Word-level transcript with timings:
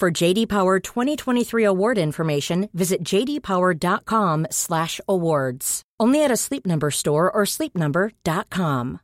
For 0.00 0.10
JD 0.10 0.48
Power 0.48 0.80
2023 0.80 1.62
award 1.64 1.98
information, 1.98 2.68
visit 2.74 3.04
jdpower.com/awards. 3.04 5.82
Only 6.00 6.24
at 6.24 6.32
a 6.32 6.36
Sleep 6.36 6.66
Number 6.66 6.90
store 6.90 7.30
or 7.30 7.44
sleepnumber.com. 7.44 8.98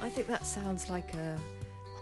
I 0.00 0.08
think 0.08 0.28
that 0.28 0.46
sounds 0.46 0.88
like 0.88 1.12
a, 1.14 1.36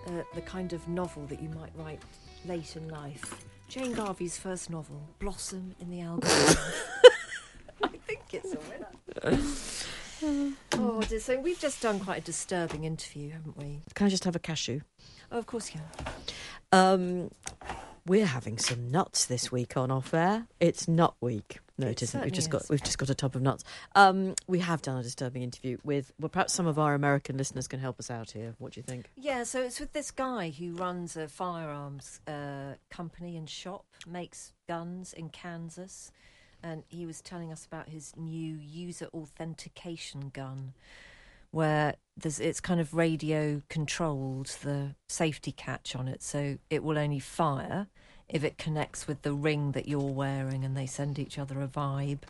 a 0.08 0.24
the 0.34 0.42
kind 0.42 0.74
of 0.74 0.86
novel 0.86 1.24
that 1.28 1.40
you 1.40 1.48
might 1.48 1.72
write 1.76 2.02
late 2.44 2.76
in 2.76 2.90
life. 2.90 3.46
Jane 3.74 3.92
Garvey's 3.92 4.38
first 4.38 4.70
novel, 4.70 5.08
Blossom 5.18 5.74
in 5.80 5.90
the 5.90 6.00
Algorithm. 6.00 6.62
I 7.82 7.88
think 8.06 8.20
it's 8.32 8.54
a 8.54 8.58
winner. 8.70 10.54
oh, 10.74 11.02
dear. 11.02 11.18
so 11.18 11.40
we've 11.40 11.58
just 11.58 11.82
done 11.82 11.98
quite 11.98 12.18
a 12.18 12.20
disturbing 12.20 12.84
interview, 12.84 13.30
haven't 13.30 13.56
we? 13.56 13.80
Can 13.96 14.06
I 14.06 14.10
just 14.10 14.22
have 14.22 14.36
a 14.36 14.38
cashew? 14.38 14.82
Oh, 15.32 15.38
of 15.38 15.46
course 15.46 15.74
you 15.74 15.80
can. 15.80 16.12
Um, 16.70 17.30
we're 18.06 18.26
having 18.26 18.58
some 18.58 18.92
nuts 18.92 19.24
this 19.26 19.50
week 19.50 19.76
on 19.76 19.90
off 19.90 20.14
air. 20.14 20.46
It's 20.60 20.86
nut 20.86 21.16
week. 21.20 21.58
No, 21.76 21.88
It 21.88 21.90
it 21.90 22.02
isn't. 22.02 22.22
We've 22.22 22.32
just 22.32 22.50
got 22.50 22.68
we've 22.70 22.82
just 22.82 22.98
got 22.98 23.10
a 23.10 23.14
tub 23.14 23.34
of 23.34 23.42
nuts. 23.42 23.64
Um, 23.96 24.34
we 24.46 24.60
have 24.60 24.80
done 24.80 24.98
a 24.98 25.02
disturbing 25.02 25.42
interview 25.42 25.78
with. 25.82 26.12
Well, 26.20 26.28
perhaps 26.28 26.52
some 26.52 26.66
of 26.66 26.78
our 26.78 26.94
American 26.94 27.36
listeners 27.36 27.66
can 27.66 27.80
help 27.80 27.98
us 27.98 28.10
out 28.10 28.30
here. 28.30 28.54
What 28.58 28.72
do 28.72 28.80
you 28.80 28.84
think? 28.84 29.10
Yeah, 29.16 29.42
so 29.42 29.60
it's 29.62 29.80
with 29.80 29.92
this 29.92 30.12
guy 30.12 30.50
who 30.50 30.74
runs 30.74 31.16
a 31.16 31.26
firearms 31.26 32.20
uh, 32.28 32.74
company 32.90 33.36
and 33.36 33.50
shop, 33.50 33.86
makes 34.06 34.52
guns 34.68 35.12
in 35.12 35.30
Kansas, 35.30 36.12
and 36.62 36.84
he 36.88 37.06
was 37.06 37.20
telling 37.20 37.50
us 37.50 37.66
about 37.66 37.88
his 37.88 38.12
new 38.16 38.56
user 38.56 39.08
authentication 39.12 40.30
gun, 40.32 40.74
where 41.50 41.96
there's 42.16 42.38
it's 42.38 42.60
kind 42.60 42.80
of 42.80 42.94
radio 42.94 43.62
controlled, 43.68 44.46
the 44.62 44.94
safety 45.08 45.50
catch 45.50 45.96
on 45.96 46.06
it, 46.06 46.22
so 46.22 46.58
it 46.70 46.84
will 46.84 46.98
only 46.98 47.18
fire 47.18 47.88
if 48.28 48.42
it 48.44 48.58
connects 48.58 49.06
with 49.06 49.22
the 49.22 49.32
ring 49.32 49.72
that 49.72 49.86
you're 49.88 50.00
wearing, 50.00 50.64
and 50.64 50.76
they 50.76 50.86
send 50.86 51.18
each 51.18 51.38
other 51.38 51.60
a 51.62 51.68
vibe 51.68 52.20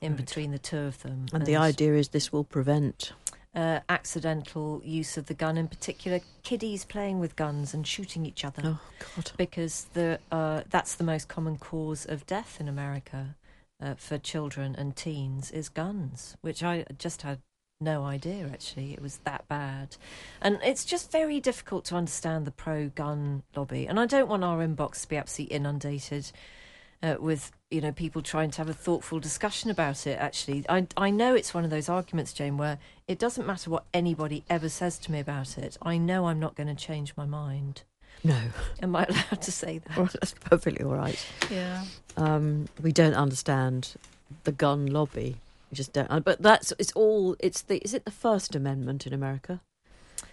in 0.00 0.12
Right. 0.12 0.16
between 0.26 0.50
the 0.50 0.58
two 0.58 0.78
of 0.78 1.02
them. 1.02 1.26
And 1.32 1.46
the 1.46 1.56
idea 1.56 1.94
is 1.94 2.08
this 2.08 2.32
will 2.32 2.44
prevent. 2.44 3.12
uh, 3.56 3.78
accidental 3.88 4.82
use 4.84 5.16
of 5.16 5.26
the 5.26 5.34
gun, 5.34 5.56
in 5.56 5.68
particular, 5.68 6.20
kiddies 6.42 6.84
playing 6.84 7.20
with 7.20 7.36
guns 7.36 7.72
and 7.72 7.86
shooting 7.86 8.26
each 8.26 8.44
other, 8.44 8.62
Oh 8.64 8.80
God! 9.14 9.30
because 9.36 9.84
the 9.94 10.18
uh, 10.32 10.62
that's 10.70 10.96
the 10.96 11.04
most 11.04 11.28
common 11.28 11.56
cause 11.56 12.04
of 12.04 12.26
death 12.26 12.56
in 12.60 12.66
America 12.68 13.36
uh, 13.80 13.94
for 13.94 14.18
children 14.18 14.74
and 14.76 14.96
teens 14.96 15.52
is 15.52 15.68
guns, 15.68 16.36
which 16.40 16.64
I 16.64 16.84
just 16.98 17.22
had 17.22 17.38
no 17.80 18.04
idea 18.04 18.48
actually 18.52 18.92
it 18.92 19.02
was 19.02 19.18
that 19.18 19.46
bad, 19.48 19.96
and 20.40 20.58
it's 20.64 20.84
just 20.84 21.10
very 21.10 21.40
difficult 21.40 21.84
to 21.86 21.96
understand 21.96 22.46
the 22.46 22.50
pro-gun 22.50 23.42
lobby, 23.54 23.86
and 23.86 23.98
I 24.00 24.06
don't 24.06 24.28
want 24.28 24.44
our 24.44 24.58
inbox 24.66 25.02
to 25.02 25.08
be 25.08 25.16
absolutely 25.16 25.56
inundated 25.56 26.30
uh, 27.02 27.16
with 27.20 27.52
you 27.70 27.80
know 27.80 27.92
people 27.92 28.22
trying 28.22 28.50
to 28.50 28.58
have 28.58 28.68
a 28.68 28.74
thoughtful 28.74 29.20
discussion 29.20 29.70
about 29.70 30.06
it. 30.06 30.18
Actually, 30.18 30.64
I 30.68 30.86
I 30.96 31.10
know 31.10 31.34
it's 31.34 31.52
one 31.52 31.64
of 31.64 31.70
those 31.70 31.88
arguments, 31.88 32.32
Jane, 32.32 32.56
where 32.56 32.78
it 33.06 33.18
doesn't 33.18 33.46
matter 33.46 33.70
what 33.70 33.84
anybody 33.92 34.44
ever 34.48 34.68
says 34.68 34.98
to 35.00 35.12
me 35.12 35.20
about 35.20 35.58
it. 35.58 35.76
I 35.82 35.98
know 35.98 36.26
I'm 36.26 36.40
not 36.40 36.54
going 36.54 36.68
to 36.68 36.74
change 36.74 37.14
my 37.16 37.26
mind. 37.26 37.82
No, 38.22 38.40
Am 38.80 38.96
I 38.96 39.04
allowed 39.08 39.42
to 39.42 39.52
say 39.52 39.78
that? 39.78 39.96
Well, 39.96 40.08
that's 40.12 40.34
perfectly 40.40 40.84
all 40.84 40.94
right. 40.94 41.22
Yeah. 41.50 41.84
Um, 42.16 42.68
we 42.80 42.90
don't 42.90 43.12
understand 43.14 43.94
the 44.44 44.52
gun 44.52 44.86
lobby. 44.86 45.36
We 45.74 45.76
just 45.76 45.92
don't. 45.92 46.08
uh, 46.08 46.20
But 46.20 46.40
that's 46.40 46.72
it's 46.78 46.92
all. 46.92 47.34
It's 47.40 47.62
the. 47.62 47.78
Is 47.78 47.94
it 47.94 48.04
the 48.04 48.12
First 48.12 48.54
Amendment 48.54 49.08
in 49.08 49.12
America? 49.12 49.60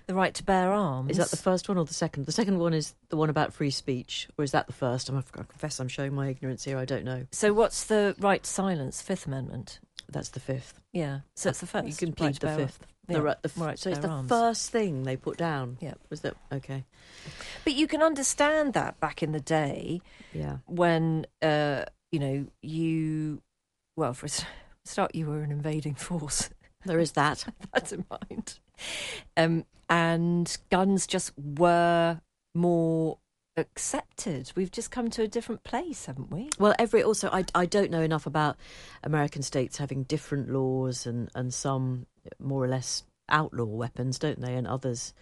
The 0.06 0.14
right 0.14 0.36
to 0.36 0.44
bear 0.44 0.72
arms. 0.72 1.10
Is 1.10 1.18
that 1.18 1.32
the 1.32 1.36
first 1.38 1.68
one 1.68 1.80
or 1.80 1.86
the 1.86 1.96
second? 1.96 2.28
The 2.28 2.32
second 2.32 2.60
one 2.60 2.76
is 2.76 2.94
the 3.10 3.18
one 3.18 3.32
about 3.32 3.54
free 3.54 3.72
speech, 3.72 4.28
or 4.38 4.44
is 4.44 4.52
that 4.52 4.68
the 4.68 4.74
first? 4.74 5.10
I'm, 5.10 5.18
I 5.18 5.22
confess 5.32 5.80
I'm 5.80 5.88
showing 5.88 6.14
my 6.14 6.28
ignorance 6.28 6.64
here. 6.64 6.78
I 6.78 6.86
don't 6.86 7.04
know. 7.06 7.26
So 7.32 7.54
what's 7.54 7.86
the 7.86 8.16
right 8.20 8.44
to 8.44 8.50
silence? 8.50 9.02
Fifth 9.02 9.26
Amendment. 9.26 9.80
That's 10.12 10.30
the 10.30 10.40
fifth. 10.40 10.80
Yeah. 10.94 11.22
So 11.36 11.50
it's 11.50 11.60
the 11.60 11.66
first. 11.66 11.88
You 11.88 11.96
can 11.96 12.14
plead 12.14 12.36
to 12.36 12.40
the 12.42 12.46
bear- 12.48 12.58
fifth. 12.58 12.86
Yeah. 13.10 13.16
The, 13.18 13.22
ri- 13.24 13.36
the 13.42 13.52
right 13.58 13.80
so 13.80 13.90
it's 13.90 14.00
the 14.00 14.10
arms. 14.10 14.30
first 14.30 14.70
thing 14.70 15.04
they 15.04 15.18
put 15.18 15.38
down. 15.38 15.78
Yep. 15.82 16.00
Was 16.12 16.22
that 16.22 16.36
okay? 16.54 16.86
But 17.64 17.74
you 17.74 17.88
can 17.88 18.04
understand 18.04 18.74
that 18.74 19.00
back 19.00 19.24
in 19.24 19.32
the 19.32 19.40
day 19.40 20.02
Yeah. 20.34 20.58
when 20.68 21.26
uh, 21.42 21.86
you 22.12 22.20
know 22.20 22.46
you. 22.62 23.42
Well, 23.96 24.14
for 24.14 24.28
start, 24.86 25.16
you 25.16 25.28
were 25.28 25.42
an 25.42 25.52
invading 25.52 25.96
force. 25.96 26.50
There 26.86 27.00
is 27.00 27.12
that. 27.14 27.46
that 27.74 27.92
in 27.94 28.06
mind. 28.10 28.60
Um, 29.38 29.66
and 29.90 30.58
guns 30.72 31.06
just 31.06 31.32
were 31.38 32.22
more 32.56 33.20
accepted. 33.58 34.52
We've 34.56 34.72
just 34.72 34.92
come 34.92 35.10
to 35.12 35.22
a 35.24 35.28
different 35.28 35.64
place, 35.64 36.06
haven't 36.06 36.32
we? 36.32 36.50
Well, 36.58 36.74
every 36.80 37.04
also 37.04 37.30
I 37.30 37.46
I 37.54 37.66
don't 37.66 37.92
know 37.92 38.02
enough 38.02 38.26
about 38.26 38.58
American 39.04 39.42
states 39.42 39.78
having 39.78 40.04
different 40.04 40.50
laws 40.50 41.06
and 41.06 41.30
and 41.36 41.54
some 41.54 42.08
more 42.40 42.64
or 42.64 42.68
less 42.68 43.04
outlaw 43.30 43.66
weapons, 43.66 44.18
don't 44.18 44.42
they? 44.42 44.56
And 44.56 44.66
others 44.68 45.14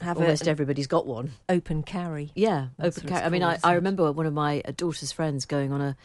Have 0.00 0.16
almost 0.18 0.42
an 0.42 0.48
everybody's 0.48 0.86
got 0.86 1.06
one. 1.06 1.32
open 1.48 1.82
carry. 1.82 2.30
Yeah, 2.34 2.68
That's 2.78 2.98
open 2.98 3.10
carry. 3.10 3.24
I 3.24 3.28
mean, 3.28 3.42
I, 3.42 3.58
I 3.62 3.74
remember 3.74 4.10
one 4.12 4.26
of 4.26 4.32
my 4.32 4.62
daughter's 4.76 5.12
friends 5.12 5.44
going 5.44 5.72
on 5.72 5.80
a 5.80 5.96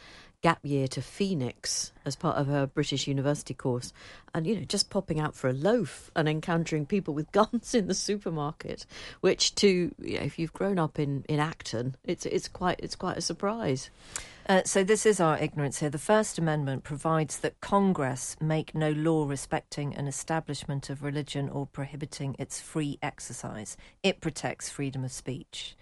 gap 0.41 0.59
year 0.63 0.87
to 0.87 1.01
Phoenix 1.01 1.91
as 2.05 2.15
part 2.15 2.37
of 2.37 2.47
her 2.47 2.65
British 2.65 3.07
university 3.07 3.53
course, 3.53 3.91
and 4.33 4.47
you 4.47 4.55
know, 4.55 4.63
just 4.63 4.89
popping 4.89 5.19
out 5.19 5.35
for 5.35 5.49
a 5.49 5.53
loaf 5.53 6.09
and 6.15 6.29
encountering 6.29 6.85
people 6.85 7.13
with 7.13 7.31
guns 7.33 7.73
in 7.73 7.87
the 7.87 7.93
supermarket, 7.93 8.85
which 9.21 9.55
to 9.55 9.93
you 9.99 10.17
know, 10.17 10.25
if 10.25 10.39
you've 10.39 10.53
grown 10.53 10.79
up 10.79 10.99
in 10.99 11.23
in 11.27 11.39
Acton, 11.39 11.95
it's 12.03 12.25
it's 12.25 12.47
quite 12.47 12.79
it's 12.79 12.95
quite 12.95 13.17
a 13.17 13.21
surprise. 13.21 13.89
Uh, 14.47 14.63
so 14.65 14.83
this 14.83 15.05
is 15.05 15.19
our 15.19 15.37
ignorance 15.37 15.77
here. 15.77 15.91
The 15.91 15.99
First 15.99 16.39
Amendment 16.39 16.83
provides 16.83 17.37
that 17.39 17.61
Congress 17.61 18.35
make 18.41 18.73
no 18.73 18.89
law 18.89 19.27
respecting 19.27 19.93
an 19.95 20.07
establishment 20.07 20.89
of 20.89 21.03
religion 21.03 21.49
or 21.49 21.67
prohibiting 21.67 22.35
its 22.39 22.59
free 22.59 22.97
exercise. 23.03 23.77
It 24.01 24.21
protects 24.21 24.71
freedom 24.71 25.03
of 25.03 25.11
speech. 25.11 25.75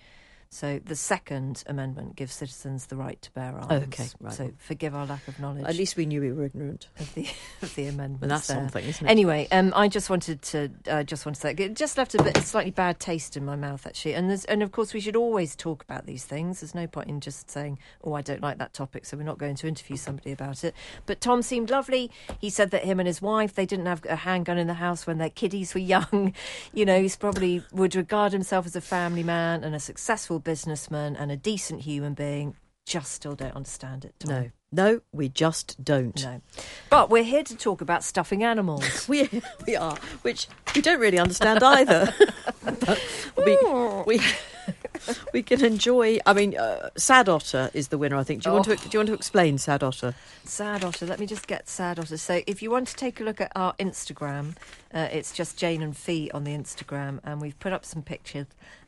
So 0.50 0.80
the 0.86 0.96
Second 0.96 1.64
Amendment 1.68 2.16
gives 2.16 2.34
citizens 2.34 2.86
the 2.88 2.96
right 2.96 3.22
to 3.22 3.32
bear 3.32 3.58
arms. 3.58 3.84
Okay, 3.88 4.08
right. 4.22 4.34
So 4.34 4.52
forgive 4.58 4.96
our 4.96 5.06
lack 5.06 5.28
of 5.28 5.40
knowledge 5.40 5.66
At 5.66 5.76
least 5.76 5.98
we 5.98 6.06
knew 6.06 6.22
we 6.22 6.32
were 6.32 6.46
ignorant, 6.46 6.88
of 7.00 7.14
the 7.16 7.28
of 7.62 7.76
the 7.76 7.88
amendments. 7.88 8.22
and 8.24 8.32
that's 8.32 8.48
there. 8.48 8.58
something, 8.58 8.86
isn't 8.86 9.06
it? 9.06 9.10
Anyway, 9.10 9.48
um, 9.52 9.74
I 9.76 9.88
just 9.88 10.10
wanted 10.10 10.42
to 10.44 10.70
uh, 10.90 11.04
just 11.04 11.26
wanted 11.26 11.36
to 11.36 11.42
say 11.42 11.66
it 11.66 11.74
just 11.76 11.98
left 11.98 12.16
a 12.16 12.24
bit 12.24 12.38
a 12.38 12.42
slightly 12.42 12.72
bad 12.72 13.00
taste 13.00 13.36
in 13.36 13.46
my 13.46 13.56
mouth 13.56 13.86
actually, 13.86 14.14
and 14.14 14.30
there's, 14.30 14.46
and 14.46 14.64
of 14.64 14.72
course 14.72 14.94
we 14.94 15.00
should 15.00 15.16
always 15.16 15.56
talk 15.56 15.84
about 15.84 16.06
these 16.06 16.24
things. 16.26 16.62
There's 16.62 16.76
no 16.76 16.88
point 16.88 17.10
in 17.10 17.20
just 17.20 17.50
saying, 17.52 17.78
"Oh, 18.04 18.14
I 18.14 18.22
don't 18.22 18.42
like 18.42 18.58
that 18.58 18.74
topic," 18.74 19.06
so 19.06 19.18
we're 19.18 19.24
not 19.24 19.38
going 19.38 19.56
to 19.56 19.68
interview 19.68 19.98
somebody 19.98 20.32
about 20.32 20.64
it. 20.64 20.74
But 21.06 21.22
Tom 21.22 21.42
seemed 21.42 21.70
lovely. 21.70 22.10
He 22.40 22.50
said 22.50 22.72
that 22.72 22.86
him 22.86 23.00
and 23.00 23.08
his 23.08 23.22
wife 23.22 23.54
they 23.54 23.66
didn't 23.66 23.86
have 23.86 24.06
a 24.06 24.16
handgun 24.16 24.58
in 24.58 24.68
the 24.68 24.76
house 24.76 25.06
when 25.06 25.18
their 25.18 25.30
kiddies 25.30 25.74
were 25.74 25.80
young. 25.98 26.34
You 26.74 26.86
know, 26.86 27.02
he's 27.02 27.16
probably 27.18 27.64
would 27.72 27.96
regard 27.96 28.32
himself 28.32 28.66
as 28.66 28.76
a 28.76 28.82
family 28.82 29.24
man 29.24 29.64
and 29.64 29.76
a 29.76 29.80
successful 29.80 30.37
businessman 30.40 31.16
and 31.16 31.32
a 31.32 31.38
decent 31.38 31.82
human 31.82 32.14
being. 32.14 32.56
just 32.86 33.12
still 33.12 33.36
don't 33.36 33.56
understand 33.56 34.06
it. 34.06 34.14
Tom. 34.20 34.30
No, 34.32 34.52
no, 34.72 35.02
we 35.12 35.30
just 35.30 35.84
don't. 35.84 36.22
No. 36.24 36.42
But 36.90 37.10
we're 37.10 37.24
here 37.24 37.44
to 37.44 37.56
talk 37.56 37.82
about 37.82 38.04
stuffing 38.04 38.44
animals. 38.44 39.06
We 39.10 39.30
we 39.66 39.76
are, 39.76 39.98
which 40.22 40.48
we 40.76 40.82
don't 40.82 41.00
really 41.00 41.20
understand 41.20 41.64
either. 41.64 42.14
We 43.46 43.58
we 44.06 44.22
we 45.34 45.44
can 45.44 45.64
enjoy. 45.64 46.20
I 46.26 46.34
mean, 46.34 46.58
uh, 46.58 46.90
Sad 46.98 47.30
Otter 47.30 47.70
is 47.74 47.90
the 47.90 47.98
winner. 47.98 48.18
I 48.18 48.24
think. 48.24 48.44
Do 48.44 48.50
you 48.50 48.54
want 48.54 48.66
to 48.66 48.76
do 48.76 48.90
you 48.92 49.00
want 49.00 49.08
to 49.08 49.14
explain 49.14 49.58
Sad 49.58 49.84
Otter? 49.84 50.16
Sad 50.44 50.84
Otter. 50.84 51.06
Let 51.06 51.20
me 51.20 51.26
just 51.28 51.48
get 51.48 51.70
Sad 51.70 52.00
Otter. 52.00 52.18
So, 52.18 52.42
if 52.48 52.62
you 52.62 52.72
want 52.72 52.88
to 52.90 52.96
take 52.96 53.20
a 53.22 53.24
look 53.24 53.40
at 53.40 53.52
our 53.56 53.74
Instagram, 53.76 54.56
uh, 54.94 55.08
it's 55.12 55.32
just 55.32 55.58
Jane 55.58 55.82
and 55.82 55.96
Fi 55.96 56.30
on 56.34 56.44
the 56.44 56.52
Instagram, 56.52 57.20
and 57.24 57.40
we've 57.40 57.58
put 57.60 57.72
up 57.74 57.86
some 57.86 58.02
pictures. 58.02 58.48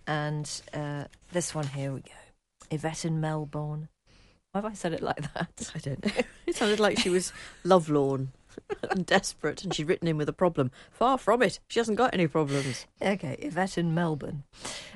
And 0.09 0.50
uh, 0.73 1.03
this 1.31 1.53
one 1.53 1.67
here 1.67 1.94
we 1.94 2.00
go. 2.00 2.11
Yvette 2.71 3.06
in 3.06 3.21
Melbourne. 3.21 3.89
Why 4.51 4.61
have 4.61 4.65
I 4.65 4.73
said 4.73 4.94
it 4.94 5.03
like 5.03 5.21
that? 5.35 5.71
I 5.75 5.77
don't 5.77 6.03
know. 6.06 6.23
It 6.47 6.56
sounded 6.56 6.79
like 6.79 6.97
she 6.97 7.11
was 7.11 7.31
lovelorn 7.63 8.29
desperate, 9.06 9.63
and 9.63 9.73
she'd 9.73 9.88
written 9.88 10.07
in 10.07 10.17
with 10.17 10.29
a 10.29 10.33
problem. 10.33 10.71
Far 10.91 11.17
from 11.17 11.41
it. 11.41 11.59
She 11.67 11.79
hasn't 11.79 11.97
got 11.97 12.13
any 12.13 12.27
problems. 12.27 12.85
Okay, 13.01 13.35
Yvette 13.39 13.77
in 13.77 13.94
Melbourne. 13.94 14.44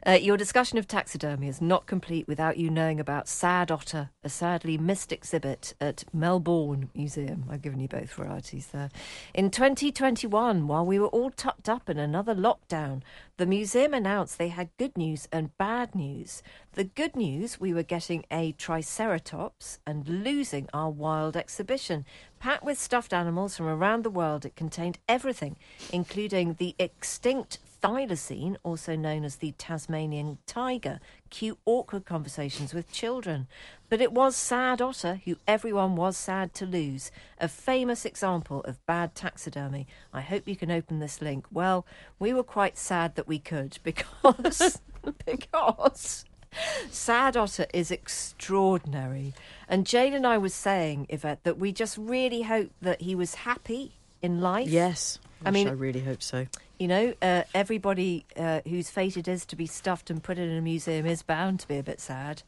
Uh, 0.06 0.12
your 0.12 0.38
discussion 0.38 0.78
of 0.78 0.88
taxidermy 0.88 1.48
is 1.48 1.62
not 1.62 1.86
complete 1.86 2.28
without 2.28 2.58
you 2.58 2.70
knowing 2.70 3.00
about 3.00 3.28
Sad 3.28 3.72
Otter, 3.72 4.10
a 4.24 4.30
sadly 4.30 4.78
missed 4.78 5.12
exhibit 5.12 5.74
at 5.80 6.04
Melbourne 6.14 6.90
Museum. 6.94 7.46
I've 7.50 7.62
given 7.62 7.80
you 7.80 7.88
both 7.88 8.14
varieties 8.14 8.68
there. 8.68 8.90
In 9.34 9.50
2021, 9.50 10.68
while 10.68 10.86
we 10.86 11.00
were 11.00 11.08
all 11.08 11.32
tucked 11.32 11.70
up 11.70 11.90
in 11.90 11.98
another 11.98 12.36
lockdown, 12.36 13.02
the 13.38 13.46
museum 13.46 13.94
announced 13.94 14.38
they 14.38 14.50
had 14.50 14.70
good 14.78 14.96
news 14.98 15.28
and 15.32 15.58
bad 15.58 15.96
news. 15.96 16.44
The 16.74 16.84
good 16.84 17.16
news, 17.16 17.60
we 17.60 17.74
were 17.74 17.84
getting 17.84 18.26
a 18.30 18.52
Triceratops 18.52 19.80
and 19.88 20.08
losing 20.08 20.70
our 20.74 20.90
wild 20.90 21.36
exhibition. 21.36 22.06
Packed 22.44 22.66
with 22.66 22.78
stuffed 22.78 23.14
animals 23.14 23.56
from 23.56 23.68
around 23.68 24.04
the 24.04 24.10
world, 24.10 24.44
it 24.44 24.58
contained 24.58 25.00
everything, 25.08 25.56
including 25.94 26.56
the 26.56 26.76
extinct 26.78 27.58
thylacine, 27.82 28.58
also 28.64 28.98
known 28.98 29.24
as 29.24 29.38
the 29.38 29.54
Tasmanian 29.54 30.40
tiger. 30.46 31.00
Cute, 31.30 31.58
awkward 31.64 32.04
conversations 32.04 32.74
with 32.74 32.92
children. 32.92 33.48
But 33.88 34.02
it 34.02 34.12
was 34.12 34.36
Sad 34.36 34.82
Otter, 34.82 35.22
who 35.24 35.38
everyone 35.48 35.96
was 35.96 36.18
sad 36.18 36.54
to 36.56 36.66
lose. 36.66 37.12
A 37.40 37.48
famous 37.48 38.04
example 38.04 38.60
of 38.66 38.86
bad 38.86 39.16
taxidermy. 39.16 39.88
I 40.12 40.20
hope 40.20 40.46
you 40.46 40.58
can 40.58 40.70
open 40.70 41.00
this 41.00 41.22
link. 41.22 41.46
Well, 41.50 41.86
we 42.20 42.34
were 42.34 42.44
quite 42.44 42.78
sad 42.78 43.16
that 43.16 43.26
we 43.26 43.40
could 43.40 43.78
because. 43.84 44.82
because. 45.26 46.26
Sad 46.90 47.36
Otter 47.38 47.66
is 47.74 47.92
extraordinary. 47.92 49.34
And 49.68 49.86
Jane 49.86 50.14
and 50.14 50.26
I 50.28 50.38
were 50.38 50.50
saying, 50.50 51.08
Yvette, 51.10 51.44
that 51.44 51.58
we 51.58 51.72
just 51.72 51.98
really 51.98 52.44
hope 52.44 52.72
that 52.82 53.02
he 53.02 53.16
was 53.16 53.36
happy 53.36 53.94
in 54.22 54.42
life. 54.42 54.68
Yes. 54.68 55.20
I 55.46 55.52
mean- 55.52 55.68
I 55.68 55.72
really 55.72 56.02
hope 56.02 56.22
so. 56.22 56.48
You 56.80 56.88
know, 56.88 57.14
uh, 57.22 57.44
everybody 57.54 58.26
uh, 58.36 58.62
whose 58.68 58.90
fate 58.90 59.16
it 59.16 59.28
is 59.28 59.46
to 59.46 59.56
be 59.56 59.66
stuffed 59.68 60.10
and 60.10 60.22
put 60.22 60.38
in 60.38 60.50
a 60.50 60.62
museum 60.62 61.06
is 61.06 61.22
bound 61.22 61.60
to 61.62 61.68
be 61.68 61.78
a 61.78 61.84
bit 61.84 62.00
sad. 62.02 62.44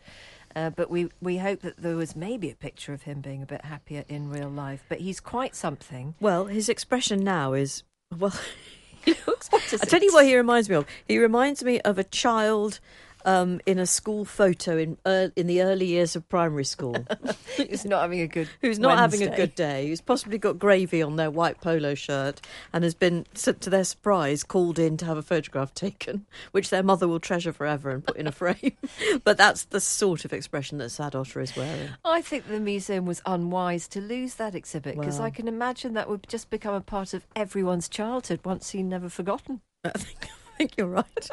Uh, 0.55 0.69
but 0.69 0.89
we, 0.89 1.09
we 1.21 1.37
hope 1.37 1.61
that 1.61 1.77
there 1.77 1.95
was 1.95 2.15
maybe 2.15 2.49
a 2.49 2.55
picture 2.55 2.93
of 2.93 3.03
him 3.03 3.21
being 3.21 3.41
a 3.43 3.45
bit 3.45 3.63
happier 3.65 4.03
in 4.07 4.29
real 4.29 4.49
life. 4.49 4.83
But 4.89 4.99
he's 4.99 5.19
quite 5.19 5.55
something. 5.55 6.15
Well, 6.19 6.45
his 6.45 6.69
expression 6.69 7.23
now 7.23 7.53
is 7.53 7.83
well. 8.17 8.33
I 9.07 9.85
tell 9.85 10.01
you 10.01 10.11
what 10.13 10.25
he 10.25 10.35
reminds 10.35 10.67
me 10.69 10.75
of. 10.75 10.85
He 11.07 11.17
reminds 11.19 11.63
me 11.63 11.79
of 11.81 11.99
a 11.99 12.03
child 12.03 12.79
um, 13.25 13.59
in 13.65 13.79
a 13.79 13.85
school 13.85 14.23
photo 14.23 14.77
in 14.77 14.97
uh, 15.05 15.27
in 15.35 15.47
the 15.47 15.61
early 15.61 15.87
years 15.87 16.15
of 16.15 16.27
primary 16.29 16.63
school, 16.63 16.95
He's 17.57 17.83
not 17.83 18.01
having 18.01 18.21
a 18.21 18.27
good. 18.27 18.47
who's 18.61 18.79
not 18.79 18.97
having 18.97 19.23
a 19.23 19.35
good 19.35 19.55
day, 19.55 19.87
who's 19.87 20.01
possibly 20.01 20.37
got 20.37 20.57
gravy 20.57 21.01
on 21.01 21.15
their 21.15 21.31
white 21.31 21.59
polo 21.59 21.95
shirt, 21.95 22.39
and 22.71 22.83
has 22.83 22.93
been, 22.93 23.25
to 23.33 23.69
their 23.69 23.83
surprise, 23.83 24.43
called 24.43 24.79
in 24.79 24.95
to 24.97 25.05
have 25.05 25.17
a 25.17 25.23
photograph 25.23 25.73
taken, 25.73 26.25
which 26.51 26.69
their 26.69 26.83
mother 26.83 27.07
will 27.07 27.19
treasure 27.19 27.51
forever 27.51 27.89
and 27.89 28.05
put 28.05 28.15
in 28.15 28.27
a 28.27 28.31
frame. 28.31 28.77
but 29.23 29.37
that's 29.37 29.65
the 29.65 29.81
sort 29.81 30.23
of 30.25 30.31
expression 30.31 30.77
that 30.77 30.89
Sad 30.89 31.15
Otter 31.15 31.41
is 31.41 31.55
wearing. 31.55 31.89
I 32.05 32.21
think 32.21 32.47
the 32.47 32.59
museum 32.59 33.05
was 33.05 33.21
unwise 33.25 33.87
to 33.89 34.01
lose 34.01 34.35
that 34.35 34.55
exhibit 34.55 34.95
because 34.95 35.17
Well- 35.17 35.27
I 35.27 35.31
can 35.31 35.47
imagine 35.47 35.93
that 35.95 36.07
would 36.09 36.27
just 36.27 36.49
become 36.49 36.75
a 36.75 36.81
part 36.81 37.13
of 37.13 37.25
everyone's 37.35 37.89
childhood 37.89 38.39
once 38.45 38.67
seen, 38.67 38.87
never 38.87 39.09
forgotten. 39.09 39.61
I 39.83 39.89
think, 39.89 40.17
I 40.23 40.57
think 40.57 40.73
you're 40.77 40.87
right. 40.87 41.29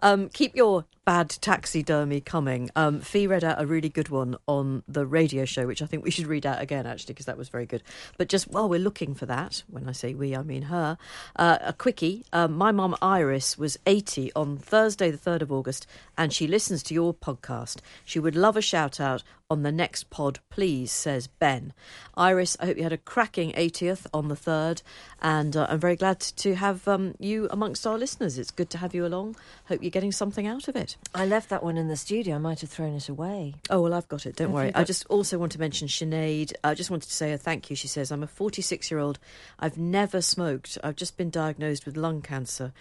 Um, 0.00 0.28
keep 0.28 0.54
your 0.54 0.84
bad 1.10 1.28
taxidermy 1.40 2.20
coming. 2.20 2.70
Um, 2.76 3.00
Fi 3.00 3.26
read 3.26 3.42
out 3.42 3.60
a 3.60 3.66
really 3.66 3.88
good 3.88 4.10
one 4.10 4.36
on 4.46 4.84
the 4.86 5.04
radio 5.04 5.44
show, 5.44 5.66
which 5.66 5.82
I 5.82 5.86
think 5.86 6.04
we 6.04 6.12
should 6.12 6.28
read 6.28 6.46
out 6.46 6.62
again, 6.62 6.86
actually, 6.86 7.14
because 7.14 7.26
that 7.26 7.36
was 7.36 7.48
very 7.48 7.66
good. 7.66 7.82
But 8.16 8.28
just 8.28 8.48
while 8.48 8.68
we're 8.68 8.78
looking 8.78 9.16
for 9.16 9.26
that, 9.26 9.64
when 9.68 9.88
I 9.88 9.92
say 9.92 10.14
we, 10.14 10.36
I 10.36 10.44
mean 10.44 10.62
her, 10.62 10.96
uh, 11.34 11.58
a 11.62 11.72
quickie. 11.72 12.24
Um, 12.32 12.52
my 12.52 12.70
mum 12.70 12.94
Iris 13.02 13.58
was 13.58 13.76
80 13.86 14.30
on 14.36 14.56
Thursday, 14.56 15.10
the 15.10 15.18
3rd 15.18 15.42
of 15.42 15.50
August, 15.50 15.84
and 16.16 16.32
she 16.32 16.46
listens 16.46 16.80
to 16.84 16.94
your 16.94 17.12
podcast. 17.12 17.78
She 18.04 18.20
would 18.20 18.36
love 18.36 18.56
a 18.56 18.62
shout 18.62 19.00
out 19.00 19.24
on 19.50 19.64
the 19.64 19.72
next 19.72 20.10
pod, 20.10 20.38
please, 20.48 20.92
says 20.92 21.26
Ben. 21.26 21.72
Iris, 22.16 22.56
I 22.60 22.66
hope 22.66 22.76
you 22.76 22.84
had 22.84 22.92
a 22.92 22.98
cracking 22.98 23.50
80th 23.52 24.06
on 24.14 24.28
the 24.28 24.36
3rd, 24.36 24.82
and 25.20 25.56
uh, 25.56 25.66
I'm 25.68 25.80
very 25.80 25.96
glad 25.96 26.20
to 26.20 26.54
have 26.54 26.86
um, 26.86 27.14
you 27.18 27.48
amongst 27.50 27.84
our 27.84 27.98
listeners. 27.98 28.38
It's 28.38 28.52
good 28.52 28.70
to 28.70 28.78
have 28.78 28.94
you 28.94 29.04
along. 29.04 29.34
Hope 29.66 29.82
you're 29.82 29.90
getting 29.90 30.12
something 30.12 30.46
out 30.46 30.68
of 30.68 30.76
it. 30.76 30.96
I 31.12 31.26
left 31.26 31.48
that 31.48 31.64
one 31.64 31.76
in 31.76 31.88
the 31.88 31.96
studio. 31.96 32.36
I 32.36 32.38
might 32.38 32.60
have 32.60 32.70
thrown 32.70 32.94
it 32.94 33.08
away. 33.08 33.54
Oh, 33.68 33.80
well, 33.80 33.94
I've 33.94 34.08
got 34.08 34.26
it. 34.26 34.36
Don't 34.36 34.48
Have 34.48 34.54
worry. 34.54 34.66
you 34.68 34.72
I 34.76 34.84
just 34.84 35.06
also 35.06 35.38
want 35.38 35.52
to 35.52 35.58
mention 35.58 35.88
Sinead. 35.88 36.52
I 36.62 36.74
just 36.74 36.88
wanted 36.88 37.08
to 37.08 37.14
say 37.14 37.32
a 37.32 37.38
thank 37.38 37.68
you. 37.68 37.74
She 37.74 37.88
says, 37.88 38.12
I'm 38.12 38.22
a 38.22 38.28
46 38.28 38.90
year 38.90 39.00
old. 39.00 39.18
I've 39.58 39.76
never 39.76 40.20
smoked. 40.22 40.78
I've 40.84 40.94
just 40.94 41.16
been 41.16 41.30
diagnosed 41.30 41.84
with 41.84 41.96
lung 41.96 42.22
cancer, 42.22 42.72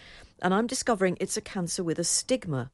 and 0.44 0.54
I'm 0.54 0.68
discovering 0.68 1.18
it's 1.20 1.38
a 1.38 1.42
cancer 1.42 1.84
with 1.84 1.98
a 1.98 2.04
stigma. 2.04 2.70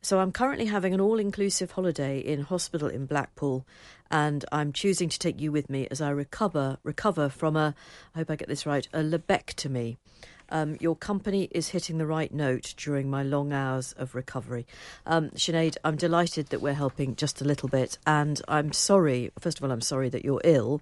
So 0.00 0.20
I'm 0.20 0.32
currently 0.32 0.66
having 0.66 0.92
an 0.92 1.00
all 1.00 1.18
inclusive 1.18 1.72
holiday 1.72 2.18
in 2.18 2.42
hospital 2.42 2.88
in 2.88 3.06
Blackpool, 3.06 3.66
and 4.10 4.44
I'm 4.52 4.72
choosing 4.72 5.08
to 5.08 5.18
take 5.18 5.40
you 5.40 5.50
with 5.50 5.68
me 5.68 5.88
as 5.90 6.00
I 6.00 6.10
recover 6.10 6.76
recover 6.84 7.28
from 7.30 7.56
a 7.56 7.74
I 8.14 8.18
hope 8.18 8.30
I 8.30 8.36
get 8.36 8.48
this 8.48 8.66
right, 8.66 8.86
a 8.92 9.00
lobectomy. 9.00 9.96
Um, 10.50 10.76
your 10.80 10.96
company 10.96 11.48
is 11.50 11.68
hitting 11.68 11.98
the 11.98 12.06
right 12.06 12.32
note 12.32 12.74
during 12.76 13.10
my 13.10 13.22
long 13.22 13.52
hours 13.52 13.94
of 13.98 14.14
recovery. 14.14 14.66
Um, 15.06 15.30
Sinead, 15.30 15.76
I'm 15.84 15.96
delighted 15.96 16.48
that 16.48 16.60
we're 16.60 16.74
helping 16.74 17.16
just 17.16 17.40
a 17.40 17.44
little 17.44 17.68
bit, 17.68 17.98
and 18.06 18.40
I'm 18.48 18.72
sorry. 18.72 19.30
First 19.38 19.58
of 19.58 19.64
all, 19.64 19.72
I'm 19.72 19.80
sorry 19.80 20.08
that 20.10 20.24
you're 20.24 20.40
ill. 20.44 20.80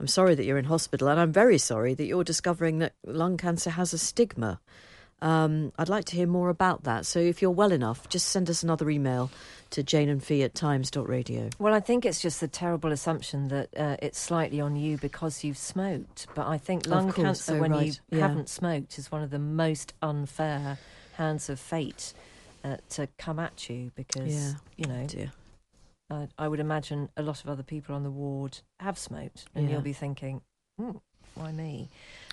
I'm 0.00 0.06
sorry 0.06 0.34
that 0.34 0.44
you're 0.44 0.58
in 0.58 0.64
hospital, 0.64 1.08
and 1.08 1.20
I'm 1.20 1.32
very 1.32 1.58
sorry 1.58 1.94
that 1.94 2.06
you're 2.06 2.24
discovering 2.24 2.78
that 2.78 2.94
lung 3.04 3.36
cancer 3.36 3.70
has 3.70 3.92
a 3.92 3.98
stigma. 3.98 4.60
Um, 5.22 5.72
I'd 5.78 5.88
like 5.88 6.04
to 6.06 6.16
hear 6.16 6.26
more 6.26 6.48
about 6.50 6.82
that. 6.84 7.06
So 7.06 7.18
if 7.20 7.40
you're 7.40 7.50
well 7.52 7.72
enough, 7.72 8.08
just 8.08 8.28
send 8.28 8.50
us 8.50 8.62
another 8.62 8.90
email 8.90 9.30
to 9.70 9.82
Jane 9.82 10.08
and 10.08 10.22
Fi 10.22 10.42
at 10.42 10.54
times.radio. 10.54 11.48
Well, 11.58 11.72
I 11.72 11.80
think 11.80 12.04
it's 12.04 12.20
just 12.20 12.40
the 12.40 12.48
terrible 12.48 12.92
assumption 12.92 13.48
that 13.48 13.68
uh, 13.76 13.96
it's 14.02 14.18
slightly 14.18 14.60
on 14.60 14.76
you 14.76 14.98
because 14.98 15.44
you've 15.44 15.56
smoked. 15.56 16.26
But 16.34 16.48
I 16.48 16.58
think 16.58 16.86
lung 16.86 17.12
course. 17.12 17.24
cancer, 17.46 17.56
Oh, 17.56 17.60
when 17.60 17.72
you. 17.74 17.92
Yeah. 18.10 18.18
haven't 18.26 18.48
smoked, 18.48 18.98
is 18.98 19.10
one 19.12 19.22
of 19.22 19.30
the 19.30 19.38
most 19.38 19.94
unfair 20.02 20.76
hands 21.14 21.48
of 21.48 21.60
fate 21.60 22.12
uh, 22.64 22.76
to 22.90 23.06
come 23.18 23.38
at 23.38 23.70
you 23.70 23.92
because, 23.94 24.26
Yeah. 24.34 24.52
you 24.76 24.86
know, 24.86 25.06
Dear. 25.06 25.32
I, 26.10 26.28
I 26.36 26.48
would 26.48 26.60
imagine 26.60 27.08
a 27.16 27.22
lot 27.22 27.42
of 27.44 27.48
other 27.48 27.62
people 27.62 27.94
on 27.94 28.02
the 28.02 28.10
ward 28.10 28.58
have 28.80 28.98
smoked, 28.98 29.46
and 29.54 29.64
Yeah. 29.66 29.72
you'll 29.74 29.82
be 29.82 29.92
thinking, 29.92 30.42
hmm, 30.78 30.96
why 31.34 31.52
me? 31.52 31.88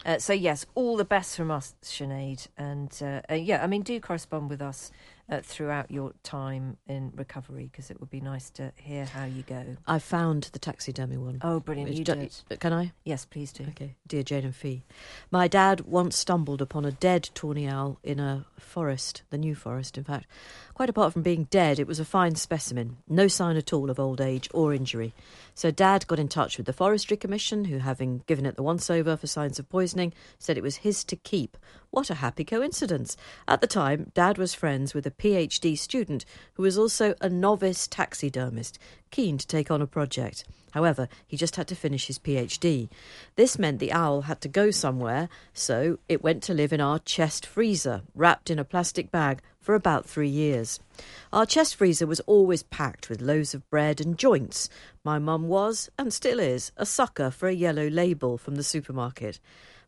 Uh, 0.06 0.18
so, 0.18 0.34
yes, 0.34 0.65
all 0.75 0.96
the 0.96 1.06
best 1.06 1.36
from 1.36 1.51
us, 1.51 1.75
Sinead. 1.84 2.48
And 2.58 2.96
uh, 3.01 3.22
uh, 3.29 3.36
yeah, 3.36 3.63
I 3.63 3.68
mean, 3.68 3.82
do 3.82 4.00
correspond 4.00 4.50
with 4.50 4.62
us 4.62 4.91
uh, 5.29 5.41
throughout 5.43 5.91
your 5.91 6.13
time 6.24 6.77
in 6.88 7.12
recovery 7.15 7.69
because 7.71 7.91
it 7.91 8.00
would 8.00 8.09
be 8.09 8.21
nice 8.21 8.50
to 8.51 8.71
hear 8.75 9.05
how 9.05 9.25
you 9.25 9.43
go. 9.43 9.77
I 9.88 10.00
found 10.00 10.50
the 10.53 10.59
taxidermy 10.59 11.17
one. 11.17 11.39
Oh, 11.43 11.59
brilliant. 11.59 11.93
You 11.93 12.03
ju- 12.03 12.15
did. 12.48 12.59
Can 12.59 12.74
I? 12.74 12.91
Yes, 13.03 13.25
please 13.25 13.51
do. 13.51 13.65
Okay, 13.69 13.95
dear 14.07 14.24
Jane 14.24 14.45
and 14.45 14.55
Fee. 14.55 14.83
My 15.31 15.48
dad 15.48 15.81
once 15.81 16.17
stumbled 16.17 16.62
upon 16.62 16.86
a 16.86 16.91
dead 16.91 17.29
tawny 17.33 17.67
owl 17.67 18.00
in 18.03 18.19
a 18.19 18.45
forest, 18.57 19.24
the 19.29 19.38
New 19.38 19.55
Forest, 19.55 19.98
in 19.98 20.03
fact. 20.03 20.25
Quite 20.74 20.89
apart 20.89 21.13
from 21.13 21.24
being 21.24 21.43
dead, 21.45 21.77
it 21.79 21.88
was 21.88 22.00
a 22.00 22.05
fine 22.05 22.36
specimen, 22.36 22.98
no 23.07 23.27
sign 23.27 23.57
at 23.57 23.74
all 23.74 23.89
of 23.89 24.00
old 24.00 24.21
age 24.21 24.50
or 24.53 24.74
injury. 24.74 25.13
So 25.53 25.71
Dad 25.71 26.07
got 26.07 26.19
in 26.19 26.29
touch 26.29 26.55
with 26.57 26.65
the 26.65 26.74
Forestry 26.74 27.17
Commission, 27.17 27.65
who, 27.65 27.79
having 27.79 28.24
given 28.27 28.45
it 28.45 28.55
the 28.55 28.63
once 28.63 28.89
over 28.89 29.17
for 29.17 29.27
signs 29.27 29.59
of 29.59 29.67
poisoning, 29.67 30.13
said 30.38 30.57
it 30.57 30.63
was 30.63 30.77
his 30.77 31.03
to 31.05 31.17
keep. 31.17 31.57
What 31.91 32.12
a 32.12 32.15
happy 32.15 32.46
coincidence. 32.46 33.17
At 33.48 33.62
the 33.62 33.67
time, 33.67 34.12
Dad 34.13 34.38
was 34.38 34.53
friends 34.53 34.93
with 34.93 35.08
a 35.08 35.12
PhD 35.12 35.75
student 35.75 36.24
who 36.53 36.62
was 36.62 36.77
also 36.77 37.15
a 37.19 37.29
novice 37.29 37.88
taxidermist, 37.88 38.77
keen 39.10 39.39
to 39.39 39.48
take 39.48 39.72
on 39.72 39.81
a 39.81 39.88
project. 39.88 40.46
However, 40.72 41.10
he 41.25 41.36
just 41.36 41.55
had 41.55 41.67
to 41.69 41.75
finish 41.75 42.05
his 42.05 42.19
PhD. 42.19 42.89
This 43.38 43.58
meant 43.58 43.79
the 43.79 43.91
owl 43.91 44.22
had 44.22 44.39
to 44.41 44.48
go 44.48 44.69
somewhere, 44.69 45.29
so 45.51 45.98
it 46.08 46.22
went 46.22 46.43
to 46.43 46.53
live 46.53 46.72
in 46.72 46.79
our 46.79 47.00
chest 47.00 47.43
freezer, 47.43 48.03
wrapped 48.13 48.51
in 48.51 48.60
a 48.60 48.63
plastic 48.63 49.10
bag, 49.10 49.41
for 49.60 49.74
about 49.74 50.05
three 50.05 50.29
years. 50.29 50.79
Our 51.34 51.46
chest 51.46 51.75
freezer 51.75 52.05
was 52.05 52.19
always 52.22 52.63
packed 52.63 53.10
with 53.10 53.22
loaves 53.22 53.55
of 53.55 53.67
bread 53.69 54.00
and 54.00 54.17
joints. 54.17 54.69
My 55.03 55.17
mum 55.17 55.48
was, 55.48 55.89
and 55.98 56.13
still 56.13 56.39
is, 56.39 56.72
a 56.77 56.86
sucker 56.86 57.31
for 57.31 57.50
a 57.50 57.53
yellow 57.53 57.88
label 57.88 58.38
from 58.38 58.55
the 58.55 58.63
supermarket. 58.63 59.39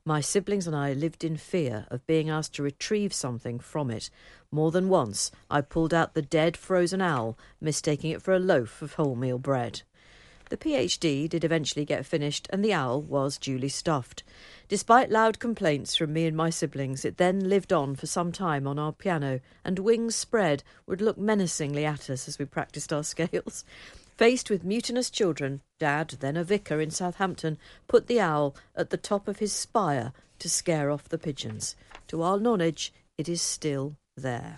My 0.04 0.20
siblings 0.20 0.66
and 0.66 0.76
I 0.76 0.94
lived 0.94 1.24
in 1.24 1.38
fear 1.38 1.86
of 1.92 2.08
being 2.08 2.28
asked 2.28 2.56
to 2.56 2.64
retrieve 2.64 3.14
something 3.14 3.60
from 3.60 3.92
it. 3.92 4.10
More 4.50 4.72
than 4.72 4.90
once, 4.90 5.30
I 5.48 5.62
pulled 5.62 5.94
out 5.94 6.16
the 6.16 6.24
dead 6.24 6.58
frozen 6.58 7.02
owl, 7.02 7.38
mistaking 7.60 8.10
it 8.10 8.22
for 8.24 8.34
a 8.34 8.40
loaf 8.40 8.82
of 8.82 8.96
wholemeal 8.96 9.40
bread. 9.40 9.84
The 10.50 10.58
PhD 10.58 11.30
did 11.30 11.44
eventually 11.44 11.86
get 11.86 12.06
finished, 12.06 12.48
and 12.50 12.66
the 12.66 12.74
owl 12.74 13.02
was 13.02 13.38
duly 13.38 13.70
stuffed. 13.70 14.24
Despite 14.68 15.12
loud 15.12 15.38
complaints 15.38 15.96
from 15.96 16.14
me 16.14 16.26
and 16.26 16.36
my 16.36 16.50
siblings, 16.50 17.06
it 17.06 17.18
then 17.18 17.48
lived 17.48 17.72
on 17.72 17.96
for 17.96 18.08
some 18.08 18.32
time 18.32 18.66
on 18.66 18.80
our 18.80 18.92
piano, 18.92 19.40
and 19.64 19.78
wings 19.78 20.16
spread 20.16 20.64
would 20.88 21.00
look 21.00 21.18
menacingly 21.18 21.86
at 21.86 22.10
us 22.10 22.28
as 22.28 22.40
we 22.40 22.46
practised 22.46 22.92
our 22.92 23.04
scales. 23.06 23.64
Faced 24.22 24.52
with 24.52 24.64
mutinous 24.64 25.10
children, 25.10 25.62
Dad, 25.80 26.18
then 26.20 26.38
a 26.38 26.44
vicar 26.44 26.80
in 26.80 26.92
Southampton, 26.92 27.58
put 27.88 28.06
the 28.06 28.20
owl 28.20 28.56
at 28.76 28.92
the 28.92 28.96
top 28.96 29.28
of 29.28 29.40
his 29.40 29.52
spire 29.52 30.14
to 30.38 30.48
scare 30.48 30.92
off 30.92 31.10
the 31.10 31.18
pigeons. 31.18 31.76
To 32.10 32.22
our 32.22 32.40
knowledge, 32.40 32.94
it 33.18 33.28
is 33.28 33.42
still 33.42 33.96
there. 34.16 34.58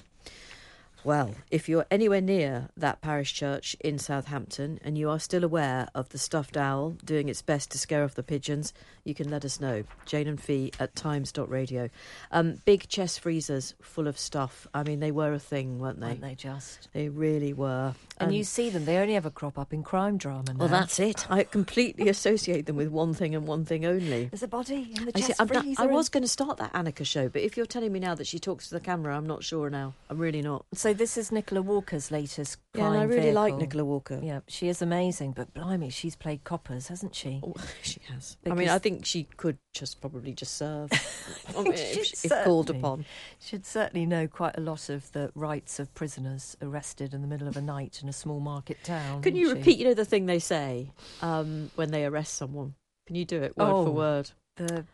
Well, 1.04 1.36
if 1.52 1.68
you're 1.68 1.86
anywhere 1.92 2.22
near 2.22 2.70
that 2.78 3.02
parish 3.02 3.34
church 3.34 3.76
in 3.82 4.00
Southampton 4.00 4.80
and 4.86 4.98
you 4.98 5.10
are 5.10 5.20
still 5.20 5.44
aware 5.44 5.90
of 5.94 6.10
the 6.10 6.18
stuffed 6.18 6.56
owl 6.56 6.92
doing 7.04 7.28
its 7.28 7.42
best 7.42 7.72
to 7.72 7.78
scare 7.78 8.06
off 8.06 8.16
the 8.16 8.24
pigeons, 8.24 8.74
you 9.04 9.14
can 9.14 9.30
let 9.30 9.44
us 9.44 9.60
know. 9.60 9.84
Jane 10.06 10.28
and 10.30 10.42
Fi 10.42 10.72
at 10.80 10.96
times.radio. 10.96 11.90
Um, 12.32 12.62
big 12.64 12.88
chest 12.88 13.20
freezers 13.20 13.76
full 13.82 14.08
of 14.08 14.18
stuff. 14.18 14.66
I 14.74 14.84
mean, 14.84 15.02
they 15.02 15.12
were 15.12 15.34
a 15.34 15.40
thing, 15.40 15.78
weren't 15.80 16.00
they? 16.00 16.08
Aren't 16.08 16.22
they 16.22 16.36
just? 16.36 16.88
They 16.94 17.10
really 17.10 17.52
were. 17.52 17.96
And, 18.20 18.34
you 18.34 18.46
see 18.46 18.70
them, 18.70 18.86
they 18.86 18.98
only 18.98 19.18
ever 19.18 19.30
crop 19.30 19.60
up 19.60 19.74
in 19.74 19.84
crime 19.84 20.18
drama 20.18 20.54
now. 20.54 20.60
Well, 20.60 20.68
that's 20.70 21.00
it. 21.00 21.30
I 21.30 21.44
completely 21.44 22.08
associate 22.08 22.66
them 22.66 22.78
with 22.78 22.88
one 22.88 23.14
thing 23.14 23.36
and 23.36 23.46
one 23.46 23.66
thing 23.66 23.86
only. 23.86 24.26
There's 24.26 24.44
a 24.44 24.48
body 24.48 24.94
in 24.96 25.06
the 25.06 25.12
I, 25.16 25.20
see, 25.20 25.28
chest 25.28 25.40
not- 25.40 25.64
freezer. 25.64 25.82
I 25.84 25.86
was 25.88 26.08
going 26.08 26.24
to 26.24 26.30
start 26.30 26.58
that 26.60 26.72
Annika 26.72 27.06
show, 27.06 27.28
but 27.28 27.42
if 27.42 27.58
you're 27.58 27.66
telling 27.66 27.92
me 27.92 28.00
now 28.00 28.16
that 28.16 28.28
she 28.28 28.40
talks 28.40 28.70
to 28.70 28.74
the 28.74 28.80
camera, 28.80 29.18
I'm 29.18 29.28
not 29.28 29.44
sure 29.44 29.70
now. 29.70 29.94
I'm 30.10 30.18
really 30.18 30.42
not. 30.42 30.66
So 30.74 30.93
this 30.94 31.18
is 31.18 31.32
Nicola 31.32 31.62
Walker's 31.62 32.12
latest 32.12 32.58
Yeah, 32.74 32.88
and 32.88 32.98
I 32.98 33.04
really 33.04 33.32
like. 33.32 33.56
Nicola 33.56 33.84
Walker. 33.86 34.20
Yeah, 34.22 34.42
she 34.48 34.68
is 34.68 34.82
amazing, 34.82 35.32
but 35.34 35.54
blimey, 35.54 35.90
she's 35.90 36.16
played 36.16 36.44
coppers, 36.44 36.88
hasn't 36.88 37.16
she? 37.16 37.42
Oh, 37.44 37.54
she 37.82 38.00
has. 38.10 38.38
I 38.46 38.54
mean, 38.54 38.70
I 38.70 38.80
think 38.80 39.06
she 39.06 39.28
could 39.38 39.58
just 39.74 40.02
probably 40.02 40.34
just 40.34 40.58
serve 40.58 40.92
I 41.58 41.62
mean, 41.62 41.74
if, 41.74 42.06
She'd 42.06 42.32
if 42.32 42.44
called 42.44 42.70
upon. 42.70 43.06
Should 43.40 43.66
certainly 43.66 44.06
know 44.06 44.28
quite 44.28 44.58
a 44.58 44.62
lot 44.62 44.90
of 44.90 45.12
the 45.12 45.32
rights 45.36 45.80
of 45.80 45.94
prisoners 45.94 46.56
arrested 46.62 47.14
in 47.14 47.22
the 47.22 47.28
middle 47.28 47.48
of 47.48 47.58
a 47.58 47.62
night 47.62 48.00
in 48.02 48.10
a 48.10 48.14
small 48.14 48.40
market 48.40 48.84
town. 48.84 49.22
Can 49.22 49.36
you 49.36 49.50
she? 49.50 49.54
repeat, 49.56 49.78
you 49.80 49.86
know, 49.86 49.94
the 49.94 50.06
thing 50.06 50.26
they 50.26 50.40
say 50.40 50.92
um, 51.22 51.72
when 51.76 51.92
they 51.92 52.06
arrest 52.06 52.36
someone? 52.36 52.76
Can 53.08 53.16
you 53.16 53.26
do 53.26 53.42
it 53.42 53.58
word 53.58 53.66
Oh. 53.70 53.86
for 53.86 53.92
word? 53.92 54.32
the 54.56 54.86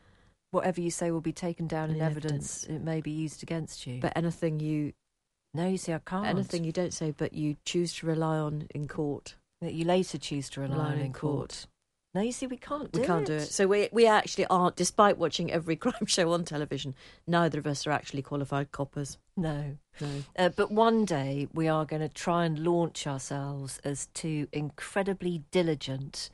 whatever 0.52 0.82
you 0.82 0.90
say 0.90 1.12
will 1.12 1.22
be 1.22 1.34
taken 1.34 1.68
down 1.68 1.90
in 1.90 1.98
In 1.98 2.02
evidence. 2.02 2.64
It 2.64 2.82
may 2.82 3.02
be 3.02 3.12
used 3.12 3.44
against 3.44 3.86
you. 3.86 4.00
But 4.00 4.14
anything 4.16 4.60
you, 4.60 4.94
no, 5.54 5.68
you 5.68 5.78
see, 5.78 5.94
I 5.94 6.00
can't. 6.00 6.26
anything 6.28 6.64
you 6.64 6.72
don't 6.72 6.94
say, 6.94 7.12
but 7.12 7.34
you 7.34 7.58
choose 7.66 7.94
to 7.96 8.08
rely 8.08 8.38
on 8.38 8.68
in 8.74 8.88
court. 8.88 9.36
that 9.62 9.74
you 9.74 9.84
later 9.86 10.18
choose 10.18 10.50
to 10.52 10.62
rely 10.62 10.76
Rely 10.76 10.86
on 10.92 11.00
in 11.00 11.06
in 11.08 11.14
court. 11.14 11.68
No, 12.16 12.22
you 12.22 12.32
see, 12.32 12.48
we 12.48 12.58
can't. 12.58 12.92
Do 12.92 13.02
We 13.02 13.06
can't 13.06 13.24
it. 13.24 13.28
do 13.28 13.34
it. 13.36 13.52
So 13.52 13.68
we 13.68 13.88
we 13.92 14.08
actually 14.08 14.46
aren't. 14.48 14.76
Despite 14.76 15.18
watching 15.20 15.52
every 15.52 15.76
crime 15.84 16.06
show 16.08 16.32
on 16.34 16.44
television, 16.44 16.96
neither 17.28 17.60
of 17.60 17.68
us 17.68 17.86
are 17.86 17.92
actually 17.92 18.24
qualified 18.24 18.72
coppers. 18.72 19.18
No. 19.38 19.78
No. 20.02 20.08
Uh, 20.38 20.50
but 20.50 20.72
one 20.72 21.06
day 21.06 21.48
we 21.54 21.68
are 21.68 21.86
going 21.86 22.02
to 22.02 22.10
try 22.10 22.46
and 22.46 22.58
launch 22.60 23.06
ourselves 23.06 23.80
as 23.84 24.08
two 24.16 24.48
incredibly 24.52 25.44
diligent, 25.52 26.30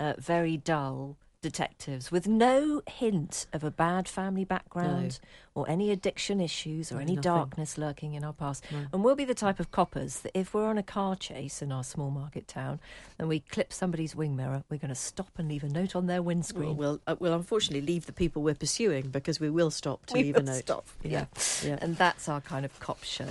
uh, 0.00 0.14
very 0.18 0.56
dull 0.56 1.16
detectives 1.42 2.10
with 2.10 2.26
no 2.26 2.82
hint 2.88 3.46
of 3.52 3.62
a 3.62 3.70
bad 3.70 4.08
family 4.08 4.44
background 4.44 5.20
or 5.58 5.68
any 5.68 5.90
addiction 5.90 6.40
issues 6.40 6.92
or 6.92 6.96
No, 6.96 7.00
any 7.00 7.14
nothing. 7.16 7.22
darkness 7.22 7.76
lurking 7.76 8.14
in 8.14 8.22
our 8.24 8.32
past. 8.32 8.64
No. 8.70 8.86
And 8.92 9.02
we'll 9.04 9.16
be 9.16 9.24
the 9.24 9.34
type 9.34 9.58
of 9.60 9.70
coppers 9.70 10.20
that 10.20 10.30
if 10.38 10.54
we're 10.54 10.66
on 10.68 10.78
a 10.78 10.82
car 10.82 11.16
chase 11.16 11.60
in 11.60 11.72
our 11.72 11.82
small 11.84 12.10
market 12.10 12.46
town 12.46 12.78
and 13.18 13.28
we 13.28 13.40
clip 13.40 13.72
somebody's 13.72 14.14
wing 14.14 14.36
mirror, 14.36 14.62
we're 14.70 14.76
going 14.78 14.88
to 14.90 14.94
stop 14.94 15.30
and 15.38 15.48
leave 15.48 15.64
a 15.64 15.68
note 15.68 15.96
on 15.96 16.06
their 16.06 16.22
windscreen. 16.22 16.76
we'll, 16.76 17.00
uh, 17.06 17.16
we'll 17.18 17.34
unfortunately 17.34 17.84
leave 17.86 18.06
the 18.06 18.12
people 18.12 18.42
we're 18.42 18.54
pursuing 18.54 19.08
because 19.08 19.40
we 19.40 19.50
will 19.50 19.70
stop 19.70 20.06
to 20.06 20.14
We 20.14 20.22
leave 20.22 20.36
a 20.36 20.42
note. 20.42 20.54
stop. 20.54 20.86
Yeah. 21.02 21.26
Yeah. 21.64 21.78
And 21.82 21.96
that's 21.96 22.28
our 22.28 22.40
kind 22.40 22.64
of 22.64 22.78
cop 22.80 23.02
show. 23.02 23.26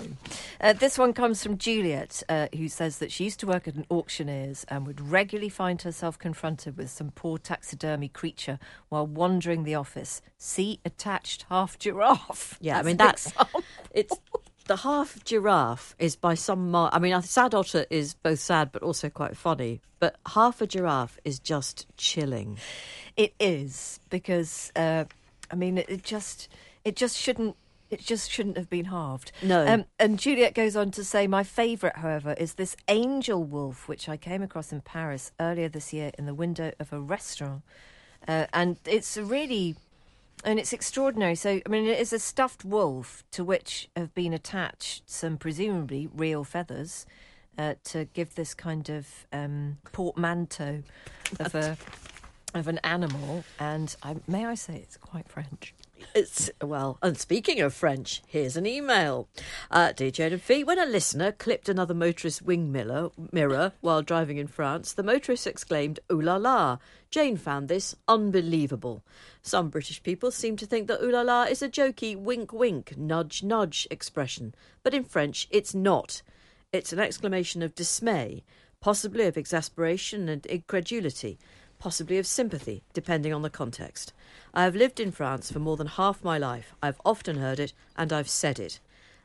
Uh, 0.60 0.74
this 0.74 0.98
one 0.98 1.14
comes 1.14 1.42
from 1.42 1.58
Juliet, 1.58 2.24
uh, 2.28 2.48
who 2.56 2.68
says 2.68 2.98
that 3.00 3.12
she 3.12 3.24
used 3.24 3.40
to 3.40 3.48
work 3.48 3.68
at 3.68 3.76
an 3.76 3.86
auctioneer's 3.90 4.66
and 4.68 4.86
would 4.86 5.00
regularly 5.00 5.50
find 5.50 5.82
herself 5.82 6.20
confronted 6.20 6.76
with 6.78 6.90
some 6.90 7.12
poor 7.12 7.38
taxidermy 7.38 8.10
creature 8.10 8.60
while 8.90 9.08
wandering 9.08 9.64
the 9.64 9.76
office. 9.76 10.22
See 10.38 10.80
attached 10.84 11.46
half 11.50 11.78
giraffe. 11.80 12.17
Yeah, 12.62 12.80
I 12.80 12.84
mean, 12.84 12.98
that's- 13.04 13.32
It's 13.92 14.16
the 14.68 14.76
half 14.78 15.24
giraffe 15.24 15.96
is 15.98 16.16
by 16.16 16.34
some 16.34 16.72
mar- 16.72 16.90
I 16.92 17.00
mean, 17.00 17.14
a 17.14 17.22
sad 17.22 17.54
otter 17.56 17.86
is 17.90 18.14
both 18.16 18.40
sad 18.40 18.72
but 18.72 18.84
also 18.84 19.10
quite 19.10 19.38
funny. 19.38 19.82
But 20.00 20.18
half 20.28 20.62
a 20.62 20.68
giraffe 20.68 21.18
is 21.24 21.40
just 21.40 21.86
chilling. 21.98 22.58
It 23.16 23.34
is 23.40 24.00
because 24.10 24.72
uh, 24.76 25.06
I 25.50 25.56
mean 25.56 25.78
it, 25.80 25.90
it 25.90 26.04
just 26.04 26.50
it 26.84 26.96
just 26.96 27.18
shouldn't 27.18 27.56
it 27.90 28.02
just 28.02 28.30
shouldn't 28.30 28.58
have 28.58 28.70
been 28.70 28.86
halved. 28.86 29.32
No. 29.42 29.66
Um, 29.66 29.86
and 29.98 30.20
Juliet 30.20 30.54
goes 30.54 30.76
on 30.76 30.92
to 30.92 31.04
say, 31.06 31.26
my 31.26 31.44
favourite, 31.46 31.96
however, 31.96 32.34
is 32.34 32.56
this 32.56 32.76
angel 32.90 33.46
wolf, 33.46 33.88
which 33.88 34.10
I 34.10 34.18
came 34.18 34.44
across 34.44 34.74
in 34.74 34.82
Paris 34.82 35.32
earlier 35.40 35.70
this 35.70 35.94
year 35.94 36.12
in 36.18 36.26
the 36.26 36.34
window 36.34 36.74
of 36.82 36.92
a 36.92 37.00
restaurant, 37.00 37.62
uh, 38.28 38.48
and 38.54 38.76
it's 38.86 39.16
a 39.16 39.24
really. 39.24 39.78
And 40.44 40.60
it's 40.60 40.72
extraordinary. 40.72 41.36
So, 41.36 41.62
I 41.66 41.70
mean, 41.70 41.86
it 41.86 42.00
is 42.00 42.14
a 42.14 42.20
stuffed 42.20 42.64
wolf 42.64 43.24
to 43.32 43.44
which 43.44 43.90
have 43.96 44.14
been 44.14 44.34
attached 44.34 45.10
some 45.10 45.38
presumably 45.38 46.10
real 46.16 46.44
feathers 46.44 47.06
uh, 47.58 47.76
to 47.86 48.06
give 48.06 48.36
this 48.36 48.54
kind 48.54 48.88
of 48.90 49.26
um, 49.34 49.78
portmanteau 49.92 50.84
of 51.40 51.56
a 51.56 51.78
of 52.54 52.68
an 52.68 52.80
animal. 52.80 53.44
And 53.60 53.96
I, 54.04 54.16
may 54.28 54.46
I 54.46 54.56
say, 54.56 54.76
it's 54.76 54.98
quite 54.98 55.28
French. 55.28 55.74
It's 56.14 56.52
well, 56.62 57.00
and 57.02 57.18
speaking 57.18 57.60
of 57.60 57.74
French, 57.74 58.22
here's 58.28 58.56
an 58.56 58.68
email. 58.68 59.28
Uh, 59.72 59.92
Dear 59.94 60.12
Jane 60.12 60.34
and 60.34 60.42
Fee, 60.42 60.64
when 60.64 60.78
a 60.78 60.86
listener 60.86 61.32
clipped 61.32 61.70
another 61.70 61.96
motorist's 61.96 62.42
wing 62.42 62.72
mirror, 62.72 63.10
mirror 63.32 63.74
while 63.82 64.04
driving 64.04 64.38
in 64.38 64.48
France, 64.48 64.94
the 64.94 65.02
motorist 65.02 65.48
exclaimed, 65.48 66.00
"Ooh 66.12 66.22
la 66.22 66.36
la!" 66.36 66.78
Jane 67.10 67.36
found 67.36 67.68
this 67.68 67.96
unbelievable. 68.08 69.04
Some 69.42 69.70
British 69.70 70.04
people 70.04 70.30
seem 70.30 70.56
to 70.58 70.68
think 70.68 70.88
that 70.88 71.02
"ooh 71.02 71.12
la 71.12 71.22
la" 71.22 71.44
is 71.44 71.64
a 71.64 71.70
jokey 71.70 72.16
wink 72.16 72.54
wink, 72.54 72.96
nudge 72.96 73.42
nudge 73.42 73.88
expression, 73.90 74.54
but 74.84 74.94
in 74.94 75.04
French 75.04 75.48
it's 75.50 75.74
not. 75.74 76.22
It's 76.72 76.94
an 76.94 77.00
exclamation 77.00 77.64
of 77.64 77.74
dismay, 77.74 78.44
possibly 78.80 79.26
of 79.26 79.38
exasperation 79.38 80.30
and 80.30 80.46
incredulity, 80.46 81.40
possibly 81.80 82.18
of 82.18 82.28
sympathy, 82.28 82.84
depending 82.94 83.34
on 83.34 83.42
the 83.42 83.50
context. 83.50 84.14
I 84.54 84.64
have 84.64 84.76
lived 84.76 85.00
in 85.00 85.12
France 85.12 85.52
for 85.52 85.60
more 85.60 85.78
than 85.78 85.88
half 85.88 86.24
my 86.24 86.38
life. 86.38 86.74
I've 86.82 87.02
often 87.06 87.38
heard 87.38 87.60
it, 87.60 87.74
and 87.96 88.12
I've 88.12 88.30
said 88.30 88.60
it. 88.60 88.80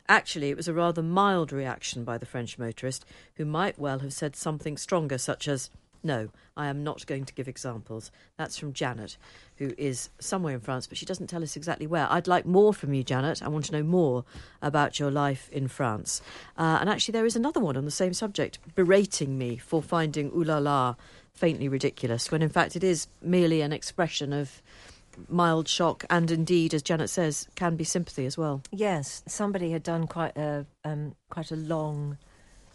Actually, 0.09 0.51
it 0.51 0.57
was 0.57 0.69
a 0.69 0.75
rather 0.75 1.03
mild 1.03 1.53
reaction 1.53 2.05
by 2.05 2.19
the 2.19 2.27
French 2.27 2.59
motorist, 2.59 3.05
who 3.37 3.45
might 3.45 3.79
well 3.79 4.01
have 4.01 4.13
said 4.13 4.37
something 4.37 4.77
stronger, 4.77 5.17
such 5.17 5.49
as, 5.49 5.71
No, 6.03 6.29
I 6.57 6.67
am 6.67 6.83
not 6.83 7.07
going 7.07 7.25
to 7.25 7.33
give 7.33 7.49
examples. 7.49 8.11
That's 8.37 8.59
from 8.59 8.73
Janet, 8.73 9.17
who 9.57 9.73
is 9.79 10.11
somewhere 10.19 10.55
in 10.55 10.61
France, 10.61 10.87
but 10.87 10.99
she 10.99 11.07
doesn't 11.07 11.29
tell 11.29 11.43
us 11.43 11.57
exactly 11.57 11.87
where. 11.87 12.09
I'd 12.11 12.27
like 12.27 12.45
more 12.45 12.75
from 12.75 12.93
you, 12.93 13.05
Janet. 13.05 13.43
I 13.43 13.49
want 13.49 13.67
to 13.67 13.73
know 13.73 13.85
more 13.85 14.25
about 14.61 14.99
your 14.99 15.11
life 15.11 15.49
in 15.51 15.69
France. 15.69 16.21
Uh, 16.59 16.79
and 16.81 16.91
actually, 16.91 17.13
there 17.13 17.25
is 17.27 17.37
another 17.37 17.61
one 17.61 17.77
on 17.77 17.85
the 17.85 17.91
same 17.91 18.13
subject, 18.13 18.59
berating 18.75 19.39
me 19.39 19.57
for 19.57 19.81
finding 19.81 20.31
ooh 20.35 20.45
la 20.45 20.59
la 20.59 20.97
faintly 21.35 21.69
ridiculous, 21.69 22.31
when 22.31 22.43
in 22.43 22.49
fact 22.49 22.77
it 22.77 22.85
is 22.85 23.07
merely 23.21 23.61
an 23.63 23.73
expression 23.73 24.33
of 24.33 24.63
mild 25.29 25.69
shock 25.69 26.05
and 26.09 26.31
indeed, 26.31 26.73
as 26.73 26.83
Janet 26.83 27.11
says, 27.11 27.47
can 27.55 27.77
be 27.77 27.85
sympathy 27.85 28.25
as 28.27 28.39
well. 28.39 28.63
Yes, 28.71 29.23
somebody 29.27 29.71
had 29.71 29.83
done 29.83 30.07
quite 30.07 30.37
a 30.37 30.67
um, 30.85 31.15
quite 31.31 31.51
a 31.51 31.57
long 31.57 32.19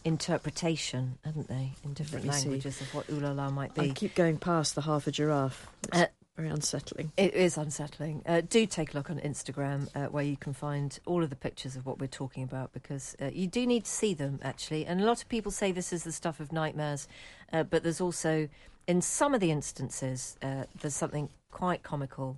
interpretation, 0.03 1.17
hadn't 1.25 1.47
they, 1.47 1.73
in 1.83 1.93
different 1.93 2.25
me 2.25 2.31
see. 2.31 2.45
languages 2.49 2.81
of 2.81 2.93
what 2.93 3.09
ooh 3.09 3.19
la 3.19 3.31
la 3.31 3.49
might 3.49 3.71
I 3.77 3.83
be. 3.87 3.91
keep 3.93 4.15
going 4.15 4.37
past 4.37 4.75
the 4.75 4.81
half 4.81 5.07
a 5.07 5.11
giraffe. 5.11 5.67
Uh, 5.91 6.05
Very 6.37 6.49
unsettling. 6.49 7.11
It 7.17 7.33
is 7.33 7.57
unsettling. 7.57 8.21
Uh, 8.23 8.41
do 8.47 8.67
take 8.67 8.93
a 8.93 8.97
look 8.97 9.09
on 9.09 9.19
Instagram 9.21 9.89
uh, 9.95 10.05
where 10.11 10.23
you 10.23 10.37
can 10.37 10.53
find 10.53 10.97
all 11.07 11.23
of 11.23 11.31
the 11.31 11.35
pictures 11.35 11.75
of 11.75 11.85
what 11.87 11.99
we're 11.99 12.05
talking 12.05 12.43
about 12.43 12.71
because 12.73 13.15
uh, 13.19 13.31
you 13.33 13.47
do 13.47 13.65
need 13.65 13.85
to 13.85 13.91
see 13.91 14.13
them 14.13 14.39
actually. 14.43 14.85
And 14.85 15.01
a 15.01 15.05
lot 15.05 15.19
of 15.21 15.27
people 15.29 15.51
say 15.51 15.71
this 15.71 15.91
is 15.91 16.03
the 16.03 16.11
stuff 16.11 16.39
of 16.39 16.51
nightmares, 16.53 17.07
uh, 17.51 17.63
but 17.63 17.81
there's 17.81 17.99
also, 17.99 18.49
in 18.85 19.01
some 19.01 19.33
of 19.33 19.39
the 19.41 19.49
instances, 19.49 20.37
uh, 20.43 20.65
there's 20.79 20.95
something 20.95 21.29
quite 21.51 21.83
comical. 21.83 22.37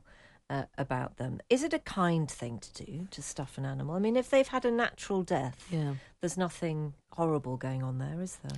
Uh, 0.52 0.64
about 0.80 1.18
them. 1.18 1.40
Is 1.48 1.62
it 1.62 1.76
a 1.76 1.78
kind 1.78 2.28
thing 2.28 2.58
to 2.58 2.84
do 2.84 3.08
to 3.12 3.22
stuff 3.22 3.60
an 3.60 3.66
animal? 3.66 3.94
I 3.94 4.00
mean, 4.00 4.16
if 4.16 4.32
they've 4.32 4.48
had 4.48 4.66
a 4.66 4.72
natural 4.72 5.22
death, 5.22 5.64
Yeah. 5.70 5.94
there's 6.22 6.38
nothing 6.38 6.96
horrible 7.12 7.56
going 7.56 7.84
on 7.84 8.00
there, 8.00 8.20
is 8.20 8.38
there? 8.38 8.58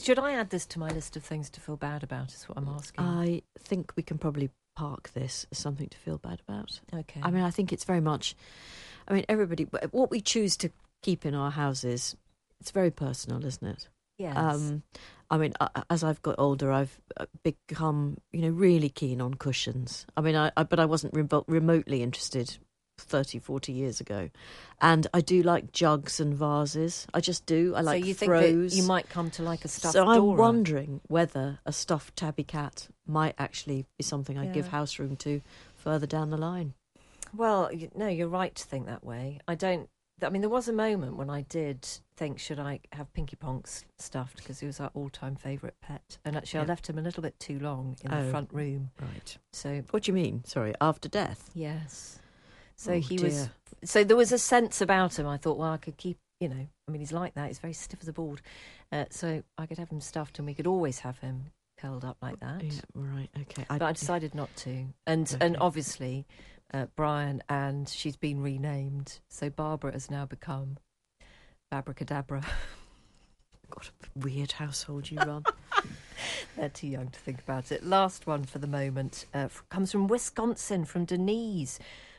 Should 0.00 0.18
I 0.18 0.32
add 0.32 0.50
this 0.50 0.66
to 0.66 0.78
my 0.78 0.88
list 0.88 1.16
of 1.16 1.24
things 1.24 1.50
to 1.50 1.60
feel 1.60 1.76
bad 1.76 2.02
about? 2.02 2.32
Is 2.32 2.48
what 2.48 2.58
I'm 2.58 2.68
asking. 2.68 3.04
I 3.04 3.42
think 3.58 3.92
we 3.96 4.02
can 4.02 4.18
probably 4.18 4.50
park 4.76 5.10
this 5.12 5.46
as 5.50 5.58
something 5.58 5.88
to 5.88 5.98
feel 5.98 6.18
bad 6.18 6.40
about. 6.46 6.80
okay. 6.94 7.20
I 7.22 7.30
mean, 7.30 7.42
I 7.42 7.50
think 7.50 7.72
it's 7.72 7.84
very 7.84 8.00
much. 8.00 8.36
I 9.08 9.14
mean, 9.14 9.24
everybody. 9.28 9.64
What 9.90 10.10
we 10.10 10.20
choose 10.20 10.56
to 10.58 10.70
keep 11.02 11.26
in 11.26 11.34
our 11.34 11.50
houses, 11.50 12.16
it's 12.60 12.70
very 12.70 12.90
personal, 12.90 13.44
isn't 13.44 13.66
it? 13.66 13.88
yes. 14.18 14.36
Um, 14.36 14.82
I 15.30 15.36
mean, 15.36 15.52
as 15.90 16.02
I've 16.02 16.22
got 16.22 16.36
older, 16.38 16.72
I've 16.72 17.00
uh, 17.18 17.26
become, 17.42 18.16
you 18.32 18.42
know, 18.42 18.48
really 18.48 18.88
keen 18.88 19.20
on 19.20 19.34
cushions. 19.34 20.06
I 20.16 20.22
mean, 20.22 20.36
I, 20.36 20.50
I 20.56 20.62
but 20.62 20.80
I 20.80 20.86
wasn't 20.86 21.14
remo- 21.14 21.44
remotely 21.46 22.02
interested 22.02 22.56
30, 23.00 23.38
40 23.38 23.72
years 23.72 24.00
ago, 24.00 24.30
and 24.80 25.06
I 25.14 25.20
do 25.20 25.42
like 25.42 25.72
jugs 25.72 26.20
and 26.20 26.34
vases. 26.34 27.06
I 27.14 27.20
just 27.20 27.46
do. 27.46 27.74
I 27.74 27.80
like 27.80 28.02
so 28.02 28.06
you 28.08 28.14
think 28.14 28.30
throws. 28.30 28.70
that 28.72 28.76
you 28.76 28.82
might 28.84 29.08
come 29.08 29.30
to 29.32 29.42
like 29.42 29.64
a 29.64 29.68
stuffed 29.68 29.92
so 29.94 30.06
I'm 30.06 30.18
Dora? 30.20 30.38
wondering 30.40 31.00
whether 31.08 31.58
a 31.66 31.72
stuffed 31.72 32.16
tabby 32.16 32.44
cat 32.44 32.88
might 33.06 33.34
actually 33.38 33.86
be 33.96 34.04
something 34.04 34.38
I'd 34.38 34.52
give 34.52 34.68
house 34.68 34.98
room 34.98 35.16
to 35.16 35.40
further 35.74 36.06
down 36.06 36.30
the 36.30 36.36
line. 36.36 36.74
Well, 37.36 37.70
no, 37.94 38.06
you're 38.08 38.28
right 38.28 38.54
to 38.54 38.64
think 38.64 38.86
that 38.86 39.04
way. 39.04 39.40
I 39.46 39.54
don't. 39.54 39.88
I 40.20 40.30
mean, 40.30 40.40
there 40.42 40.50
was 40.50 40.66
a 40.66 40.72
moment 40.72 41.16
when 41.16 41.30
I 41.30 41.42
did 41.42 41.86
think, 42.16 42.40
should 42.40 42.58
I 42.58 42.80
have 42.92 43.12
Pinky 43.12 43.36
Ponks 43.36 43.84
stuffed 43.98 44.38
because 44.38 44.58
he 44.58 44.66
was 44.66 44.80
our 44.80 44.90
all-time 44.92 45.36
favourite 45.36 45.80
pet, 45.80 46.18
and 46.24 46.34
actually 46.36 46.58
I 46.58 46.64
left 46.64 46.88
him 46.90 46.98
a 46.98 47.02
little 47.02 47.22
bit 47.22 47.38
too 47.38 47.60
long 47.60 47.96
in 48.02 48.10
the 48.10 48.16
Oh. 48.26 48.30
front 48.30 48.52
room. 48.52 48.90
Right. 49.00 49.38
So 49.52 49.82
What 49.90 50.02
do 50.02 50.10
you 50.10 50.14
mean? 50.14 50.42
Sorry, 50.44 50.74
after 50.80 51.08
death. 51.08 51.50
yes, 51.54 52.18
so 52.78 52.92
Oh, 52.92 53.00
he 53.00 53.18
was. 53.18 53.50
So 53.84 54.02
there 54.04 54.16
was 54.16 54.32
a 54.32 54.38
sense 54.38 54.80
about 54.80 55.18
him. 55.18 55.26
I 55.26 55.36
thought, 55.36 55.58
well, 55.58 55.72
I 55.72 55.76
could 55.76 55.96
keep. 55.98 56.16
You 56.40 56.48
know, 56.48 56.66
I 56.86 56.90
mean, 56.90 57.00
he's 57.00 57.12
like 57.12 57.34
that. 57.34 57.48
He's 57.48 57.58
very 57.58 57.72
stiff 57.72 57.98
as 58.00 58.06
a 58.08 58.12
board. 58.12 58.40
Uh, 58.92 59.06
so 59.10 59.42
I 59.58 59.66
could 59.66 59.78
have 59.78 59.90
him 59.90 60.00
stuffed, 60.00 60.38
and 60.38 60.46
we 60.46 60.54
could 60.54 60.68
always 60.68 61.00
have 61.00 61.18
him 61.18 61.46
curled 61.78 62.04
up 62.04 62.16
like 62.22 62.38
that. 62.40 62.62
Yeah, 62.62 62.80
right. 62.94 63.28
Okay. 63.40 63.64
but 63.68 63.82
I 63.82 63.92
decided 63.92 64.34
not 64.34 64.54
to. 64.58 64.86
And 65.06 65.36
and 65.40 65.56
obviously, 65.60 66.26
uh, 66.72 66.86
Brian 66.96 67.42
and 67.48 67.88
she's 67.88 68.16
been 68.16 68.40
renamed, 68.40 69.18
so 69.28 69.50
Barbara 69.50 69.92
has 69.92 70.10
now 70.10 70.26
become 70.26 70.78
Abracadabra. 71.72 72.42
What 73.74 73.90
a 73.90 74.18
weird 74.18 74.52
household 74.52 75.10
you 75.10 75.18
run. 75.18 75.44
They're 76.56 76.70
too 76.70 76.86
young 76.86 77.08
to 77.08 77.18
think 77.20 77.40
about 77.40 77.70
it. 77.70 77.84
Last 77.84 78.26
one 78.26 78.44
for 78.44 78.58
the 78.58 78.66
moment 78.66 79.26
uh, 79.34 79.48
comes 79.68 79.92
from 79.92 80.08
Wisconsin, 80.08 80.86
from 80.86 81.04
Denise. 81.04 81.78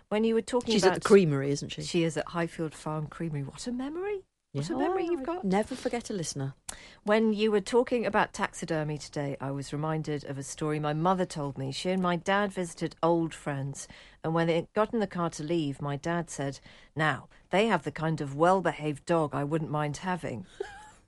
When 0.10 0.24
you 0.24 0.34
were 0.34 0.42
talking 0.42 0.74
She's 0.74 0.84
about 0.84 0.96
at 0.96 1.04
the 1.04 1.08
creamery, 1.08 1.52
isn't 1.52 1.70
she? 1.70 1.84
she 1.84 2.04
is 2.04 2.18
at 2.18 2.30
Highfield 2.30 2.74
Farm 2.74 3.06
Creamery. 3.06 3.44
What 3.44 3.68
a 3.68 3.72
memory! 3.72 4.24
What 4.54 4.68
a 4.72 4.76
memory 4.76 5.06
you've 5.06 5.24
got. 5.24 5.46
Never 5.46 5.76
forget 5.76 6.10
a 6.10 6.14
listener. 6.14 6.56
When 7.04 7.32
you 7.32 7.52
were 7.52 7.62
talking 7.62 8.08
about 8.08 8.34
taxidermy 8.34 8.98
today, 8.98 9.38
I 9.40 9.52
was 9.52 9.72
reminded 9.72 10.24
of 10.24 10.40
a 10.40 10.44
story 10.44 10.80
my 10.80 10.94
mother 10.94 11.26
told 11.26 11.60
me. 11.60 11.72
She 11.72 11.92
and 11.92 12.02
my 12.02 12.16
dad 12.16 12.52
visited 12.52 12.96
old 13.04 13.36
friends, 13.36 13.88
and 14.24 14.34
when 14.34 14.48
they 14.48 14.68
got 14.74 14.92
in 14.92 15.00
the 15.00 15.06
car 15.06 15.30
to 15.30 15.44
leave, 15.44 15.80
my 15.80 15.96
dad 15.96 16.32
said, 16.32 16.60
Now, 16.96 17.28
they 17.52 17.68
have 17.68 17.84
the 17.84 17.92
kind 17.92 18.20
of 18.20 18.34
well 18.34 18.62
behaved 18.62 19.06
dog 19.06 19.36
I 19.36 19.44
wouldn't 19.44 19.70
mind 19.70 19.98
having. 19.98 20.48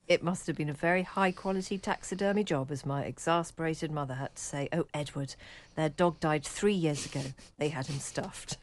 It 0.08 0.22
must 0.22 0.46
have 0.46 0.58
been 0.58 0.70
a 0.70 0.74
very 0.74 1.02
high 1.02 1.32
quality 1.32 1.80
taxidermy 1.80 2.44
job, 2.44 2.70
as 2.70 2.86
my 2.86 3.02
exasperated 3.02 3.90
mother 3.90 4.14
had 4.14 4.36
to 4.36 4.44
say, 4.44 4.70
Oh, 4.72 4.86
Edward, 4.94 5.34
their 5.74 5.90
dog 5.90 6.20
died 6.20 6.44
three 6.46 6.76
years 6.76 7.08
ago. 7.08 7.24
They 7.58 7.70
had 7.70 7.88
him 7.88 7.98
stuffed. 7.98 8.58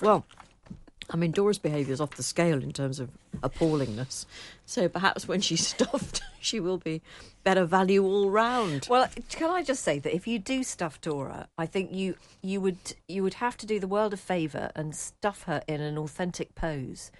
Well, 0.00 0.24
I 1.10 1.16
mean, 1.16 1.32
Dora's 1.32 1.58
behaviour 1.58 1.92
is 1.92 2.00
off 2.00 2.12
the 2.12 2.22
scale 2.22 2.62
in 2.62 2.72
terms 2.72 3.00
of 3.00 3.10
appallingness. 3.42 4.26
So 4.64 4.88
perhaps 4.88 5.26
when 5.26 5.40
she's 5.40 5.66
stuffed, 5.74 6.22
she 6.40 6.60
will 6.60 6.78
be 6.78 7.02
better 7.44 7.64
value 7.64 8.04
all 8.04 8.30
round. 8.30 8.86
Well, 8.88 9.08
can 9.28 9.50
I 9.50 9.62
just 9.62 9.82
say 9.82 9.98
that 9.98 10.14
if 10.14 10.26
you 10.26 10.38
do 10.38 10.62
stuff 10.62 11.00
Dora, 11.00 11.48
I 11.58 11.66
think 11.66 11.92
you 11.92 12.16
you 12.42 12.60
would 12.60 12.94
you 13.08 13.22
would 13.22 13.34
have 13.34 13.56
to 13.58 13.66
do 13.66 13.80
the 13.80 13.88
world 13.88 14.12
a 14.12 14.16
favour 14.16 14.70
and 14.74 14.94
stuff 14.94 15.44
her 15.44 15.62
in 15.66 15.80
an 15.80 15.98
authentic 15.98 16.54
pose. 16.54 17.10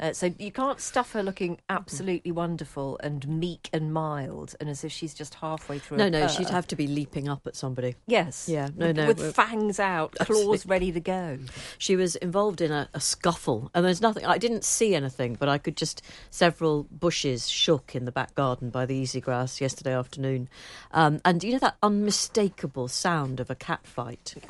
Uh, 0.00 0.12
so 0.12 0.32
you 0.38 0.50
can't 0.52 0.80
stuff 0.80 1.12
her 1.12 1.22
looking 1.22 1.58
absolutely 1.68 2.32
wonderful 2.32 2.98
and 3.02 3.26
meek 3.28 3.68
and 3.72 3.92
mild, 3.92 4.54
and 4.60 4.68
as 4.68 4.84
if 4.84 4.90
she's 4.92 5.14
just 5.14 5.34
halfway 5.34 5.78
through. 5.78 5.98
No, 5.98 6.06
a 6.06 6.10
no, 6.10 6.20
purr. 6.22 6.28
she'd 6.28 6.50
have 6.50 6.66
to 6.68 6.76
be 6.76 6.86
leaping 6.86 7.28
up 7.28 7.46
at 7.46 7.54
somebody. 7.56 7.94
Yes. 8.06 8.48
Yeah, 8.48 8.68
no, 8.76 8.88
with, 8.88 8.96
no, 8.96 9.06
With 9.06 9.18
we're- 9.20 9.32
fangs 9.32 9.78
out, 9.78 10.12
claws 10.20 10.30
Absolutely. 10.38 10.68
ready 10.68 10.92
to 10.92 11.00
go. 11.00 11.38
She 11.78 11.96
was 11.96 12.16
involved 12.16 12.60
in 12.60 12.72
a, 12.72 12.88
a 12.94 13.00
scuffle, 13.00 13.70
and 13.74 13.84
there's 13.84 14.00
nothing. 14.00 14.24
I 14.26 14.38
didn't 14.38 14.64
see 14.64 14.94
anything, 14.94 15.34
but 15.38 15.48
I 15.48 15.58
could 15.58 15.76
just 15.76 16.02
several 16.30 16.84
bushes 16.90 17.48
shook 17.48 17.94
in 17.94 18.04
the 18.04 18.12
back 18.12 18.34
garden 18.34 18.70
by 18.70 18.86
the 18.86 18.94
easy 18.94 19.20
grass 19.20 19.60
yesterday 19.60 19.94
afternoon, 19.94 20.48
um, 20.92 21.20
and 21.24 21.42
you 21.44 21.52
know 21.52 21.58
that 21.60 21.76
unmistakable 21.82 22.88
sound 22.88 23.40
of 23.40 23.50
a 23.50 23.54
cat 23.54 23.86
fight. 23.86 24.34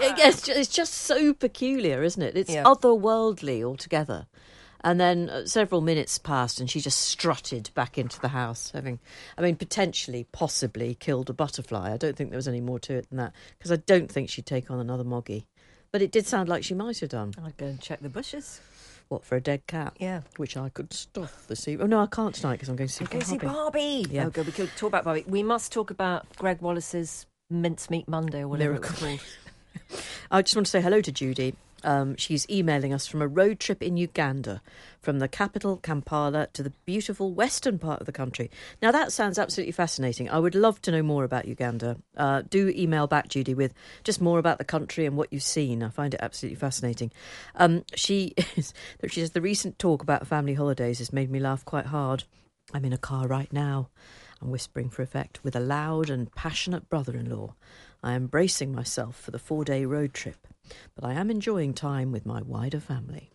it's, 0.00 0.42
just, 0.42 0.48
it's 0.48 0.68
just 0.68 0.94
so 0.94 1.32
peculiar, 1.34 2.02
isn't 2.02 2.22
it? 2.22 2.36
It's 2.36 2.50
Yeah. 2.50 2.64
otherworldly 2.64 3.62
altogether. 3.64 4.26
And 4.82 5.00
then 5.00 5.28
uh, 5.28 5.44
several 5.44 5.80
minutes 5.80 6.18
passed, 6.18 6.60
and 6.60 6.70
she 6.70 6.80
just 6.80 7.00
strutted 7.00 7.70
back 7.74 7.98
into 7.98 8.20
the 8.20 8.28
house, 8.28 8.70
having, 8.72 9.00
I 9.36 9.42
mean, 9.42 9.56
potentially, 9.56 10.26
possibly 10.30 10.94
killed 10.94 11.28
a 11.28 11.32
butterfly. 11.32 11.92
I 11.92 11.96
don't 11.96 12.16
think 12.16 12.30
there 12.30 12.38
was 12.38 12.46
any 12.46 12.60
more 12.60 12.78
to 12.80 12.94
it 12.94 13.08
than 13.08 13.18
that, 13.18 13.32
because 13.58 13.72
I 13.72 13.76
don't 13.76 14.10
think 14.10 14.30
she'd 14.30 14.46
take 14.46 14.70
on 14.70 14.78
another 14.78 15.02
moggy. 15.02 15.46
But 15.90 16.00
it 16.02 16.12
did 16.12 16.26
sound 16.26 16.48
like 16.48 16.62
she 16.62 16.74
might 16.74 17.00
have 17.00 17.08
done. 17.08 17.34
I'd 17.44 17.56
go 17.56 17.66
and 17.66 17.80
check 17.80 18.00
the 18.00 18.08
bushes. 18.08 18.60
What, 19.08 19.24
for 19.24 19.36
a 19.36 19.40
dead 19.40 19.66
cat? 19.66 19.94
Yeah. 19.98 20.20
Which 20.36 20.56
I 20.56 20.68
could 20.68 20.92
stuff 20.92 21.46
this 21.48 21.66
evening. 21.66 21.86
Oh, 21.86 21.88
no, 21.88 22.00
I 22.00 22.06
can't 22.06 22.34
tonight 22.34 22.52
because 22.56 22.68
I'm 22.68 22.76
going 22.76 22.88
to 22.88 22.94
see 22.94 23.04
Go 23.06 23.20
see 23.20 23.38
Barbie. 23.38 24.06
Yeah. 24.10 24.26
Oh, 24.26 24.30
good. 24.30 24.44
We 24.46 24.52
could 24.52 24.70
talk 24.76 24.88
about 24.88 25.04
Barbie. 25.04 25.24
We 25.26 25.42
must 25.42 25.72
talk 25.72 25.90
about 25.90 26.26
Gregg 26.36 26.60
Wallace's 26.60 27.26
Mincemeat 27.50 28.06
Monday 28.06 28.40
or 28.42 28.48
whatever 28.48 28.74
Miracle. 28.74 29.18
I 30.30 30.42
just 30.42 30.56
want 30.56 30.66
to 30.66 30.70
say 30.70 30.80
hello 30.80 31.00
to 31.00 31.12
Judy. 31.12 31.54
Um, 31.84 32.16
she's 32.16 32.48
emailing 32.50 32.92
us 32.92 33.06
from 33.06 33.22
a 33.22 33.28
road 33.28 33.60
trip 33.60 33.82
in 33.82 33.96
Uganda, 33.96 34.60
from 35.00 35.20
the 35.20 35.28
capital 35.28 35.76
Kampala 35.76 36.48
to 36.52 36.62
the 36.62 36.72
beautiful 36.84 37.32
western 37.32 37.78
part 37.78 38.00
of 38.00 38.06
the 38.06 38.12
country. 38.12 38.50
Now 38.82 38.90
that 38.90 39.12
sounds 39.12 39.38
absolutely 39.38 39.72
fascinating. 39.72 40.28
I 40.28 40.38
would 40.38 40.54
love 40.54 40.82
to 40.82 40.90
know 40.90 41.02
more 41.02 41.24
about 41.24 41.46
Uganda. 41.46 41.96
Uh, 42.16 42.42
do 42.48 42.72
email 42.74 43.06
back, 43.06 43.28
Judy, 43.28 43.54
with 43.54 43.74
just 44.02 44.20
more 44.20 44.38
about 44.38 44.58
the 44.58 44.64
country 44.64 45.06
and 45.06 45.16
what 45.16 45.32
you've 45.32 45.42
seen. 45.42 45.82
I 45.82 45.90
find 45.90 46.14
it 46.14 46.20
absolutely 46.20 46.56
fascinating. 46.56 47.12
Um, 47.54 47.84
she 47.94 48.34
is, 48.56 48.74
she 49.08 49.20
says 49.20 49.30
the 49.30 49.40
recent 49.40 49.78
talk 49.78 50.02
about 50.02 50.26
family 50.26 50.54
holidays 50.54 50.98
has 50.98 51.12
made 51.12 51.30
me 51.30 51.38
laugh 51.38 51.64
quite 51.64 51.86
hard. 51.86 52.24
I'm 52.74 52.84
in 52.84 52.92
a 52.92 52.98
car 52.98 53.26
right 53.26 53.52
now. 53.52 53.88
I'm 54.40 54.50
whispering 54.50 54.88
for 54.90 55.02
effect 55.02 55.42
with 55.42 55.56
a 55.56 55.60
loud 55.60 56.10
and 56.10 56.32
passionate 56.32 56.88
brother-in-law. 56.88 57.54
I 58.02 58.12
am 58.12 58.26
bracing 58.26 58.74
myself 58.74 59.18
for 59.20 59.30
the 59.30 59.38
four-day 59.38 59.84
road 59.84 60.14
trip 60.14 60.36
but 60.94 61.02
I 61.04 61.14
am 61.14 61.30
enjoying 61.30 61.72
time 61.72 62.12
with 62.12 62.26
my 62.26 62.42
wider 62.42 62.78
family. 62.80 63.30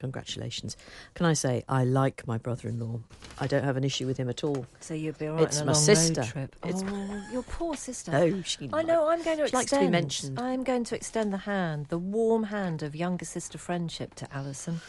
Congratulations. 0.00 0.76
Can 1.14 1.24
I 1.24 1.32
say, 1.32 1.64
I 1.66 1.84
like 1.84 2.26
my 2.26 2.36
brother 2.36 2.68
in 2.68 2.78
law. 2.78 3.00
I 3.38 3.46
don't 3.46 3.64
have 3.64 3.78
an 3.78 3.84
issue 3.84 4.06
with 4.06 4.18
him 4.18 4.28
at 4.28 4.44
all. 4.44 4.66
So 4.80 4.92
you'd 4.92 5.16
be 5.16 5.28
all 5.28 5.36
right 5.36 5.44
It's 5.44 5.56
on 5.58 5.62
a 5.62 5.66
my 5.68 5.72
long 5.72 5.80
sister. 5.82 6.20
road 6.20 6.28
trip. 6.28 6.56
It's- 6.66 6.84
oh, 6.86 7.26
your 7.32 7.42
poor 7.44 7.74
sister. 7.74 8.10
No, 8.12 8.42
she. 8.42 8.68
I 8.70 8.82
know. 8.82 9.08
I'm 9.08 9.22
going 9.22 9.38
to 9.38 9.44
She 9.48 9.56
extend. 9.56 9.60
likes 9.60 9.70
to 9.70 9.78
be 9.80 9.88
mentioned. 9.88 10.38
I'm 10.38 10.62
going 10.62 10.84
to 10.84 10.94
extend 10.94 11.32
the 11.32 11.38
hand, 11.38 11.86
the 11.86 11.96
warm 11.96 12.42
hand 12.44 12.82
of 12.82 12.94
younger 12.94 13.24
sister 13.24 13.56
friendship 13.56 14.14
to 14.16 14.30
Alison. 14.30 14.82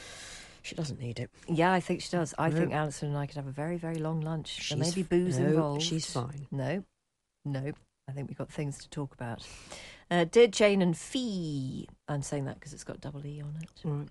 She 0.63 0.75
doesn't 0.75 0.99
need 0.99 1.19
it. 1.19 1.29
Yeah, 1.47 1.71
I 1.71 1.79
think 1.79 2.01
she 2.01 2.09
does. 2.09 2.33
I 2.37 2.49
No. 2.49 2.57
think 2.57 2.73
Alison 2.73 3.09
and 3.09 3.17
I 3.17 3.25
could 3.27 3.37
have 3.37 3.47
a 3.47 3.51
very, 3.51 3.77
very 3.77 3.99
long 3.99 4.19
lunch. 4.19 4.67
There 4.69 4.77
may 4.77 4.91
be 4.91 5.03
booze 5.03 5.37
no, 5.39 5.45
involved. 5.45 5.83
she's 5.83 6.11
fine. 6.11 6.47
No, 6.51 6.83
no. 7.45 7.71
I 8.07 8.11
think 8.11 8.29
we've 8.29 8.37
got 8.37 8.51
things 8.51 8.77
to 8.79 8.89
talk 8.89 9.13
about. 9.13 9.47
Uh, 10.11 10.25
Dear 10.25 10.47
Jane 10.47 10.81
and 10.81 10.97
Fee. 10.97 11.87
I'm 12.07 12.21
saying 12.21 12.45
that 12.45 12.55
because 12.55 12.73
it's 12.73 12.83
got 12.83 13.01
double 13.01 13.25
E 13.25 13.41
on 13.41 13.57
it. 13.61 13.69
Right. 13.83 14.07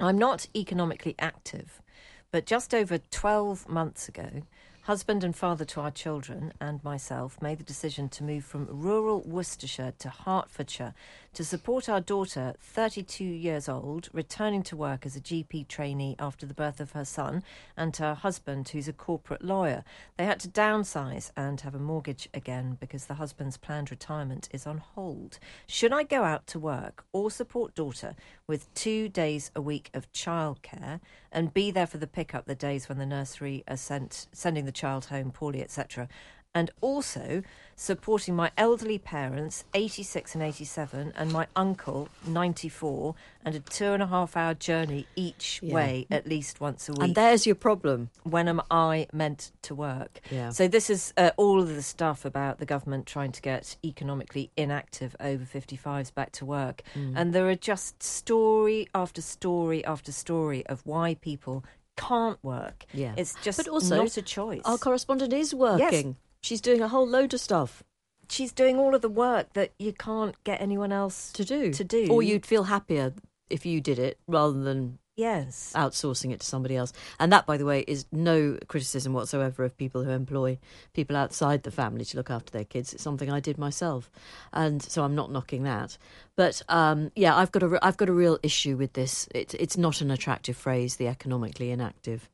I'm 0.00 0.16
not 0.18 0.46
economically 0.54 1.14
active, 1.18 1.82
but 2.30 2.46
just 2.46 2.72
over 2.72 2.98
12 2.98 3.68
months 3.68 4.08
ago, 4.08 4.42
Husband 4.88 5.22
and 5.22 5.36
father 5.36 5.66
to 5.66 5.82
our 5.82 5.90
children 5.90 6.50
and 6.62 6.82
myself 6.82 7.42
made 7.42 7.58
the 7.58 7.62
decision 7.62 8.08
to 8.08 8.24
move 8.24 8.42
from 8.42 8.66
rural 8.70 9.20
Worcestershire 9.20 9.92
to 9.98 10.08
Hertfordshire 10.08 10.94
to 11.38 11.44
support 11.44 11.88
our 11.88 12.00
daughter, 12.00 12.52
32 12.58 13.22
years 13.22 13.68
old, 13.68 14.08
returning 14.12 14.60
to 14.60 14.74
work 14.74 15.06
as 15.06 15.14
a 15.14 15.20
GP 15.20 15.68
trainee 15.68 16.16
after 16.18 16.44
the 16.44 16.52
birth 16.52 16.80
of 16.80 16.90
her 16.90 17.04
son, 17.04 17.44
and 17.76 17.96
her 17.98 18.14
husband, 18.14 18.68
who's 18.68 18.88
a 18.88 18.92
corporate 18.92 19.44
lawyer. 19.44 19.84
They 20.16 20.24
had 20.24 20.40
to 20.40 20.48
downsize 20.48 21.30
and 21.36 21.60
have 21.60 21.76
a 21.76 21.78
mortgage 21.78 22.28
again 22.34 22.76
because 22.80 23.06
the 23.06 23.14
husband's 23.14 23.56
planned 23.56 23.92
retirement 23.92 24.48
is 24.52 24.66
on 24.66 24.78
hold. 24.78 25.38
Should 25.68 25.92
I 25.92 26.02
go 26.02 26.24
out 26.24 26.48
to 26.48 26.58
work 26.58 27.04
or 27.12 27.30
support 27.30 27.72
daughter 27.72 28.16
with 28.48 28.74
two 28.74 29.08
days 29.08 29.52
a 29.54 29.62
week 29.62 29.90
of 29.94 30.12
childcare 30.12 30.98
and 31.30 31.54
be 31.54 31.70
there 31.70 31.86
for 31.86 31.98
the 31.98 32.08
pickup 32.08 32.46
the 32.46 32.56
days 32.56 32.88
when 32.88 32.98
the 32.98 33.06
nursery 33.06 33.62
are 33.68 33.76
sent, 33.76 34.26
sending 34.32 34.64
the 34.64 34.72
child 34.72 35.04
home 35.04 35.30
poorly, 35.30 35.62
etc.? 35.62 36.08
And 36.54 36.70
also 36.80 37.42
supporting 37.76 38.34
my 38.34 38.50
elderly 38.56 38.98
parents, 38.98 39.64
86 39.74 40.34
and 40.34 40.42
87, 40.42 41.12
and 41.14 41.32
my 41.32 41.46
uncle, 41.54 42.08
94, 42.26 43.14
and 43.44 43.54
a 43.54 43.60
two 43.60 43.84
and 43.92 44.02
a 44.02 44.06
half 44.08 44.36
hour 44.36 44.54
journey 44.54 45.06
each 45.14 45.60
Yeah. 45.62 45.74
way 45.74 46.06
at 46.10 46.26
least 46.26 46.60
once 46.60 46.88
a 46.88 46.92
week. 46.92 47.02
And 47.02 47.14
there's 47.14 47.46
your 47.46 47.54
problem. 47.54 48.10
when 48.24 48.48
am 48.48 48.60
I 48.70 49.06
meant 49.12 49.52
to 49.62 49.74
work? 49.74 50.20
Yeah. 50.30 50.50
So 50.50 50.66
this 50.66 50.90
is 50.90 51.12
uh, 51.16 51.30
all 51.36 51.60
of 51.60 51.68
the 51.68 51.82
stuff 51.82 52.24
about 52.24 52.58
the 52.58 52.66
government 52.66 53.06
trying 53.06 53.30
to 53.32 53.40
get 53.42 53.76
economically 53.84 54.50
inactive 54.56 55.14
over 55.20 55.44
55s 55.44 56.12
back 56.12 56.32
to 56.32 56.44
work. 56.44 56.82
Mm. 56.96 57.12
And 57.14 57.32
there 57.32 57.48
are 57.48 57.54
just 57.54 58.02
story 58.02 58.88
after 58.94 59.22
story 59.22 59.84
after 59.84 60.10
story 60.10 60.66
of 60.66 60.80
why 60.84 61.14
people 61.14 61.64
can't 61.96 62.42
work. 62.42 62.84
Yeah. 62.92 63.14
It's 63.16 63.34
just 63.42 63.58
But 63.58 63.68
also, 63.68 63.96
not 63.98 64.16
a 64.16 64.22
choice. 64.22 64.62
Our 64.64 64.78
correspondent 64.78 65.32
is 65.32 65.54
working. 65.54 66.16
She's 66.40 66.60
doing 66.60 66.80
a 66.80 66.88
whole 66.88 67.06
load 67.06 67.34
of 67.34 67.40
stuff 67.40 67.82
she's 68.30 68.52
doing 68.52 68.78
all 68.78 68.94
of 68.94 69.02
the 69.02 69.08
work 69.08 69.52
that 69.54 69.72
you 69.78 69.92
can't 69.92 70.42
get 70.44 70.60
anyone 70.60 70.92
else 70.92 71.32
to 71.32 71.44
do. 71.44 71.72
To 71.72 71.84
do. 71.84 72.08
Or 72.10 72.22
you'd 72.22 72.46
feel 72.46 72.64
happier 72.64 73.12
if 73.50 73.64
you 73.64 73.80
did 73.80 73.98
it 73.98 74.18
rather 74.26 74.60
than 74.60 74.98
Yes. 75.16 75.72
outsourcing 75.74 76.30
it 76.32 76.40
to 76.40 76.46
somebody 76.46 76.76
else. 76.76 76.92
And 77.18 77.32
that, 77.32 77.44
by 77.44 77.56
the 77.56 77.64
way, 77.64 77.80
is 77.88 78.06
no 78.12 78.56
criticism 78.68 79.12
whatsoever 79.12 79.64
of 79.64 79.76
people 79.76 80.04
who 80.04 80.10
employ 80.10 80.58
people 80.92 81.16
outside 81.16 81.64
the 81.64 81.72
family 81.72 82.04
to 82.04 82.16
look 82.16 82.30
after 82.30 82.52
their 82.52 82.64
kids. 82.64 82.94
It's 82.94 83.02
something 83.02 83.28
I 83.28 83.40
did 83.40 83.58
myself, 83.58 84.12
and 84.52 84.80
so 84.80 85.02
I'm 85.02 85.16
not 85.16 85.32
knocking 85.32 85.64
that. 85.64 85.98
But 86.36 86.62
um, 86.68 87.10
yeah, 87.16 87.36
I've 87.36 87.50
got 87.50 87.64
a 87.64 87.84
I've 87.84 87.96
got 87.96 88.08
a 88.08 88.12
real 88.12 88.38
issue 88.44 88.76
with 88.76 88.92
this. 88.92 89.26
It's 89.34 89.54
it's 89.54 89.76
not 89.76 90.00
an 90.00 90.12
attractive 90.12 90.56
phrase, 90.56 90.96
the 90.96 91.08
economically 91.08 91.72
inactive, 91.72 92.30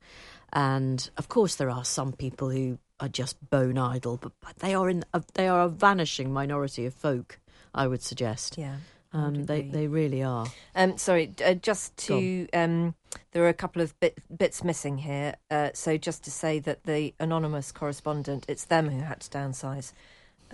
and 0.53 1.09
of 1.17 1.31
course 1.31 1.55
there 1.55 1.71
are 1.71 1.87
some 1.87 2.13
people 2.13 2.51
who 2.51 2.79
are 3.01 3.09
just 3.09 3.51
bone 3.51 3.79
idle, 3.79 4.17
but, 4.17 4.33
but 4.41 4.57
they 4.59 4.75
are 4.75 4.89
in 4.89 5.05
a, 5.13 5.23
they 5.35 5.49
are 5.49 5.63
a 5.63 5.69
vanishing 5.69 6.33
minority 6.33 6.87
of 6.87 6.95
folk. 6.95 7.39
I 7.75 7.87
would 7.87 8.03
suggest. 8.03 8.57
Yeah. 8.57 8.77
Um, 9.13 9.45
they 9.45 9.63
they 9.63 9.87
really 9.87 10.25
are. 10.25 10.47
Um, 10.75 10.99
sorry, 10.99 11.33
uh, 11.45 11.55
just 11.55 11.97
to 11.99 12.49
um, 12.53 12.95
there 13.31 13.45
are 13.45 13.49
a 13.49 13.55
couple 13.55 13.81
of 13.81 13.99
bit, 14.01 14.19
bits 14.37 14.65
missing 14.65 14.99
here. 14.99 15.37
Uh, 15.51 15.71
so 15.73 15.97
just 15.97 16.25
to 16.25 16.33
say 16.33 16.59
that 16.61 16.83
the 16.83 17.15
anonymous 17.21 17.71
correspondent, 17.71 18.45
it's 18.49 18.65
them 18.65 18.89
who 18.89 19.01
had 19.01 19.21
to 19.21 19.31
downsize, 19.31 19.93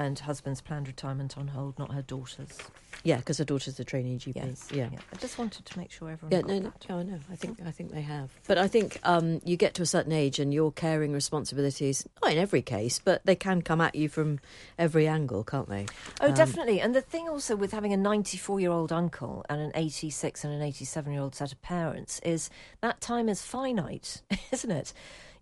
and 0.01 0.19
husband's 0.19 0.63
planned 0.63 0.87
retirement 0.89 1.37
on 1.37 1.49
hold, 1.49 1.79
not 1.79 1.93
her 1.93 2.01
daughter's. 2.01 2.57
Yeah, 3.05 3.19
because 3.19 3.37
her 3.39 3.45
daughter's 3.45 3.79
a 3.79 3.85
trainee 3.85 4.17
GP. 4.19 4.35
Yes, 4.35 4.69
yeah. 4.73 4.89
I 5.13 5.17
just 5.17 5.39
wanted 5.39 5.65
to 5.67 5.79
make 5.79 5.91
sure 5.93 6.11
everyone. 6.11 6.33
Yeah, 6.33 6.41
no, 6.47 6.59
no, 6.59 6.73
no, 6.89 6.99
I 6.99 7.03
know. 7.03 7.19
I 7.31 7.37
think 7.37 7.61
I 7.65 7.71
think 7.71 7.93
they 7.93 8.01
have, 8.01 8.31
but 8.47 8.57
I 8.59 8.67
think 8.67 8.99
um, 9.05 9.41
you 9.45 9.57
get 9.57 9.75
to 9.75 9.83
a 9.83 9.87
certain 9.87 10.13
age 10.13 10.39
and 10.39 10.53
your 10.53 10.73
caring 10.73 11.13
responsibilities, 11.13 12.07
not 12.23 12.33
in 12.33 12.39
every 12.39 12.63
case, 12.63 12.99
but 12.99 13.25
they 13.27 13.37
can 13.37 13.61
come 13.63 13.81
at 13.81 13.95
you 13.95 14.09
from 14.09 14.41
every 14.79 15.07
angle, 15.07 15.45
can't 15.45 15.69
they? 15.69 15.87
Oh, 16.21 16.29
Um, 16.29 16.35
definitely. 16.35 16.81
And 16.81 16.95
the 16.95 17.03
thing 17.03 17.29
also 17.29 17.57
with 17.57 17.73
having 17.73 17.93
a 17.93 17.97
94 17.99 18.59
year 18.61 18.71
old 18.71 18.91
uncle 18.93 19.45
and 19.51 19.61
an 19.61 19.73
86 19.75 20.45
and 20.45 20.55
an 20.55 20.63
87 20.63 21.13
year 21.13 21.21
old 21.23 21.35
set 21.35 21.53
of 21.53 21.61
parents 21.63 22.21
is 22.25 22.49
that 22.81 23.01
time 23.03 23.29
is 23.29 23.43
finite, 23.43 24.23
isn't 24.53 24.71
it? 24.71 24.93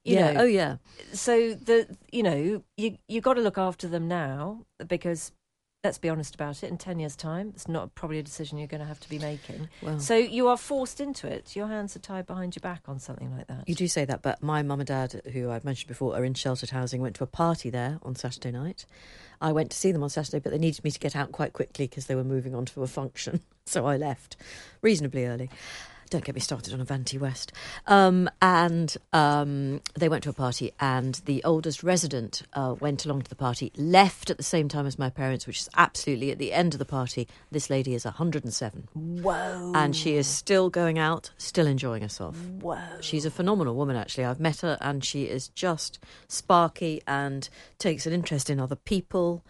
You 0.05 0.15
yeah. 0.15 0.33
know, 0.33 0.41
oh, 0.43 0.47
yeah. 0.47 0.77
so 1.13 1.55
the 1.55 1.97
you 2.13 2.23
know 2.23 2.63
you 2.77 2.99
you 3.09 3.21
got 3.21 3.35
to 3.35 3.41
look 3.41 3.59
after 3.59 3.89
them 3.89 4.09
now 4.09 4.65
because 4.87 5.33
let's 5.85 5.99
be 5.99 6.09
honest 6.09 6.35
about 6.35 6.63
it 6.65 6.69
in 6.69 6.77
10 6.77 6.99
years 6.99 7.15
time 7.15 7.53
it's 7.55 7.69
not 7.69 7.95
probably 7.95 8.19
a 8.19 8.23
decision 8.23 8.59
you're 8.59 8.67
going 8.67 8.81
to 8.81 8.87
have 8.87 8.99
to 8.99 9.09
be 9.09 9.19
making 9.19 9.69
Well, 9.81 10.01
so 10.01 10.17
you 10.17 10.49
are 10.49 10.57
forced 10.57 11.01
into 11.01 11.29
it 11.29 11.55
your 11.55 11.69
hands 11.69 11.95
are 11.95 12.01
tied 12.01 12.27
behind 12.27 12.57
your 12.57 12.63
back 12.63 12.83
on 12.89 12.99
something 12.99 13.31
like 13.37 13.47
that 13.47 13.59
you 13.69 13.75
do 13.75 13.87
say 13.87 14.07
that, 14.07 14.23
but 14.23 14.43
my 14.43 14.63
mum 14.63 14.81
and 14.81 14.87
dad, 14.87 15.21
who 15.33 15.51
I've 15.51 15.65
mentioned 15.65 15.89
before, 15.89 16.17
are 16.17 16.25
in 16.25 16.33
sheltered 16.33 16.71
housing. 16.71 17.03
Went 17.03 17.17
to 17.17 17.25
a 17.25 17.27
party 17.27 17.69
there 17.69 17.99
on 18.03 18.15
Saturday 18.15 18.51
night. 18.51 18.87
I 19.43 19.53
went 19.53 19.71
to 19.73 19.77
see 19.77 19.93
them 19.93 20.03
on 20.03 20.09
Saturday, 20.09 20.39
but 20.39 20.53
they 20.53 20.59
needed 20.59 20.83
me 20.83 20.91
to 20.91 20.99
get 20.99 21.15
out 21.15 21.33
quite 21.33 21.53
quickly 21.53 21.87
because 21.87 22.07
they 22.07 22.15
were 22.15 22.25
moving 22.25 22.55
on 22.55 22.65
to 22.67 22.83
a 22.83 22.87
function, 22.87 23.43
so 23.67 23.87
I 23.87 23.99
left 23.99 24.37
reasonably 24.81 25.27
early. 25.27 25.51
Don't 26.09 26.25
get 26.25 26.35
me 26.35 26.41
started 26.41 26.73
on 26.73 26.81
Avanti 26.81 27.19
West. 27.19 27.53
Um, 27.87 28.31
and 28.41 28.97
um, 29.13 29.81
they 29.95 30.09
went 30.09 30.25
to 30.25 30.31
a 30.31 30.35
party, 30.35 30.73
and 30.81 31.15
the 31.27 31.43
oldest 31.45 31.83
resident 31.83 32.43
uh, 32.55 32.75
went 32.81 33.05
along 33.05 33.23
to 33.23 33.29
the 33.29 33.37
party, 33.37 33.73
left 33.77 34.31
at 34.31 34.37
the 34.37 34.43
same 34.43 34.69
time 34.69 34.87
as 34.87 34.99
my 34.99 35.11
parents, 35.11 35.47
which 35.47 35.61
is 35.61 35.69
absolutely 35.77 36.31
at 36.31 36.39
the 36.39 36.53
end 36.53 36.75
of 36.75 36.79
the 36.79 36.85
party. 36.85 37.29
This 37.51 37.69
lady 37.69 37.95
is 37.95 38.05
107, 38.05 38.89
whoa 38.95 39.73
and 39.75 39.95
she 39.95 40.15
is 40.15 40.27
still 40.27 40.71
going 40.71 40.99
out, 40.99 41.31
still 41.37 41.67
enjoying 41.67 42.03
herself. 42.03 42.37
whoa 42.61 42.79
She's 43.01 43.25
a 43.25 43.31
phenomenal 43.31 43.75
woman, 43.75 43.97
actually. 43.97 44.25
I've 44.25 44.41
met 44.41 44.61
her, 44.63 44.79
and 44.81 45.05
she 45.05 45.25
is 45.25 45.49
just 45.49 45.99
sparky 46.29 47.03
and 47.07 47.49
takes 47.79 48.07
an 48.07 48.13
interest 48.13 48.49
in 48.51 48.61
other 48.61 48.77
people, 48.77 49.45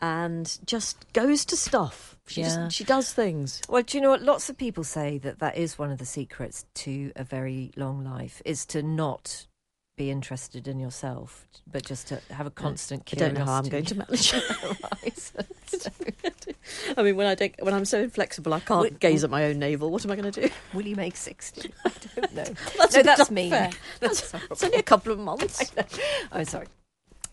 and 0.00 0.58
just 0.64 1.12
goes 1.12 1.44
to 1.46 1.56
stuff. 1.56 2.16
She 2.30 2.40
Yeah. 2.42 2.46
just, 2.64 2.76
she 2.76 2.84
does 2.84 3.12
things. 3.12 3.60
well 3.68 3.82
do 3.82 3.98
you 3.98 4.02
know 4.02 4.10
what 4.10 4.22
lots 4.22 4.48
of 4.48 4.56
people 4.56 4.84
say 4.84 5.18
that 5.18 5.38
that 5.40 5.56
is 5.56 5.78
one 5.78 5.90
of 5.90 5.98
the 5.98 6.06
secrets 6.06 6.64
to 6.74 7.12
a 7.16 7.24
very 7.24 7.72
long 7.76 8.04
life 8.04 8.40
is 8.44 8.64
to 8.66 8.82
not 8.82 9.46
be 9.96 10.10
interested 10.10 10.66
in 10.68 10.78
yourself 10.80 11.46
but 11.70 11.84
just 11.84 12.08
to 12.08 12.20
have 12.30 12.46
a 12.46 12.50
constant 12.50 13.02
I 13.12 13.16
don't 13.16 13.34
know 13.34 13.44
how 13.44 13.54
I'm 13.54 13.68
going 13.68 13.84
to 13.84 13.94
manage. 13.96 14.32
I 16.96 17.02
mean, 17.02 17.16
when 17.16 17.26
I 17.26 17.34
don't, 17.34 17.54
when 17.62 17.74
I'm 17.74 17.84
so 17.84 18.00
inflexible, 18.00 18.52
I 18.54 18.60
can't 18.60 18.82
Wait, 18.82 19.00
gaze 19.00 19.24
at 19.24 19.30
my 19.30 19.44
own 19.44 19.58
navel. 19.58 19.90
What 19.90 20.04
am 20.04 20.10
I 20.10 20.16
going 20.16 20.30
to 20.30 20.40
do? 20.42 20.50
Will 20.74 20.86
you 20.86 20.96
make 20.96 21.16
60? 21.16 21.72
I 21.84 21.90
don't 22.16 22.34
know. 22.34 22.44
That's 22.78 22.94
no, 22.94 23.02
that's 23.02 23.30
me. 23.30 23.44
unfair. 23.44 23.70
That's 24.00 24.34
only 24.64 24.78
a 24.78 24.82
couple 24.82 25.12
of 25.12 25.18
months. 25.18 25.72
Oh, 26.32 26.44
sorry. 26.44 26.66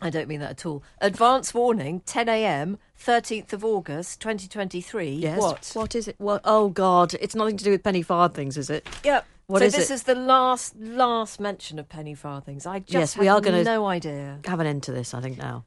I 0.02 0.10
don't 0.10 0.28
mean 0.28 0.40
that 0.42 0.52
at 0.52 0.66
all. 0.66 0.84
Advance 1.00 1.54
warning 1.54 2.02
10 2.02 2.30
a.m., 2.30 2.78
13th 3.00 3.54
of 3.54 3.66
August, 3.66 4.22
2023. 4.22 5.10
Yes. 5.12 5.40
What? 5.40 5.72
What 5.74 5.96
is 5.96 6.08
it? 6.08 6.16
What? 6.20 6.42
Oh 6.44 6.70
God! 6.70 7.14
It's 7.16 7.36
nothing 7.36 7.58
to 7.58 7.64
do 7.64 7.72
with 7.72 7.84
penny 7.84 8.02
farthings, 8.04 8.58
is 8.58 8.70
it? 8.70 8.88
Yep. 9.04 9.26
What 9.48 9.60
so 9.60 9.66
is 9.66 9.74
this 9.76 9.90
it? 9.90 9.94
is 9.94 10.04
the 10.04 10.16
last, 10.16 10.78
last 10.78 11.40
mention 11.40 11.80
of 11.80 11.88
penny 11.88 12.14
farthings. 12.14 12.66
I 12.66 12.80
just 12.80 12.92
Yes, 12.94 13.18
we 13.18 13.28
are 13.30 13.40
gonna- 13.40 13.64
no 13.64 13.86
idea. 13.86 14.40
Have 14.46 14.60
an 14.60 14.68
end 14.68 14.84
to 14.84 14.92
this, 14.92 15.14
I 15.14 15.22
think 15.22 15.38
now. 15.38 15.64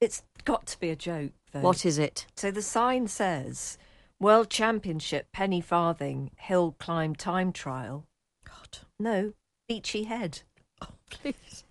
It's 0.00 0.22
got 0.44 0.66
to 0.66 0.78
be 0.78 0.90
a 0.90 0.96
joke, 0.96 1.32
though. 1.52 1.60
What 1.60 1.86
is 1.86 1.98
it? 1.98 2.26
So 2.36 2.50
the 2.50 2.60
sign 2.60 3.08
says 3.08 3.78
World 4.20 4.50
Championship 4.50 5.32
Penny 5.32 5.60
Farthing 5.62 6.32
Hill 6.36 6.76
Climb 6.78 7.14
Time 7.16 7.50
Trial. 7.52 8.06
God, 8.44 8.78
No, 9.00 9.32
Beachy 9.68 10.04
Head. 10.04 10.42
Oh, 10.82 10.88
please. 11.08 11.64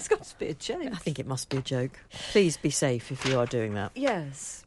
It's 0.00 0.08
got 0.08 0.22
to 0.22 0.38
be 0.38 0.46
a 0.46 0.54
joke. 0.54 0.92
I 0.92 0.96
think 0.96 1.18
it 1.18 1.26
must 1.26 1.50
be 1.50 1.58
a 1.58 1.60
joke. 1.60 1.90
Please 2.30 2.56
be 2.56 2.70
safe 2.70 3.12
if 3.12 3.26
you 3.26 3.38
are 3.38 3.44
doing 3.44 3.74
that. 3.74 3.92
Yes, 3.94 4.64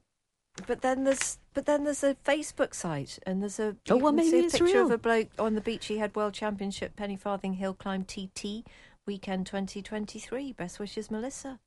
but 0.68 0.82
then 0.82 1.06
there's 1.06 1.40
but 1.56 1.66
then 1.66 1.86
there's 1.86 2.04
a 2.04 2.16
Facebook 2.24 2.76
site 2.76 3.18
and 3.26 3.42
there's 3.42 3.60
a 3.60 3.76
Oh, 3.90 3.98
well, 3.98 4.12
maybe 4.12 4.38
a 4.38 4.44
it's 4.44 4.60
picture 4.60 4.82
of 4.82 4.92
a 4.92 4.98
bloke 5.00 5.30
on 5.40 5.56
the 5.56 5.62
Beachy 5.62 5.98
Head 5.98 6.16
World 6.16 6.36
Championship 6.36 6.96
Penny 6.96 7.16
Farthing 7.16 7.54
Hill 7.54 7.74
Climb 7.74 8.04
TT 8.04 8.64
weekend 9.08 9.48
2023. 9.48 10.54
Best 10.54 10.80
wishes, 10.80 11.10
Melissa. 11.10 11.60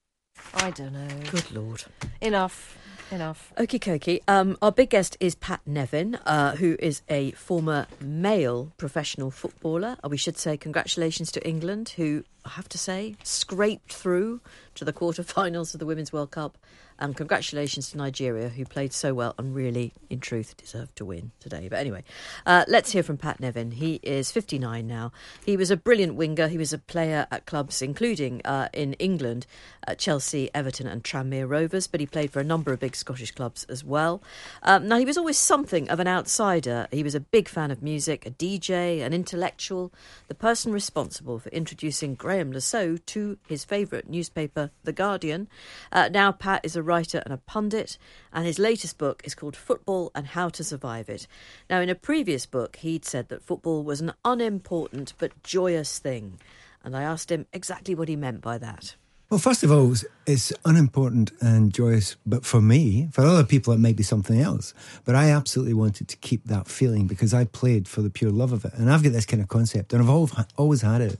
I 0.54 0.70
don't 0.70 0.92
know. 0.92 1.08
Good 1.30 1.50
lord. 1.50 1.84
Enough. 2.20 2.78
Enough. 3.10 3.52
Okie 3.56 3.78
dokie. 3.78 4.20
Um, 4.28 4.56
our 4.60 4.72
big 4.72 4.90
guest 4.90 5.16
is 5.20 5.34
Pat 5.34 5.60
Nevin, 5.64 6.16
uh, 6.26 6.56
who 6.56 6.76
is 6.78 7.02
a 7.08 7.30
former 7.32 7.86
male 8.00 8.72
professional 8.76 9.30
footballer. 9.30 9.96
Uh, 10.04 10.08
we 10.08 10.16
should 10.16 10.36
say 10.36 10.56
congratulations 10.56 11.30
to 11.32 11.46
England, 11.46 11.90
who 11.90 12.24
I 12.46 12.50
have 12.50 12.68
to 12.70 12.78
say 12.78 13.16
scraped 13.24 13.92
through 13.92 14.40
to 14.76 14.84
the 14.84 14.92
quarterfinals 14.92 15.74
of 15.74 15.80
the 15.80 15.86
Women's 15.86 16.12
World 16.12 16.30
Cup. 16.30 16.56
And 16.98 17.14
congratulations 17.14 17.90
to 17.90 17.98
Nigeria, 17.98 18.48
who 18.48 18.64
played 18.64 18.92
so 18.92 19.12
well 19.12 19.34
and 19.36 19.54
really, 19.54 19.92
in 20.08 20.18
truth, 20.18 20.56
deserved 20.56 20.96
to 20.96 21.04
win 21.04 21.30
today. 21.40 21.68
But 21.68 21.80
anyway, 21.80 22.04
uh, 22.46 22.64
let's 22.68 22.92
hear 22.92 23.02
from 23.02 23.18
Pat 23.18 23.38
Nevin. 23.38 23.72
He 23.72 24.00
is 24.02 24.32
59 24.32 24.86
now. 24.86 25.12
He 25.44 25.58
was 25.58 25.70
a 25.70 25.76
brilliant 25.76 26.14
winger. 26.14 26.48
He 26.48 26.56
was 26.56 26.72
a 26.72 26.78
player 26.78 27.26
at 27.30 27.44
clubs, 27.44 27.82
including 27.82 28.40
uh, 28.46 28.70
in 28.72 28.94
England, 28.94 29.46
at 29.86 29.98
Chelsea, 29.98 30.48
Everton, 30.54 30.86
and 30.86 31.04
Tranmere 31.04 31.46
Rovers, 31.46 31.86
but 31.86 32.00
he 32.00 32.06
played 32.06 32.30
for 32.30 32.40
a 32.40 32.44
number 32.44 32.72
of 32.72 32.80
big 32.80 32.96
Scottish 32.96 33.32
clubs 33.32 33.64
as 33.64 33.84
well. 33.84 34.22
Um, 34.62 34.88
now, 34.88 34.96
he 34.96 35.04
was 35.04 35.18
always 35.18 35.36
something 35.38 35.90
of 35.90 36.00
an 36.00 36.08
outsider. 36.08 36.88
He 36.90 37.02
was 37.02 37.14
a 37.14 37.20
big 37.20 37.46
fan 37.46 37.70
of 37.70 37.82
music, 37.82 38.24
a 38.24 38.30
DJ, 38.30 39.04
an 39.04 39.12
intellectual, 39.12 39.92
the 40.28 40.34
person 40.34 40.72
responsible 40.72 41.38
for 41.38 41.50
introducing 41.50 42.14
Graeme 42.14 42.35
Graeme 42.36 42.60
Saux 42.60 43.00
to 43.06 43.38
his 43.48 43.64
favourite 43.64 44.10
newspaper, 44.10 44.70
The 44.84 44.92
Guardian. 44.92 45.48
Uh, 45.90 46.10
now, 46.12 46.32
Pat 46.32 46.60
is 46.64 46.76
a 46.76 46.82
writer 46.82 47.22
and 47.24 47.32
a 47.32 47.38
pundit, 47.38 47.96
and 48.30 48.44
his 48.44 48.58
latest 48.58 48.98
book 48.98 49.22
is 49.24 49.34
called 49.34 49.56
Football 49.56 50.12
and 50.14 50.26
How 50.26 50.50
to 50.50 50.62
Survive 50.62 51.08
It. 51.08 51.26
Now, 51.70 51.80
in 51.80 51.88
a 51.88 51.94
previous 51.94 52.44
book, 52.44 52.76
he'd 52.76 53.06
said 53.06 53.30
that 53.30 53.42
football 53.42 53.82
was 53.82 54.02
an 54.02 54.12
unimportant 54.22 55.14
but 55.16 55.42
joyous 55.42 55.98
thing, 55.98 56.38
and 56.84 56.94
I 56.94 57.04
asked 57.04 57.32
him 57.32 57.46
exactly 57.54 57.94
what 57.94 58.08
he 58.08 58.16
meant 58.16 58.42
by 58.42 58.58
that. 58.58 58.96
Well, 59.30 59.40
first 59.40 59.64
of 59.64 59.72
all, 59.72 59.94
it's 60.26 60.52
unimportant 60.66 61.32
and 61.40 61.72
joyous, 61.72 62.16
but 62.26 62.44
for 62.44 62.60
me, 62.60 63.08
for 63.12 63.22
other 63.22 63.44
people, 63.44 63.72
it 63.72 63.80
might 63.80 63.96
be 63.96 64.02
something 64.02 64.42
else. 64.42 64.74
But 65.06 65.14
I 65.14 65.30
absolutely 65.30 65.74
wanted 65.74 66.06
to 66.08 66.16
keep 66.18 66.44
that 66.44 66.68
feeling 66.68 67.06
because 67.06 67.32
I 67.32 67.46
played 67.46 67.88
for 67.88 68.02
the 68.02 68.10
pure 68.10 68.30
love 68.30 68.52
of 68.52 68.66
it. 68.66 68.74
And 68.74 68.92
I've 68.92 69.02
got 69.02 69.12
this 69.12 69.24
kind 69.24 69.42
of 69.42 69.48
concept, 69.48 69.94
and 69.94 70.02
I've 70.02 70.46
always 70.58 70.82
had 70.82 71.00
it 71.00 71.18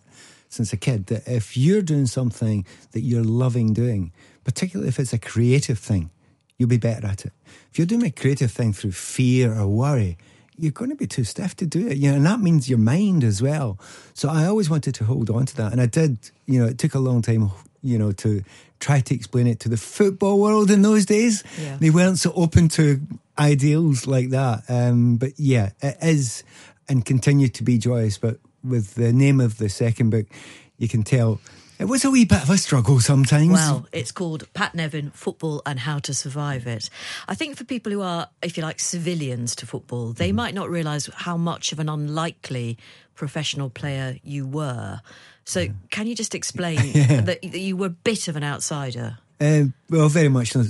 since 0.56 0.72
a 0.72 0.76
kid 0.76 1.06
that 1.06 1.26
if 1.26 1.56
you're 1.56 1.82
doing 1.82 2.06
something 2.06 2.66
that 2.92 3.00
you're 3.00 3.24
loving 3.24 3.72
doing, 3.72 4.12
particularly 4.44 4.88
if 4.88 4.98
it's 4.98 5.12
a 5.12 5.18
creative 5.18 5.78
thing, 5.78 6.10
you'll 6.58 6.68
be 6.68 6.78
better 6.78 7.06
at 7.06 7.24
it. 7.24 7.32
If 7.70 7.78
you're 7.78 7.86
doing 7.86 8.04
a 8.04 8.10
creative 8.10 8.50
thing 8.50 8.72
through 8.72 8.92
fear 8.92 9.54
or 9.54 9.66
worry, 9.68 10.16
you're 10.58 10.72
going 10.72 10.90
to 10.90 10.96
be 10.96 11.06
too 11.06 11.24
stiff 11.24 11.54
to 11.56 11.66
do 11.66 11.86
it. 11.86 11.98
You 11.98 12.10
know, 12.10 12.16
and 12.16 12.26
that 12.26 12.40
means 12.40 12.68
your 12.68 12.78
mind 12.78 13.22
as 13.22 13.42
well. 13.42 13.78
So 14.14 14.28
I 14.28 14.46
always 14.46 14.70
wanted 14.70 14.94
to 14.96 15.04
hold 15.04 15.30
on 15.30 15.46
to 15.46 15.56
that. 15.56 15.72
And 15.72 15.80
I 15.80 15.86
did, 15.86 16.18
you 16.46 16.58
know, 16.58 16.66
it 16.66 16.78
took 16.78 16.94
a 16.94 16.98
long 16.98 17.22
time 17.22 17.50
you 17.82 17.98
know, 17.98 18.10
to 18.10 18.42
try 18.80 19.00
to 19.00 19.14
explain 19.14 19.46
it 19.46 19.60
to 19.60 19.68
the 19.68 19.76
football 19.76 20.40
world 20.40 20.70
in 20.70 20.82
those 20.82 21.06
days. 21.06 21.44
Yeah. 21.60 21.76
They 21.78 21.90
weren't 21.90 22.18
so 22.18 22.32
open 22.34 22.68
to 22.70 23.00
ideals 23.38 24.06
like 24.06 24.30
that. 24.30 24.64
Um, 24.68 25.16
but 25.16 25.38
yeah, 25.38 25.70
it 25.80 25.96
is 26.02 26.42
and 26.88 27.04
continue 27.04 27.48
to 27.48 27.62
be 27.62 27.78
joyous. 27.78 28.18
But 28.18 28.38
with 28.62 28.94
the 28.94 29.12
name 29.12 29.40
of 29.40 29.58
the 29.58 29.68
second 29.68 30.10
book, 30.10 30.26
you 30.78 30.88
can 30.88 31.02
tell 31.02 31.40
it 31.78 31.84
was 31.84 32.04
a 32.04 32.10
wee 32.10 32.24
bit 32.24 32.42
of 32.42 32.48
a 32.48 32.56
struggle 32.56 33.00
sometimes. 33.00 33.50
Well, 33.50 33.86
it's 33.92 34.10
called 34.10 34.50
Pat 34.54 34.74
Nevin 34.74 35.10
Football 35.10 35.60
and 35.66 35.78
How 35.78 35.98
to 36.00 36.14
Survive 36.14 36.66
It. 36.66 36.88
I 37.28 37.34
think 37.34 37.56
for 37.56 37.64
people 37.64 37.92
who 37.92 38.00
are, 38.00 38.28
if 38.40 38.56
you 38.56 38.62
like, 38.62 38.80
civilians 38.80 39.54
to 39.56 39.66
football, 39.66 40.12
they 40.12 40.30
mm. 40.30 40.36
might 40.36 40.54
not 40.54 40.70
realise 40.70 41.10
how 41.12 41.36
much 41.36 41.72
of 41.72 41.78
an 41.78 41.90
unlikely 41.90 42.78
professional 43.14 43.68
player 43.68 44.16
you 44.22 44.46
were. 44.46 45.00
So, 45.44 45.66
can 45.90 46.06
you 46.06 46.14
just 46.14 46.34
explain 46.34 46.78
yeah. 46.94 47.20
that, 47.20 47.42
that 47.42 47.58
you 47.58 47.76
were 47.76 47.86
a 47.86 47.90
bit 47.90 48.28
of 48.28 48.36
an 48.36 48.44
outsider? 48.44 49.18
Uh, 49.38 49.64
well, 49.90 50.08
very 50.08 50.28
much. 50.28 50.56
Uh, 50.56 50.62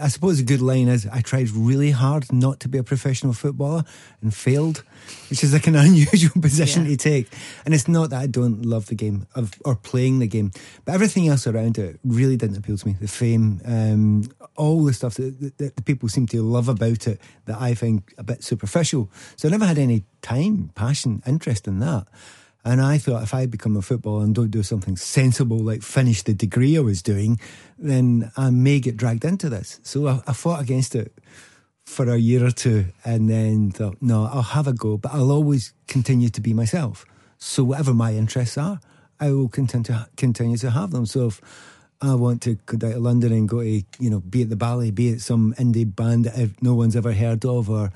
I 0.00 0.08
suppose 0.08 0.40
a 0.40 0.42
good 0.42 0.62
line 0.62 0.88
is 0.88 1.06
I 1.06 1.20
tried 1.20 1.50
really 1.50 1.90
hard 1.90 2.32
not 2.32 2.58
to 2.60 2.68
be 2.68 2.78
a 2.78 2.82
professional 2.82 3.34
footballer 3.34 3.84
and 4.22 4.34
failed, 4.34 4.82
which 5.28 5.44
is 5.44 5.52
like 5.52 5.66
an 5.66 5.76
unusual 5.76 6.40
position 6.40 6.84
yeah. 6.84 6.90
to 6.92 6.96
take. 6.96 7.28
And 7.66 7.74
it's 7.74 7.86
not 7.86 8.10
that 8.10 8.20
I 8.20 8.26
don't 8.26 8.64
love 8.64 8.86
the 8.86 8.94
game 8.94 9.26
of, 9.34 9.52
or 9.64 9.74
playing 9.74 10.20
the 10.20 10.26
game, 10.26 10.52
but 10.86 10.94
everything 10.94 11.28
else 11.28 11.46
around 11.46 11.76
it 11.76 12.00
really 12.02 12.36
didn't 12.36 12.56
appeal 12.56 12.78
to 12.78 12.86
me. 12.88 12.96
The 12.98 13.08
fame, 13.08 13.60
um, 13.66 14.24
all 14.56 14.84
the 14.84 14.94
stuff 14.94 15.14
that, 15.16 15.58
that, 15.58 15.76
the 15.76 15.82
people 15.82 16.08
seem 16.08 16.26
to 16.28 16.42
love 16.42 16.68
about 16.68 17.06
it 17.06 17.20
that 17.44 17.60
I 17.60 17.74
find 17.74 18.02
a 18.16 18.24
bit 18.24 18.42
superficial. 18.42 19.10
So 19.36 19.48
I 19.48 19.50
never 19.50 19.66
had 19.66 19.78
any 19.78 20.04
time, 20.22 20.70
passion, 20.74 21.22
interest 21.26 21.68
in 21.68 21.80
that. 21.80 22.06
And 22.68 22.82
I 22.82 22.98
thought 22.98 23.22
if 23.22 23.32
I 23.32 23.46
become 23.46 23.78
a 23.78 23.82
footballer 23.82 24.22
and 24.24 24.34
don't 24.34 24.50
do 24.50 24.62
something 24.62 24.94
sensible 24.98 25.58
like 25.58 25.82
finish 25.82 26.22
the 26.22 26.34
degree 26.34 26.76
I 26.76 26.80
was 26.80 27.00
doing, 27.00 27.40
then 27.78 28.30
I 28.36 28.50
may 28.50 28.78
get 28.78 28.98
dragged 28.98 29.24
into 29.24 29.48
this. 29.48 29.80
So 29.82 30.06
I, 30.06 30.20
I 30.26 30.34
fought 30.34 30.60
against 30.60 30.94
it 30.94 31.10
for 31.86 32.10
a 32.10 32.18
year 32.18 32.44
or 32.44 32.50
two 32.50 32.84
and 33.06 33.30
then 33.30 33.70
thought, 33.70 33.96
no, 34.02 34.28
I'll 34.30 34.42
have 34.42 34.66
a 34.66 34.74
go, 34.74 34.98
but 34.98 35.14
I'll 35.14 35.32
always 35.32 35.72
continue 35.86 36.28
to 36.28 36.42
be 36.42 36.52
myself. 36.52 37.06
So 37.38 37.64
whatever 37.64 37.94
my 37.94 38.12
interests 38.12 38.58
are, 38.58 38.80
I 39.18 39.30
will 39.30 39.48
continue 39.48 39.84
to, 39.84 40.06
continue 40.18 40.58
to 40.58 40.70
have 40.70 40.90
them. 40.90 41.06
So 41.06 41.28
if 41.28 41.40
I 42.02 42.16
want 42.16 42.42
to 42.42 42.56
go 42.66 42.76
down 42.76 42.92
to 42.92 42.98
London 42.98 43.32
and 43.32 43.48
go 43.48 43.62
to, 43.62 43.82
you 43.98 44.10
know, 44.10 44.20
be 44.20 44.42
at 44.42 44.50
the 44.50 44.56
ballet, 44.56 44.90
be 44.90 45.14
at 45.14 45.22
some 45.22 45.54
indie 45.54 45.86
band 45.96 46.26
that 46.26 46.62
no 46.62 46.74
one's 46.74 46.96
ever 46.96 47.14
heard 47.14 47.46
of, 47.46 47.70
or 47.70 47.92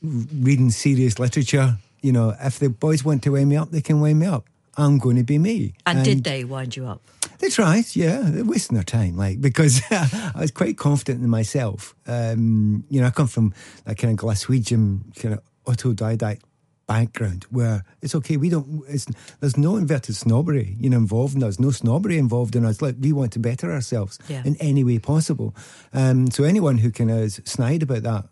reading 0.00 0.70
serious 0.70 1.18
literature, 1.18 1.78
you 2.00 2.12
know, 2.12 2.34
if 2.40 2.58
the 2.58 2.68
boys 2.68 3.04
want 3.04 3.22
to 3.24 3.32
wind 3.32 3.48
me 3.48 3.56
up, 3.56 3.70
they 3.70 3.80
can 3.80 4.00
wind 4.00 4.18
me 4.18 4.26
up. 4.26 4.46
I'm 4.76 4.98
going 4.98 5.16
to 5.16 5.24
be 5.24 5.38
me. 5.38 5.74
And, 5.86 5.98
and 5.98 6.04
did 6.04 6.24
they 6.24 6.44
wind 6.44 6.76
you 6.76 6.86
up? 6.86 7.02
They 7.40 7.50
tried, 7.50 7.84
yeah. 7.94 8.20
They're 8.22 8.44
wasting 8.44 8.76
their 8.76 8.84
time, 8.84 9.16
like, 9.16 9.40
because 9.40 9.82
I 9.90 10.32
was 10.36 10.50
quite 10.50 10.76
confident 10.76 11.22
in 11.22 11.28
myself. 11.28 11.94
Um, 12.06 12.84
you 12.88 13.00
know, 13.00 13.08
I 13.08 13.10
come 13.10 13.26
from 13.26 13.54
that 13.84 13.98
kind 13.98 14.18
of 14.18 14.24
Glaswegian 14.24 15.16
kind 15.20 15.34
of 15.34 15.42
autodidact 15.64 16.40
background 16.88 17.44
where 17.50 17.84
it's 18.02 18.14
okay. 18.14 18.36
We 18.36 18.48
don't. 18.48 18.82
It's 18.88 19.06
there's 19.40 19.56
no 19.56 19.76
inverted 19.76 20.16
snobbery, 20.16 20.76
you 20.80 20.90
know, 20.90 20.96
involved 20.96 21.36
in 21.36 21.44
us. 21.44 21.60
No 21.60 21.70
snobbery 21.70 22.18
involved 22.18 22.56
in 22.56 22.64
us. 22.64 22.82
Like 22.82 22.96
we 22.98 23.12
want 23.12 23.32
to 23.32 23.38
better 23.38 23.70
ourselves 23.70 24.18
yeah. 24.28 24.42
in 24.44 24.56
any 24.56 24.82
way 24.82 24.98
possible. 24.98 25.54
Um, 25.92 26.30
so 26.30 26.42
anyone 26.42 26.78
who 26.78 26.90
kind 26.90 27.10
of 27.10 27.18
is 27.18 27.40
snide 27.44 27.82
about 27.82 28.02
that, 28.02 28.24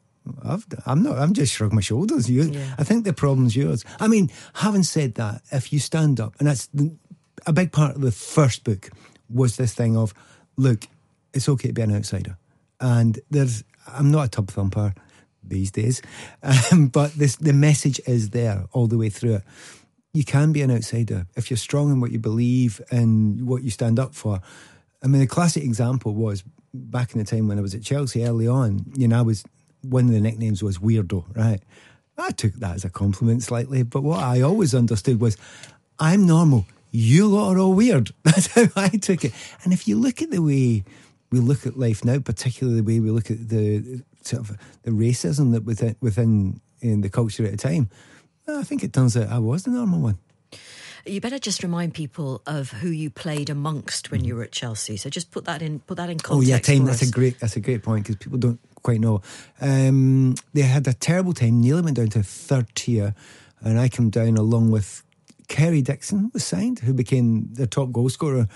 i 0.42 0.58
am 0.86 1.02
not. 1.02 1.18
I'm 1.18 1.32
just 1.32 1.52
shrugging 1.52 1.76
my 1.76 1.82
shoulders. 1.82 2.30
You, 2.30 2.44
yeah. 2.44 2.74
I 2.78 2.84
think 2.84 3.04
the 3.04 3.12
problem's 3.12 3.56
yours. 3.56 3.84
I 4.00 4.08
mean, 4.08 4.30
having 4.54 4.82
said 4.82 5.14
that, 5.16 5.42
if 5.52 5.72
you 5.72 5.78
stand 5.78 6.20
up, 6.20 6.34
and 6.38 6.48
that's 6.48 6.66
the, 6.68 6.94
a 7.46 7.52
big 7.52 7.72
part 7.72 7.96
of 7.96 8.02
the 8.02 8.12
first 8.12 8.64
book 8.64 8.90
was 9.28 9.56
this 9.56 9.74
thing 9.74 9.96
of, 9.96 10.14
look, 10.56 10.86
it's 11.32 11.48
okay 11.48 11.68
to 11.68 11.74
be 11.74 11.82
an 11.82 11.94
outsider, 11.94 12.36
and 12.80 13.18
there's. 13.30 13.64
I'm 13.88 14.10
not 14.10 14.26
a 14.26 14.28
tub 14.28 14.48
thumper 14.48 14.94
these 15.44 15.70
days, 15.70 16.02
um, 16.72 16.88
but 16.88 17.12
this 17.14 17.36
the 17.36 17.52
message 17.52 18.00
is 18.06 18.30
there 18.30 18.64
all 18.72 18.86
the 18.86 18.98
way 18.98 19.08
through 19.08 19.36
it. 19.36 19.42
You 20.12 20.24
can 20.24 20.52
be 20.52 20.62
an 20.62 20.70
outsider 20.70 21.26
if 21.36 21.50
you're 21.50 21.58
strong 21.58 21.90
in 21.90 22.00
what 22.00 22.10
you 22.10 22.18
believe 22.18 22.80
and 22.90 23.46
what 23.46 23.62
you 23.62 23.70
stand 23.70 23.98
up 23.98 24.14
for. 24.14 24.40
I 25.02 25.08
mean, 25.08 25.20
the 25.20 25.26
classic 25.26 25.62
example 25.62 26.14
was 26.14 26.42
back 26.72 27.12
in 27.12 27.18
the 27.18 27.24
time 27.24 27.48
when 27.48 27.58
I 27.58 27.62
was 27.62 27.74
at 27.74 27.82
Chelsea 27.82 28.24
early 28.24 28.48
on. 28.48 28.84
You 28.94 29.08
know, 29.08 29.18
I 29.18 29.22
was 29.22 29.44
one 29.90 30.07
of 30.07 30.12
the 30.12 30.20
nicknames 30.20 30.62
was 30.62 30.79
Weirdo, 30.79 31.25
right? 31.37 31.61
I 32.18 32.31
took 32.31 32.55
that 32.55 32.75
as 32.75 32.85
a 32.85 32.90
compliment 32.90 33.42
slightly, 33.42 33.83
but 33.83 34.03
what 34.03 34.20
I 34.20 34.40
always 34.40 34.75
understood 34.75 35.20
was 35.20 35.37
I'm 35.99 36.27
normal. 36.27 36.66
You 36.90 37.27
lot 37.27 37.57
are 37.57 37.59
all 37.59 37.75
weird. 37.75 38.12
That's 38.25 38.46
how 38.49 38.66
I 38.77 38.88
took 38.88 39.25
it. 39.25 39.33
And 39.64 39.72
if 39.72 39.87
you 39.87 39.96
look 39.96 40.22
at 40.22 40.31
the 40.31 40.42
way 40.42 40.85
we 41.31 41.40
look 41.40 41.66
at 41.66 41.79
life 41.79 42.05
now, 42.05 42.18
particularly 42.18 42.81
the 42.81 42.87
way 42.87 43.01
we 43.01 43.11
look 43.11 43.31
at 43.31 43.49
the 43.49 44.03
sort 44.22 44.49
of 44.49 44.59
the 44.83 44.90
racism 44.90 45.53
that 45.53 45.64
within 45.64 45.96
within 46.01 46.61
in 46.81 47.01
the 47.01 47.11
culture 47.11 47.44
at 47.44 47.51
the 47.51 47.57
time, 47.57 47.90
I 48.49 48.62
think 48.62 48.83
it 48.83 48.92
turns 48.92 49.16
out 49.16 49.29
I 49.29 49.38
was 49.38 49.64
the 49.64 49.70
normal 49.70 50.01
one. 50.01 50.18
You 51.06 51.20
better 51.20 51.38
just 51.38 51.62
remind 51.62 51.94
people 51.94 52.42
of 52.46 52.70
who 52.72 52.88
you 52.88 53.10
played 53.10 53.48
amongst 53.48 54.10
when 54.10 54.24
you 54.24 54.34
were 54.34 54.42
at 54.42 54.52
Chelsea. 54.52 54.96
So 54.96 55.08
just 55.08 55.30
put 55.30 55.44
that 55.44 55.62
in 55.62 55.80
put 55.80 55.98
that 55.98 56.10
in 56.10 56.18
context. 56.18 56.36
Oh 56.36 56.40
yeah, 56.40 56.58
time. 56.58 56.84
That's 56.84 57.02
a 57.02 57.10
great 57.10 57.38
that's 57.38 57.56
a 57.56 57.60
great 57.60 57.82
point 57.82 58.04
because 58.04 58.16
people 58.16 58.38
don't 58.38 58.60
quite 58.82 59.00
know. 59.00 59.22
Um, 59.60 60.34
they 60.52 60.62
had 60.62 60.86
a 60.88 60.94
terrible 60.94 61.32
time. 61.32 61.60
Nearly 61.60 61.82
went 61.82 61.96
down 61.96 62.08
to 62.08 62.22
third 62.22 62.74
tier, 62.74 63.14
and 63.60 63.78
I 63.78 63.88
came 63.88 64.10
down 64.10 64.36
along 64.36 64.72
with 64.72 65.04
Kerry 65.48 65.82
Dixon 65.82 66.30
was 66.32 66.44
signed, 66.44 66.80
who 66.80 66.92
became 66.92 67.48
the 67.52 67.66
top 67.66 67.92
goal 67.92 68.08
scorer 68.08 68.48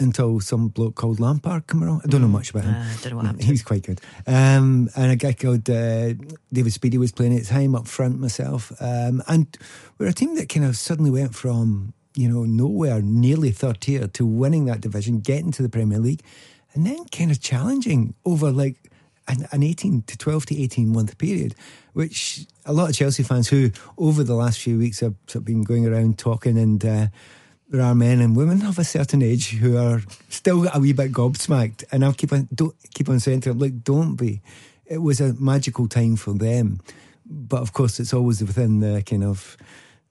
until 0.00 0.40
some 0.40 0.68
bloke 0.68 0.94
called 0.94 1.20
Lampard 1.20 1.66
came 1.66 1.84
around. 1.84 2.02
I 2.04 2.08
don't 2.08 2.20
know 2.20 2.26
mm. 2.26 2.32
much 2.32 2.50
about 2.50 2.64
him. 2.64 2.74
Uh, 2.74 2.78
I 2.78 2.96
don't 3.02 3.10
know 3.10 3.16
what 3.16 3.26
happened. 3.26 3.44
He 3.44 3.50
was 3.50 3.62
quite 3.62 3.82
good. 3.82 4.00
Um, 4.26 4.88
and 4.96 5.12
a 5.12 5.16
guy 5.16 5.32
called 5.32 5.68
uh, 5.68 6.14
David 6.52 6.72
Speedie 6.72 6.98
was 6.98 7.12
playing 7.12 7.36
at 7.36 7.42
the 7.42 7.48
time 7.48 7.74
up 7.74 7.86
front 7.86 8.18
myself. 8.18 8.72
Um, 8.80 9.22
and 9.28 9.56
we're 9.98 10.08
a 10.08 10.12
team 10.12 10.34
that 10.36 10.48
kind 10.48 10.64
of 10.66 10.76
suddenly 10.76 11.10
went 11.10 11.34
from, 11.34 11.94
you 12.14 12.28
know, 12.28 12.44
nowhere, 12.44 13.02
nearly 13.02 13.50
third 13.50 13.80
tier, 13.80 14.08
to 14.08 14.26
winning 14.26 14.64
that 14.66 14.80
division, 14.80 15.20
getting 15.20 15.52
to 15.52 15.62
the 15.62 15.68
Premier 15.68 15.98
League, 15.98 16.22
and 16.74 16.86
then 16.86 17.04
kind 17.06 17.30
of 17.30 17.40
challenging 17.40 18.14
over 18.24 18.50
like 18.50 18.76
an, 19.28 19.46
an 19.52 19.62
18 19.62 20.02
to 20.02 20.18
12 20.18 20.46
to 20.46 20.62
18 20.62 20.88
month 20.88 21.18
period, 21.18 21.54
which 21.92 22.46
a 22.64 22.72
lot 22.72 22.90
of 22.90 22.96
Chelsea 22.96 23.22
fans 23.22 23.48
who 23.48 23.70
over 23.98 24.22
the 24.24 24.34
last 24.34 24.58
few 24.58 24.78
weeks 24.78 25.00
have, 25.00 25.14
have 25.32 25.44
been 25.44 25.62
going 25.62 25.86
around 25.86 26.18
talking 26.18 26.58
and 26.58 26.84
uh, 26.84 27.06
there 27.70 27.82
are 27.82 27.94
men 27.94 28.20
and 28.20 28.36
women 28.36 28.66
of 28.66 28.78
a 28.78 28.84
certain 28.84 29.22
age 29.22 29.52
who 29.52 29.76
are 29.76 30.02
still 30.28 30.68
a 30.74 30.80
wee 30.80 30.92
bit 30.92 31.12
gobsmacked, 31.12 31.84
and 31.92 32.04
I'll 32.04 32.12
keep 32.12 32.32
on 32.32 32.48
don't 32.52 32.74
keep 32.92 33.08
on 33.08 33.20
saying 33.20 33.42
to 33.42 33.50
them, 33.50 33.58
like, 33.58 33.84
don't 33.84 34.16
be. 34.16 34.42
It 34.86 34.98
was 34.98 35.20
a 35.20 35.34
magical 35.34 35.86
time 35.86 36.16
for 36.16 36.34
them, 36.34 36.80
but 37.24 37.62
of 37.62 37.72
course, 37.72 38.00
it's 38.00 38.12
always 38.12 38.40
within 38.40 38.80
the 38.80 39.02
kind 39.06 39.22
of 39.22 39.56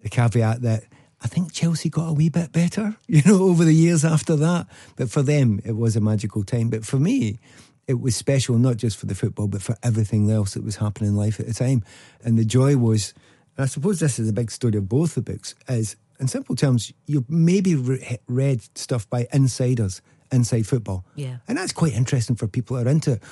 the 0.01 0.09
caveat 0.09 0.61
that 0.61 0.83
I 1.21 1.27
think 1.27 1.51
Chelsea 1.51 1.89
got 1.89 2.07
a 2.07 2.13
wee 2.13 2.29
bit 2.29 2.53
better, 2.53 2.95
you 3.07 3.21
know, 3.25 3.43
over 3.43 3.65
the 3.65 3.73
years 3.73 4.05
after 4.05 4.37
that. 4.37 4.67
But 4.95 5.11
for 5.11 5.21
them, 5.21 5.59
it 5.65 5.75
was 5.75 5.95
a 5.95 6.01
magical 6.01 6.43
time. 6.43 6.69
But 6.69 6.85
for 6.85 6.97
me, 6.97 7.39
it 7.87 7.99
was 7.99 8.15
special 8.15 8.57
not 8.57 8.77
just 8.77 8.97
for 8.97 9.05
the 9.05 9.15
football, 9.15 9.47
but 9.47 9.61
for 9.61 9.75
everything 9.83 10.31
else 10.31 10.53
that 10.53 10.63
was 10.63 10.77
happening 10.77 11.09
in 11.09 11.15
life 11.17 11.39
at 11.39 11.47
the 11.47 11.53
time. 11.53 11.83
And 12.23 12.37
the 12.37 12.45
joy 12.45 12.77
was, 12.77 13.13
I 13.57 13.65
suppose 13.65 13.99
this 13.99 14.17
is 14.17 14.29
a 14.29 14.33
big 14.33 14.49
story 14.49 14.77
of 14.77 14.87
both 14.87 15.15
the 15.15 15.21
books, 15.21 15.55
is 15.67 15.97
in 16.19 16.27
simple 16.27 16.55
terms, 16.55 16.91
you've 17.05 17.29
maybe 17.29 17.75
re- 17.75 18.19
read 18.27 18.61
stuff 18.77 19.09
by 19.09 19.27
insiders 19.31 20.01
inside 20.31 20.67
football. 20.67 21.05
Yeah. 21.15 21.37
And 21.47 21.57
that's 21.57 21.71
quite 21.71 21.93
interesting 21.93 22.35
for 22.35 22.47
people 22.47 22.77
that 22.77 22.87
are 22.87 22.91
into 22.91 23.13
it. 23.13 23.23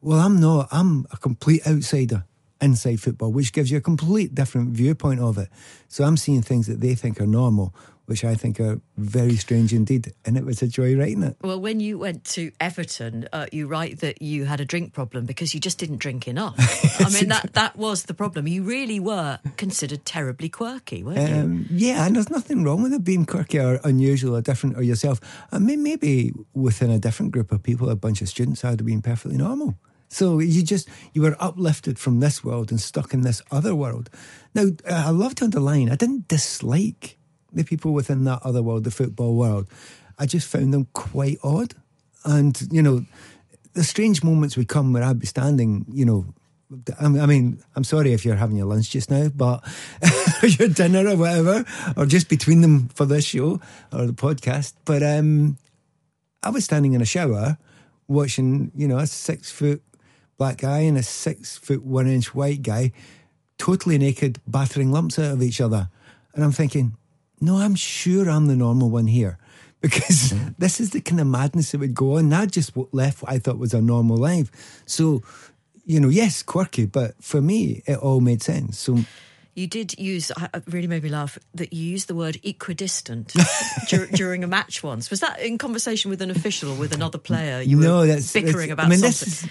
Well, 0.00 0.18
I'm 0.18 0.40
not, 0.40 0.68
I'm 0.72 1.06
a 1.12 1.16
complete 1.16 1.66
outsider 1.66 2.24
inside 2.60 3.00
football, 3.00 3.32
which 3.32 3.52
gives 3.52 3.70
you 3.70 3.78
a 3.78 3.80
complete 3.80 4.34
different 4.34 4.70
viewpoint 4.70 5.20
of 5.20 5.38
it. 5.38 5.48
So 5.88 6.04
I'm 6.04 6.16
seeing 6.16 6.42
things 6.42 6.66
that 6.66 6.80
they 6.80 6.94
think 6.94 7.20
are 7.20 7.26
normal, 7.26 7.74
which 8.12 8.24
I 8.24 8.34
think 8.34 8.60
are 8.60 8.78
very 8.98 9.36
strange 9.36 9.72
indeed. 9.72 10.12
And 10.26 10.36
it 10.36 10.44
was 10.44 10.60
a 10.60 10.68
joy 10.68 10.94
writing 10.98 11.22
it. 11.22 11.38
Well, 11.40 11.58
when 11.58 11.80
you 11.80 11.96
went 11.96 12.24
to 12.36 12.52
Everton, 12.60 13.26
uh, 13.32 13.46
you 13.50 13.66
write 13.66 14.00
that 14.00 14.20
you 14.20 14.44
had 14.44 14.60
a 14.60 14.66
drink 14.66 14.92
problem 14.92 15.24
because 15.24 15.54
you 15.54 15.60
just 15.60 15.78
didn't 15.78 15.96
drink 15.96 16.28
enough. 16.28 16.54
I 17.00 17.08
mean, 17.08 17.28
that, 17.28 17.54
that 17.54 17.78
was 17.78 18.02
the 18.02 18.12
problem. 18.12 18.46
You 18.46 18.64
really 18.64 19.00
were 19.00 19.38
considered 19.56 20.04
terribly 20.04 20.50
quirky, 20.50 21.02
weren't 21.02 21.26
you? 21.26 21.36
Um, 21.36 21.66
yeah, 21.70 22.04
and 22.04 22.16
there's 22.16 22.28
nothing 22.28 22.64
wrong 22.64 22.82
with 22.82 22.92
it 22.92 23.02
being 23.02 23.24
quirky 23.24 23.58
or 23.58 23.80
unusual 23.82 24.36
or 24.36 24.42
different 24.42 24.76
or 24.76 24.82
yourself. 24.82 25.18
I 25.50 25.58
mean, 25.58 25.82
maybe 25.82 26.34
within 26.52 26.90
a 26.90 26.98
different 26.98 27.32
group 27.32 27.50
of 27.50 27.62
people, 27.62 27.88
a 27.88 27.96
bunch 27.96 28.20
of 28.20 28.28
students, 28.28 28.62
I'd 28.62 28.80
have 28.80 28.84
been 28.84 29.00
perfectly 29.00 29.38
normal. 29.38 29.78
So 30.10 30.38
you 30.38 30.62
just 30.62 30.86
you 31.14 31.22
were 31.22 31.34
uplifted 31.40 31.98
from 31.98 32.20
this 32.20 32.44
world 32.44 32.70
and 32.70 32.78
stuck 32.78 33.14
in 33.14 33.22
this 33.22 33.40
other 33.50 33.74
world. 33.74 34.10
Now, 34.54 34.66
I 34.86 35.08
love 35.08 35.34
to 35.36 35.44
underline, 35.44 35.88
I 35.88 35.96
didn't 35.96 36.28
dislike 36.28 37.16
the 37.52 37.64
people 37.64 37.92
within 37.92 38.24
that 38.24 38.40
other 38.42 38.62
world, 38.62 38.84
the 38.84 38.90
football 38.90 39.34
world. 39.34 39.68
I 40.18 40.26
just 40.26 40.48
found 40.48 40.72
them 40.72 40.86
quite 40.92 41.38
odd, 41.42 41.74
and 42.24 42.60
you 42.70 42.82
know, 42.82 43.04
the 43.74 43.84
strange 43.84 44.22
moments 44.22 44.56
would 44.56 44.68
come 44.68 44.92
where 44.92 45.02
I'd 45.02 45.18
be 45.18 45.26
standing, 45.26 45.86
you 45.92 46.04
know. 46.04 46.26
I 46.98 47.08
mean, 47.08 47.62
I'm 47.76 47.84
sorry 47.84 48.14
if 48.14 48.24
you're 48.24 48.36
having 48.36 48.56
your 48.56 48.66
lunch 48.66 48.90
just 48.90 49.10
now, 49.10 49.28
but 49.28 49.62
your 50.42 50.68
dinner 50.68 51.06
or 51.06 51.16
whatever, 51.16 51.66
or 51.98 52.06
just 52.06 52.30
between 52.30 52.62
them 52.62 52.88
for 52.88 53.04
this 53.04 53.26
show 53.26 53.60
or 53.92 54.06
the 54.06 54.14
podcast. 54.14 54.72
But 54.86 55.02
um, 55.02 55.58
I 56.42 56.48
was 56.48 56.64
standing 56.64 56.94
in 56.94 57.02
a 57.02 57.06
shower 57.06 57.58
watching, 58.08 58.72
you 58.74 58.88
know, 58.88 58.98
a 58.98 59.06
six 59.06 59.50
foot 59.50 59.82
black 60.38 60.58
guy 60.58 60.80
and 60.80 60.96
a 60.96 61.02
six 61.02 61.58
foot 61.58 61.84
one 61.84 62.06
inch 62.06 62.34
white 62.34 62.62
guy, 62.62 62.92
totally 63.58 63.98
naked, 63.98 64.40
battering 64.46 64.90
lumps 64.90 65.18
out 65.18 65.32
of 65.32 65.42
each 65.42 65.60
other. 65.60 65.88
And 66.34 66.42
I'm 66.42 66.52
thinking, 66.52 66.96
no, 67.42 67.56
I'm 67.56 67.74
sure 67.74 68.30
I'm 68.30 68.46
the 68.46 68.56
normal 68.56 68.88
one 68.88 69.08
here 69.08 69.36
because 69.80 70.32
this 70.58 70.80
is 70.80 70.90
the 70.90 71.00
kind 71.00 71.20
of 71.20 71.26
madness 71.26 71.72
that 71.72 71.78
would 71.78 71.94
go 71.94 72.16
on. 72.16 72.28
That 72.28 72.52
just 72.52 72.72
left 72.92 73.22
what 73.22 73.32
I 73.32 73.38
thought 73.38 73.58
was 73.58 73.74
a 73.74 73.82
normal 73.82 74.16
life. 74.16 74.82
So, 74.86 75.22
you 75.84 76.00
know, 76.00 76.08
yes, 76.08 76.42
quirky, 76.42 76.86
but 76.86 77.20
for 77.22 77.42
me, 77.42 77.82
it 77.84 77.98
all 77.98 78.20
made 78.20 78.42
sense. 78.42 78.78
So, 78.78 78.98
you 79.54 79.66
did 79.66 79.98
use, 79.98 80.30
it 80.54 80.62
really 80.68 80.86
made 80.86 81.02
me 81.02 81.10
laugh, 81.10 81.36
that 81.54 81.72
you 81.72 81.82
used 81.82 82.08
the 82.08 82.14
word 82.14 82.38
equidistant 82.42 83.34
dur- 83.88 84.06
during 84.06 84.44
a 84.44 84.46
match 84.46 84.82
once. 84.82 85.10
Was 85.10 85.20
that 85.20 85.40
in 85.40 85.58
conversation 85.58 86.10
with 86.10 86.22
an 86.22 86.30
official 86.30 86.70
or 86.70 86.78
with 86.78 86.94
another 86.94 87.18
player? 87.18 87.60
You 87.60 87.76
no, 87.78 87.98
were 87.98 88.06
that's 88.06 88.32
bickering 88.32 88.54
that's, 88.54 88.72
about 88.72 88.86
I 88.86 88.88
mean, 88.88 88.98
something. 89.00 89.28
This 89.28 89.44
is, 89.44 89.50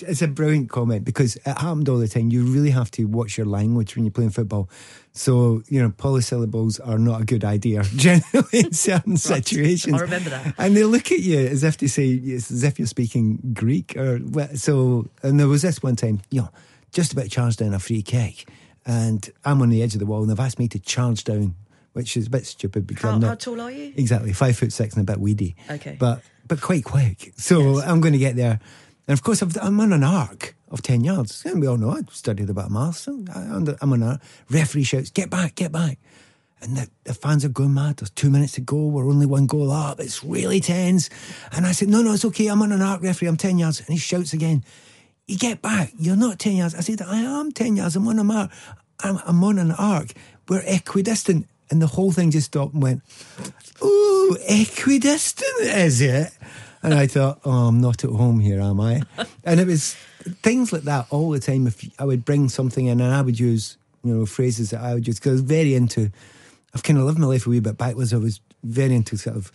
it's 0.00 0.22
a 0.22 0.28
brilliant 0.28 0.70
comment 0.70 1.04
because 1.04 1.36
it 1.36 1.46
happened 1.46 1.88
all 1.88 1.98
the 1.98 2.08
time. 2.08 2.30
You 2.30 2.44
really 2.44 2.70
have 2.70 2.90
to 2.92 3.04
watch 3.04 3.36
your 3.36 3.46
language 3.46 3.94
when 3.94 4.04
you're 4.04 4.12
playing 4.12 4.30
football. 4.30 4.70
So, 5.12 5.62
you 5.68 5.82
know, 5.82 5.90
polysyllables 5.90 6.80
are 6.86 6.98
not 6.98 7.20
a 7.20 7.24
good 7.24 7.44
idea 7.44 7.82
generally 7.96 8.60
in 8.60 8.72
certain 8.72 9.16
situations. 9.18 9.94
I 9.94 10.00
remember 10.00 10.30
that. 10.30 10.54
And 10.56 10.74
they 10.76 10.84
look 10.84 11.12
at 11.12 11.18
you 11.18 11.38
as 11.38 11.62
if 11.64 11.76
to 11.78 11.88
say, 11.88 12.08
it's 12.08 12.50
as 12.50 12.62
if 12.64 12.78
you're 12.78 12.86
speaking 12.88 13.38
Greek 13.52 13.94
or 13.96 14.20
so. 14.54 15.08
And 15.22 15.38
there 15.38 15.48
was 15.48 15.62
this 15.62 15.82
one 15.82 15.96
time, 15.96 16.22
you 16.30 16.42
know, 16.42 16.50
just 16.92 17.12
about 17.12 17.28
charged 17.28 17.58
down 17.58 17.74
a 17.74 17.78
free 17.78 18.02
kick. 18.02 18.48
And 18.86 19.28
I'm 19.44 19.60
on 19.62 19.68
the 19.68 19.82
edge 19.82 19.92
of 19.94 20.00
the 20.00 20.06
wall 20.06 20.22
and 20.22 20.30
they've 20.30 20.40
asked 20.40 20.58
me 20.58 20.68
to 20.68 20.78
charge 20.78 21.24
down, 21.24 21.54
which 21.92 22.16
is 22.16 22.26
a 22.28 22.30
bit 22.30 22.46
stupid 22.46 22.86
because 22.86 23.02
How, 23.02 23.10
I'm 23.10 23.20
not. 23.20 23.28
how 23.28 23.34
tall 23.34 23.60
are 23.60 23.70
you? 23.70 23.92
Exactly, 23.96 24.32
five 24.32 24.56
foot 24.56 24.72
six 24.72 24.94
and 24.96 25.08
a 25.08 25.12
bit 25.12 25.20
weedy. 25.20 25.54
Okay. 25.70 25.96
But 26.00 26.22
but 26.48 26.60
quite 26.60 26.84
quick. 26.84 27.32
So 27.36 27.76
Yes. 27.76 27.86
I'm 27.86 28.00
going 28.00 28.12
to 28.14 28.18
get 28.18 28.34
there. 28.36 28.58
And 29.06 29.12
of 29.18 29.22
course, 29.22 29.42
I've, 29.42 29.56
I'm 29.60 29.80
on 29.80 29.92
an 29.92 30.04
arc 30.04 30.54
of 30.70 30.82
10 30.82 31.04
yards. 31.04 31.44
And 31.44 31.60
we 31.60 31.66
all 31.66 31.76
know 31.76 31.90
I 31.90 32.00
studied 32.10 32.50
about 32.50 32.70
I, 33.34 33.74
I'm 33.80 33.92
on 33.92 34.02
a 34.02 34.20
referee 34.50 34.84
shouts, 34.84 35.10
get 35.10 35.30
back, 35.30 35.54
get 35.56 35.72
back. 35.72 35.98
And 36.60 36.76
the, 36.76 36.88
the 37.04 37.14
fans 37.14 37.44
are 37.44 37.48
going 37.48 37.74
mad. 37.74 37.96
There's 37.96 38.10
two 38.10 38.30
minutes 38.30 38.52
to 38.52 38.60
go. 38.60 38.86
We're 38.86 39.08
only 39.08 39.26
one 39.26 39.46
goal 39.46 39.72
up. 39.72 39.98
It's 39.98 40.22
really 40.22 40.60
tense. 40.60 41.10
And 41.50 41.66
I 41.66 41.72
said, 41.72 41.88
no, 41.88 42.02
no, 42.02 42.12
it's 42.12 42.24
okay. 42.26 42.46
I'm 42.46 42.62
on 42.62 42.70
an 42.70 42.82
arc, 42.82 43.02
referee. 43.02 43.26
I'm 43.26 43.36
10 43.36 43.58
yards. 43.58 43.80
And 43.80 43.88
he 43.88 43.98
shouts 43.98 44.32
again, 44.32 44.64
you 45.26 45.36
get 45.36 45.60
back. 45.60 45.92
You're 45.98 46.16
not 46.16 46.38
10 46.38 46.56
yards. 46.56 46.76
I 46.76 46.80
said, 46.80 47.02
I 47.02 47.18
am 47.18 47.50
10 47.50 47.76
yards. 47.76 47.96
I'm 47.96 48.06
on 48.06 48.20
a 48.20 48.24
mark. 48.24 48.52
I'm, 49.00 49.18
I'm 49.26 49.42
on 49.42 49.58
an 49.58 49.72
arc. 49.72 50.12
We're 50.48 50.62
equidistant. 50.64 51.48
And 51.70 51.82
the 51.82 51.88
whole 51.88 52.12
thing 52.12 52.30
just 52.30 52.46
stopped 52.46 52.74
and 52.74 52.82
went, 52.82 53.02
ooh, 53.82 54.36
equidistant, 54.48 55.62
is 55.62 56.00
it? 56.00 56.30
And 56.82 56.94
I 56.94 57.06
thought, 57.06 57.40
oh, 57.44 57.68
I'm 57.68 57.80
not 57.80 58.02
at 58.04 58.10
home 58.10 58.40
here, 58.40 58.60
am 58.60 58.80
I? 58.80 59.02
And 59.44 59.60
it 59.60 59.66
was 59.66 59.94
things 60.42 60.72
like 60.72 60.82
that 60.82 61.06
all 61.10 61.30
the 61.30 61.40
time. 61.40 61.66
If 61.66 61.84
I 61.98 62.04
would 62.04 62.24
bring 62.24 62.48
something 62.48 62.86
in 62.86 63.00
and 63.00 63.12
I 63.12 63.22
would 63.22 63.38
use, 63.38 63.76
you 64.04 64.14
know, 64.14 64.26
phrases 64.26 64.70
that 64.70 64.80
I 64.80 64.94
would 64.94 65.06
use, 65.06 65.18
because 65.18 65.30
I 65.30 65.32
was 65.32 65.40
very 65.42 65.74
into, 65.74 66.10
I've 66.74 66.82
kind 66.82 66.98
of 66.98 67.04
lived 67.04 67.18
my 67.18 67.26
life 67.26 67.46
a 67.46 67.50
wee 67.50 67.60
bit 67.60 67.76
backwards. 67.76 68.12
I 68.12 68.18
was 68.18 68.40
very 68.62 68.94
into 68.94 69.16
sort 69.16 69.36
of 69.36 69.50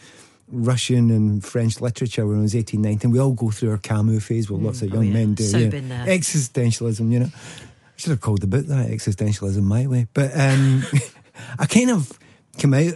Russian 0.50 1.12
and 1.12 1.44
French 1.44 1.82
literature 1.82 2.26
when 2.26 2.40
I 2.40 2.42
was 2.42 2.56
18, 2.56 2.82
19. 2.82 3.12
We 3.12 3.20
all 3.20 3.34
go 3.34 3.50
through 3.52 3.72
our 3.72 3.78
Camus 3.78 4.26
phase, 4.26 4.50
well, 4.50 4.60
lots 4.60 4.82
of 4.82 4.92
oh 4.92 4.96
young 4.96 5.06
yeah. 5.08 5.14
men 5.14 5.34
do. 5.34 5.44
So 5.44 5.58
yeah. 5.58 5.70
been 5.70 5.90
there. 5.90 6.06
Existentialism, 6.06 7.12
you 7.12 7.20
know. 7.20 7.32
I 7.34 8.00
should 8.00 8.12
have 8.12 8.22
called 8.22 8.42
the 8.42 8.48
book 8.48 8.68
that, 8.68 8.90
Existentialism 8.90 9.62
My 9.62 9.88
Way. 9.88 10.08
But 10.14 10.32
um, 10.38 10.84
I 11.60 11.66
kind 11.66 11.90
of 11.90 12.18
come 12.60 12.74
out, 12.74 12.94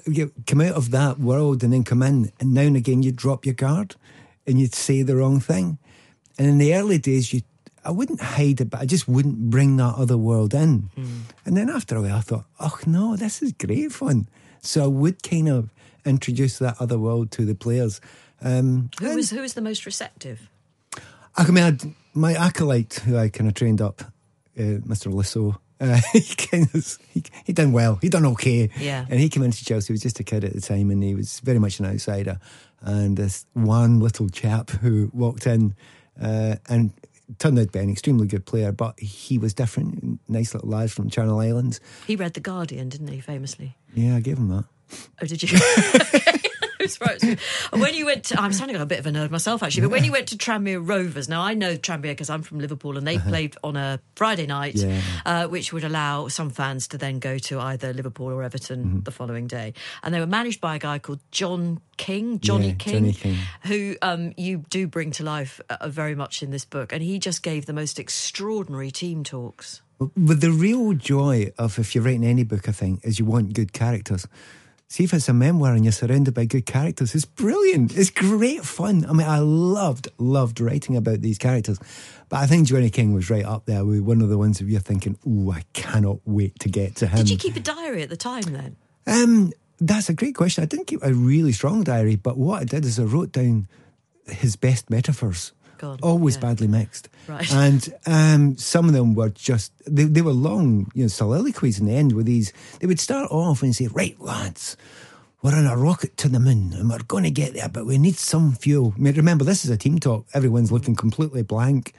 come 0.48 0.62
out 0.62 0.76
of 0.76 0.91
that 0.91 1.20
world 1.20 1.63
and 1.63 1.74
then 1.74 1.84
come 1.84 2.04
in, 2.04 2.32
and 2.39 2.54
now 2.54 2.62
and 2.62 2.78
again 2.78 3.04
you 3.04 3.12
drop 3.12 3.46
your 3.46 3.56
guard 3.56 3.96
and 4.47 4.60
you'd 4.60 4.75
say 4.75 5.01
the 5.04 5.15
wrong 5.15 5.39
thing. 5.39 5.77
And 6.38 6.47
in 6.47 6.58
the 6.58 6.73
early 6.75 6.97
days, 6.97 7.34
you, 7.34 7.41
I 7.86 7.91
wouldn't 7.91 8.21
hide 8.21 8.62
it, 8.62 8.69
but 8.69 8.82
I 8.82 8.86
just 8.86 9.08
wouldn't 9.08 9.49
bring 9.49 9.77
that 9.77 9.95
other 9.95 10.17
world 10.17 10.54
in. 10.54 10.89
And 11.45 11.58
then 11.58 11.69
after 11.69 11.95
a 11.95 12.01
while, 12.01 12.15
I 12.17 12.21
thought, 12.21 12.45
oh 12.60 12.80
no, 12.86 13.15
this 13.15 13.41
is 13.41 13.54
great 13.54 13.91
fun. 13.91 14.27
So 14.62 14.84
I 14.84 14.88
would 14.88 15.23
kind 15.23 15.49
of 15.49 15.69
introduce 16.06 16.60
that 16.60 16.75
other 16.80 16.97
world 16.97 17.32
to 17.32 17.45
the 17.45 17.56
players. 17.56 18.01
Um, 18.41 18.89
Who 18.99 19.15
was 19.15 19.30
who 19.30 19.41
was 19.41 19.54
the 19.54 19.62
most 19.62 19.86
receptive? 19.86 20.49
I 21.38 21.49
mean, 21.49 21.63
I'd, 21.63 21.82
my 22.13 22.34
acolyte, 22.34 22.95
who 23.06 23.17
I 23.17 23.30
kind 23.30 23.47
of 23.47 23.54
trained 23.54 23.82
up, 23.82 24.01
uh, 24.58 24.82
Mr. 24.86 25.13
Le 25.13 25.23
Saux, 25.23 25.58
uh, 25.80 25.99
he 26.13 26.36
kind 26.36 26.67
of 26.73 26.97
he, 27.10 27.23
he 27.45 27.54
done 27.54 27.71
well. 27.71 27.97
He 28.01 28.10
done 28.10 28.25
okay. 28.27 28.69
Yeah. 28.80 29.06
And 29.10 29.19
he 29.19 29.30
came 29.30 29.43
into 29.43 29.63
Chelsea. 29.63 29.88
He 29.88 29.93
was 29.93 30.01
just 30.01 30.19
a 30.19 30.23
kid 30.23 30.43
at 30.43 30.54
the 30.54 30.62
time, 30.62 30.91
and 30.91 31.04
he 31.04 31.15
was 31.15 31.39
very 31.39 31.60
much 31.60 31.80
an 31.80 31.86
outsider. 31.86 32.39
And 32.82 33.15
this 33.17 33.46
one 33.54 34.00
little 34.00 34.30
chap 34.30 34.70
who 34.70 35.12
walked 35.13 35.46
in 35.46 35.76
uh, 36.22 36.56
and 36.67 36.91
turned 37.38 37.60
out 37.60 37.67
to 37.67 37.72
be 37.72 37.80
an 37.80 37.91
extremely 37.91 38.28
good 38.28 38.46
player, 38.46 38.72
but 38.72 39.00
he 39.00 39.38
was 39.38 39.54
different. 39.54 40.20
Nice 40.28 40.54
little 40.54 40.70
lad 40.70 40.91
from 40.91 41.10
Channel 41.10 41.39
Islands. 41.39 41.80
He 42.08 42.15
read 42.15 42.34
The 42.34 42.39
Guardian, 42.39 42.89
didn't 42.89 43.08
he? 43.08 43.20
Famously. 43.20 43.76
Yeah, 43.94 44.15
I 44.15 44.20
gave 44.20 44.38
him 44.38 44.50
that. 44.50 44.65
Oh, 45.22 45.26
did 45.26 45.44
you? 45.44 45.58
And 47.72 47.82
when 47.82 47.94
you 47.94 48.06
went 48.06 48.26
to, 48.26 48.39
I'm 48.41 48.52
sounding 48.54 48.76
like 48.76 48.84
a 48.84 48.88
bit 48.88 49.00
of 49.00 49.06
a 49.06 49.12
nerd 49.12 49.30
myself, 49.32 49.63
actually, 49.63 49.82
but 49.84 49.91
when 49.91 50.04
you 50.04 50.12
went 50.12 50.28
to 50.30 50.38
Tranmere 50.38 50.82
Rovers, 50.86 51.30
now 51.30 51.41
I 51.41 51.54
know 51.54 51.76
Tranmere 51.78 52.02
because 52.12 52.30
I'm 52.30 52.41
from 52.44 52.60
Liverpool 52.60 52.98
and 52.98 53.08
they 53.08 53.17
played 53.17 53.56
on 53.63 53.76
a 53.78 54.00
Friday 54.15 54.46
night, 54.48 54.76
Yeah. 54.76 55.02
uh, 55.26 55.48
which 55.48 55.72
would 55.74 55.84
allow 55.84 56.28
some 56.28 56.50
fans 56.50 56.88
to 56.89 56.98
then 56.98 57.20
go 57.20 57.38
to 57.38 57.60
either 57.60 57.94
Liverpool 57.94 58.28
or 58.32 58.44
Everton 58.44 58.84
Mm-hmm. 58.84 59.00
the 59.02 59.12
following 59.12 59.48
day. 59.48 59.74
And 60.04 60.13
they 60.13 60.20
were 60.20 60.26
managed 60.28 60.62
by 60.62 60.76
a 60.76 60.80
guy 60.80 61.00
called 61.00 61.20
John 61.32 61.80
King, 61.98 62.39
Johnny 62.39 62.70
Yeah, 62.70 62.74
King, 62.76 62.94
Johnny 62.94 63.13
King. 63.13 63.38
who 63.63 63.96
um, 64.02 64.34
you 64.38 64.63
do 64.70 64.88
bring 64.88 65.12
to 65.12 65.24
life 65.24 65.62
uh, 65.70 65.88
very 65.89 66.15
much 66.15 66.41
in 66.41 66.52
this 66.52 66.65
book. 66.65 66.91
And 66.94 67.02
he 67.04 67.20
just 67.20 67.44
gave 67.44 67.65
the 67.65 67.74
most 67.74 68.00
extraordinary 68.00 68.91
team 68.91 69.24
talks. 69.24 69.82
But 70.00 70.41
the 70.41 70.52
real 70.52 70.94
joy 70.94 71.52
of 71.60 71.78
if 71.78 71.94
you're 71.94 72.04
writing 72.04 72.24
any 72.26 72.44
book, 72.44 72.67
I 72.67 72.72
think, 72.72 73.04
is 73.06 73.20
you 73.20 73.26
want 73.26 73.54
good 73.54 73.72
characters. 73.72 74.28
See 74.91 75.06
if 75.06 75.13
it's 75.13 75.30
a 75.30 75.34
memoir 75.34 75.71
and 75.71 75.86
you're 75.86 75.93
surrounded 75.93 76.34
by 76.34 76.43
good 76.43 76.65
characters. 76.65 77.15
It's 77.15 77.23
brilliant. 77.23 77.95
It's 77.95 78.10
great 78.10 78.65
fun. 78.65 79.06
I 79.06 79.13
mean, 79.13 79.25
I 79.25 79.39
loved, 79.39 80.10
loved 80.17 80.60
writing 80.60 80.97
about 80.97 81.21
these 81.21 81.38
characters. 81.38 81.80
But 82.27 82.39
I 82.41 82.45
think 82.45 82.67
Johnny 82.67 82.89
King 82.89 83.13
was 83.13 83.30
right 83.30 83.45
up 83.45 83.63
there 83.63 83.86
with 83.86 84.01
one 84.01 84.21
of 84.21 84.27
the 84.27 84.38
ones 84.38 84.60
that 84.60 84.65
you're 84.65 84.82
thinking, 84.82 85.17
ooh, 85.25 85.49
I 85.49 85.63
cannot 85.71 86.17
wait 86.25 86.60
to 86.60 86.67
get 86.67 86.97
to 86.97 87.08
him. 87.08 87.19
Did 87.19 87.30
you 87.30 87.38
keep 87.38 87.56
a 87.56 87.62
diary 87.62 88.04
at 88.04 88.10
the 88.10 88.17
time 88.17 88.43
then? 88.43 88.75
Um, 89.08 89.54
that's 89.80 90.10
a 90.10 90.13
great 90.13 90.36
question. 90.36 90.62
I 90.62 90.67
didn't 90.67 90.88
keep 90.88 91.01
a 91.04 91.13
really 91.13 91.54
strong 91.54 91.84
diary, 91.86 92.17
but 92.17 92.38
what 92.38 92.62
I 92.62 92.65
did 92.65 92.84
is 92.84 92.99
I 92.99 93.04
wrote 93.04 93.32
down 93.32 93.69
his 94.27 94.58
best 94.58 94.89
metaphors. 94.89 95.54
God, 95.82 96.00
always 96.04 96.36
yeah. 96.36 96.41
badly 96.41 96.67
mixed. 96.67 97.10
Right. 97.28 97.52
And 97.52 97.94
um, 98.06 98.56
some 98.58 98.86
of 98.88 98.94
them 98.94 99.15
were 99.15 99.30
just, 99.30 99.74
they, 99.88 100.04
they 100.04 100.22
were 100.22 100.32
long, 100.32 100.91
you 100.94 101.04
know, 101.04 101.08
soliloquies 101.08 101.80
in 101.80 101.88
the 101.88 101.96
end 101.96 102.13
with 102.13 102.28
these. 102.28 102.54
They 102.80 102.86
would 102.86 103.00
start 103.00 103.32
off 103.32 103.63
and 103.63 103.76
say, 103.76 103.88
right, 103.88 104.15
lads, 104.22 104.78
we're 105.41 105.56
on 105.56 105.65
a 105.65 105.76
rocket 105.76 106.17
to 106.17 106.30
the 106.30 106.39
moon 106.39 106.72
and 106.74 106.88
we're 106.88 107.00
going 107.00 107.24
to 107.24 107.32
get 107.32 107.56
there, 107.56 107.67
but 107.67 107.88
we 107.88 107.98
need 107.98 108.15
some 108.15 108.54
fuel. 108.54 108.94
I 108.96 109.00
mean, 109.00 109.15
remember, 109.15 109.44
this 109.44 109.65
is 109.65 109.72
a 109.72 109.78
team 109.78 109.98
talk. 109.98 110.28
Everyone's 110.36 110.72
looking 110.72 110.96
completely 110.96 111.41
blank. 111.41 111.96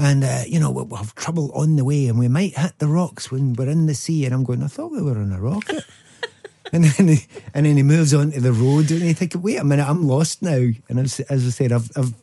And, 0.00 0.24
uh, 0.24 0.42
you 0.48 0.58
know, 0.58 0.72
we'll, 0.72 0.86
we'll 0.86 0.98
have 0.98 1.14
trouble 1.14 1.52
on 1.52 1.76
the 1.76 1.84
way 1.84 2.08
and 2.08 2.18
we 2.18 2.26
might 2.26 2.58
hit 2.58 2.80
the 2.80 2.88
rocks 2.88 3.30
when 3.30 3.52
we're 3.52 3.70
in 3.70 3.86
the 3.86 3.94
sea. 3.94 4.24
And 4.24 4.34
I'm 4.34 4.42
going, 4.42 4.64
I 4.64 4.66
thought 4.66 4.90
we 4.90 5.00
were 5.00 5.16
on 5.16 5.32
a 5.32 5.40
rocket. 5.40 5.84
And 6.72 6.84
then, 6.84 7.08
he, 7.08 7.26
and 7.52 7.66
then 7.66 7.76
he 7.76 7.82
moves 7.82 8.14
on 8.14 8.30
to 8.30 8.40
the 8.40 8.52
road, 8.52 8.90
and 8.90 9.02
you 9.02 9.12
think, 9.12 9.34
"Wait 9.36 9.58
a 9.58 9.64
minute, 9.64 9.86
I'm 9.86 10.08
lost 10.08 10.40
now." 10.40 10.70
And 10.88 10.98
as, 10.98 11.20
as 11.20 11.46
I 11.46 11.50
said, 11.50 11.70
I've, 11.70 11.90
I've 11.96 12.14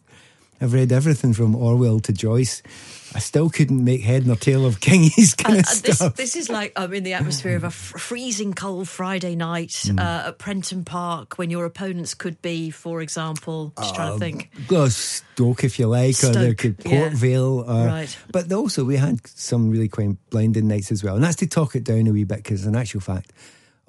I've 0.61 0.73
read 0.73 0.91
everything 0.91 1.33
from 1.33 1.55
Orwell 1.55 1.99
to 2.01 2.11
Joyce. 2.13 2.61
I 3.15 3.19
still 3.19 3.49
couldn't 3.49 3.83
make 3.83 4.01
head 4.01 4.27
nor 4.27 4.35
tail 4.35 4.65
of 4.67 4.79
Kingy's 4.81 5.33
kind 5.33 5.57
Uh, 5.57 5.59
of 5.61 5.65
uh, 5.65 5.81
this, 5.81 5.95
stuff. 5.95 6.15
this 6.15 6.35
is 6.35 6.47
like 6.49 6.73
I'm 6.75 6.93
in 6.93 7.03
the 7.03 7.13
atmosphere 7.13 7.55
of 7.55 7.63
a 7.63 7.71
freezing 7.71 8.53
cold 8.53 8.87
Friday 8.87 9.35
night 9.35 9.89
uh, 9.97 10.25
at 10.27 10.37
Prenton 10.37 10.85
Park 10.85 11.37
when 11.37 11.49
your 11.49 11.65
opponents 11.65 12.13
could 12.13 12.39
be, 12.41 12.69
for 12.69 13.01
example, 13.01 13.73
just 13.79 13.95
trying 13.95 14.13
to 14.13 14.19
think. 14.19 14.51
Go 14.67 14.89
Stoke 14.89 15.63
if 15.63 15.79
you 15.79 15.87
like, 15.87 16.23
or 16.23 16.27
there 16.33 16.51
Stoke, 16.51 16.57
could 16.57 16.75
yeah. 16.85 16.99
Port 16.99 17.13
Vale. 17.13 17.63
Or, 17.67 17.85
Right. 17.87 18.17
But 18.31 18.51
also, 18.53 18.83
we 18.85 18.97
had 18.97 19.25
some 19.27 19.71
really 19.71 19.87
quite 19.87 20.17
blinding 20.29 20.67
nights 20.67 20.91
as 20.91 21.03
well. 21.03 21.15
And 21.15 21.23
that's 21.23 21.37
to 21.37 21.47
talk 21.47 21.75
it 21.75 21.83
down 21.83 22.05
a 22.05 22.11
wee 22.11 22.25
bit, 22.25 22.43
because 22.43 22.65
in 22.67 22.75
actual 22.75 23.01
fact, 23.01 23.33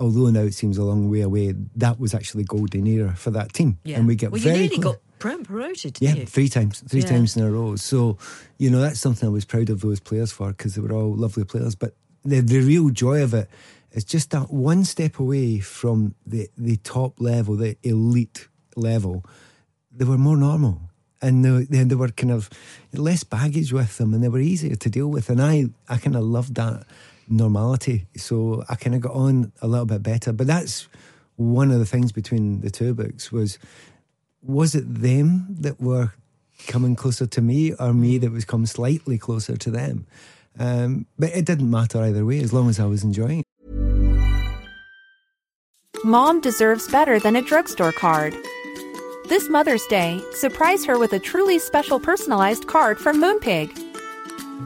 although 0.01 0.31
now 0.31 0.41
it 0.41 0.55
seems 0.55 0.79
a 0.79 0.83
long 0.85 1.11
way 1.11 1.21
away, 1.21 1.55
that 1.77 2.01
was 2.01 2.15
actually 2.15 2.45
golden 2.45 2.87
era 2.87 3.15
for 3.15 3.31
that 3.31 3.53
team. 3.53 3.79
Yeah. 3.85 3.99
And 3.99 4.09
we 4.09 4.17
get 4.17 4.33
well, 4.33 4.39
you 4.41 4.45
very 4.45 4.59
nearly 4.61 4.79
close. 4.79 4.95
got 4.97 5.03
prom- 5.19 5.45
promoted, 5.45 5.99
Yeah, 6.01 6.15
you? 6.15 6.27
three 6.27 6.49
times, 6.49 6.83
three 6.89 7.01
Yeah. 7.03 7.09
times 7.09 7.37
in 7.37 7.43
a 7.45 7.51
row. 7.51 7.77
So, 7.77 8.17
you 8.59 8.71
know, 8.71 8.81
that's 8.81 8.99
something 8.99 9.29
I 9.29 9.33
was 9.33 9.45
proud 9.45 9.69
of 9.71 9.81
those 9.83 10.01
players 10.01 10.33
for 10.33 10.49
because 10.49 10.75
they 10.75 10.81
were 10.81 10.93
all 10.93 11.15
lovely 11.15 11.45
players. 11.45 11.75
But 11.77 11.95
the 12.25 12.41
the 12.41 12.61
real 12.61 12.89
joy 12.91 13.23
of 13.23 13.35
it 13.35 13.49
is 13.93 14.05
just 14.05 14.31
that 14.31 14.53
one 14.53 14.85
step 14.85 15.19
away 15.21 15.59
from 15.61 16.15
the 16.27 16.49
the 16.57 16.77
top 16.79 17.21
level, 17.21 17.55
the 17.57 17.77
elite 17.83 18.49
level. 18.77 19.25
They 19.93 20.05
were 20.05 20.19
more 20.19 20.37
normal, 20.37 20.81
and 21.21 21.45
they, 21.45 21.65
they, 21.65 21.85
they 21.85 21.95
were 21.97 22.09
kind 22.11 22.31
of 22.33 22.49
less 22.95 23.25
baggage 23.25 23.73
with 23.73 23.99
them, 23.99 24.15
and 24.15 24.23
they 24.23 24.29
were 24.29 24.39
easier 24.41 24.77
to 24.77 24.89
deal 24.89 25.09
with. 25.09 25.29
And 25.29 25.43
I 25.43 25.67
I 25.89 25.99
kind 25.99 26.17
of 26.17 26.23
loved 26.23 26.55
that 26.55 26.87
normality. 27.31 28.07
So 28.17 28.65
I 28.69 28.75
kind 28.75 28.95
of 28.95 29.01
got 29.01 29.13
on 29.13 29.53
a 29.63 29.69
little 29.69 29.87
bit 29.87 30.03
better. 30.03 30.33
But 30.33 30.47
that's 30.47 30.89
one 31.37 31.71
of 31.71 31.79
the 31.79 31.87
things 31.87 32.13
between 32.13 32.61
the 32.61 32.71
two 32.71 32.93
books 32.93 33.33
was 33.33 33.59
was 34.43 34.75
it 34.75 34.95
them 35.03 35.47
that 35.61 35.81
were 35.81 36.13
coming 36.67 36.97
closer 36.97 37.27
to 37.27 37.41
me 37.41 37.73
or 37.75 37.93
me 37.93 38.19
that 38.19 38.33
was 38.33 38.45
come 38.45 38.67
slightly 38.67 39.19
closer 39.19 39.57
to 39.57 39.71
them? 39.71 40.07
Um, 40.59 41.07
but 41.19 41.31
it 41.31 41.47
didn't 41.47 41.71
matter 41.71 42.03
either 42.03 42.25
way 42.25 42.41
as 42.41 42.53
long 42.53 42.69
as 42.69 42.81
I 42.81 42.87
was 42.87 43.05
enjoying 43.05 43.41
it. 43.41 43.47
Mom 46.05 46.41
deserves 46.41 46.89
better 46.89 47.21
than 47.21 47.37
a 47.37 47.43
drugstore 47.43 47.93
card. 47.93 48.35
This 49.29 49.49
Mother's 49.49 49.85
Day, 49.87 50.21
surprise 50.33 50.85
her 50.87 50.99
with 50.99 51.13
a 51.13 51.19
truly 51.19 51.59
special 51.59 52.01
personalized 52.01 52.67
card 52.67 52.99
from 52.99 53.23
Moonpig. 53.23 53.90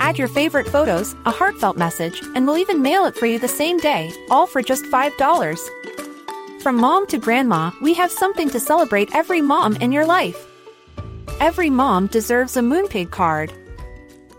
Add 0.00 0.18
your 0.18 0.28
favorite 0.28 0.68
photos, 0.68 1.14
a 1.26 1.30
heartfelt 1.30 1.76
message, 1.76 2.22
and 2.34 2.46
we'll 2.46 2.58
even 2.58 2.82
mail 2.82 3.04
it 3.06 3.16
for 3.16 3.26
you 3.26 3.38
the 3.38 3.48
same 3.48 3.78
day, 3.78 4.10
all 4.30 4.46
for 4.46 4.62
just 4.62 4.84
$5. 4.84 6.62
From 6.62 6.76
mom 6.76 7.06
to 7.08 7.18
grandma, 7.18 7.70
we 7.82 7.94
have 7.94 8.10
something 8.10 8.48
to 8.50 8.60
celebrate 8.60 9.14
every 9.14 9.42
mom 9.42 9.76
in 9.76 9.92
your 9.92 10.06
life. 10.06 10.46
Every 11.40 11.70
mom 11.70 12.06
deserves 12.06 12.56
a 12.56 12.60
Moonpig 12.60 13.10
card. 13.10 13.52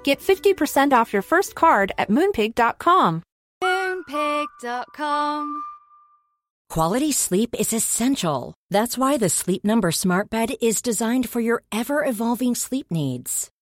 Get 0.04 0.20
50% 0.20 0.94
off 0.94 1.14
your 1.14 1.22
first 1.22 1.56
card 1.56 1.92
at 1.98 2.10
moonpig.com. 2.10 3.24
Moonpig.com. 3.64 5.64
Quality 6.70 7.12
sleep 7.12 7.56
is 7.58 7.74
essential. 7.74 8.54
That's 8.70 8.98
why 8.98 9.18
the 9.18 9.30
Sleep 9.30 9.64
Number 9.64 9.92
Smart 9.92 10.30
Bed 10.30 10.56
is 10.62 10.82
designed 10.82 11.30
for 11.30 11.40
your 11.40 11.64
ever 11.72 12.04
evolving 12.04 12.56
sleep 12.56 12.88
needs. 12.90 13.50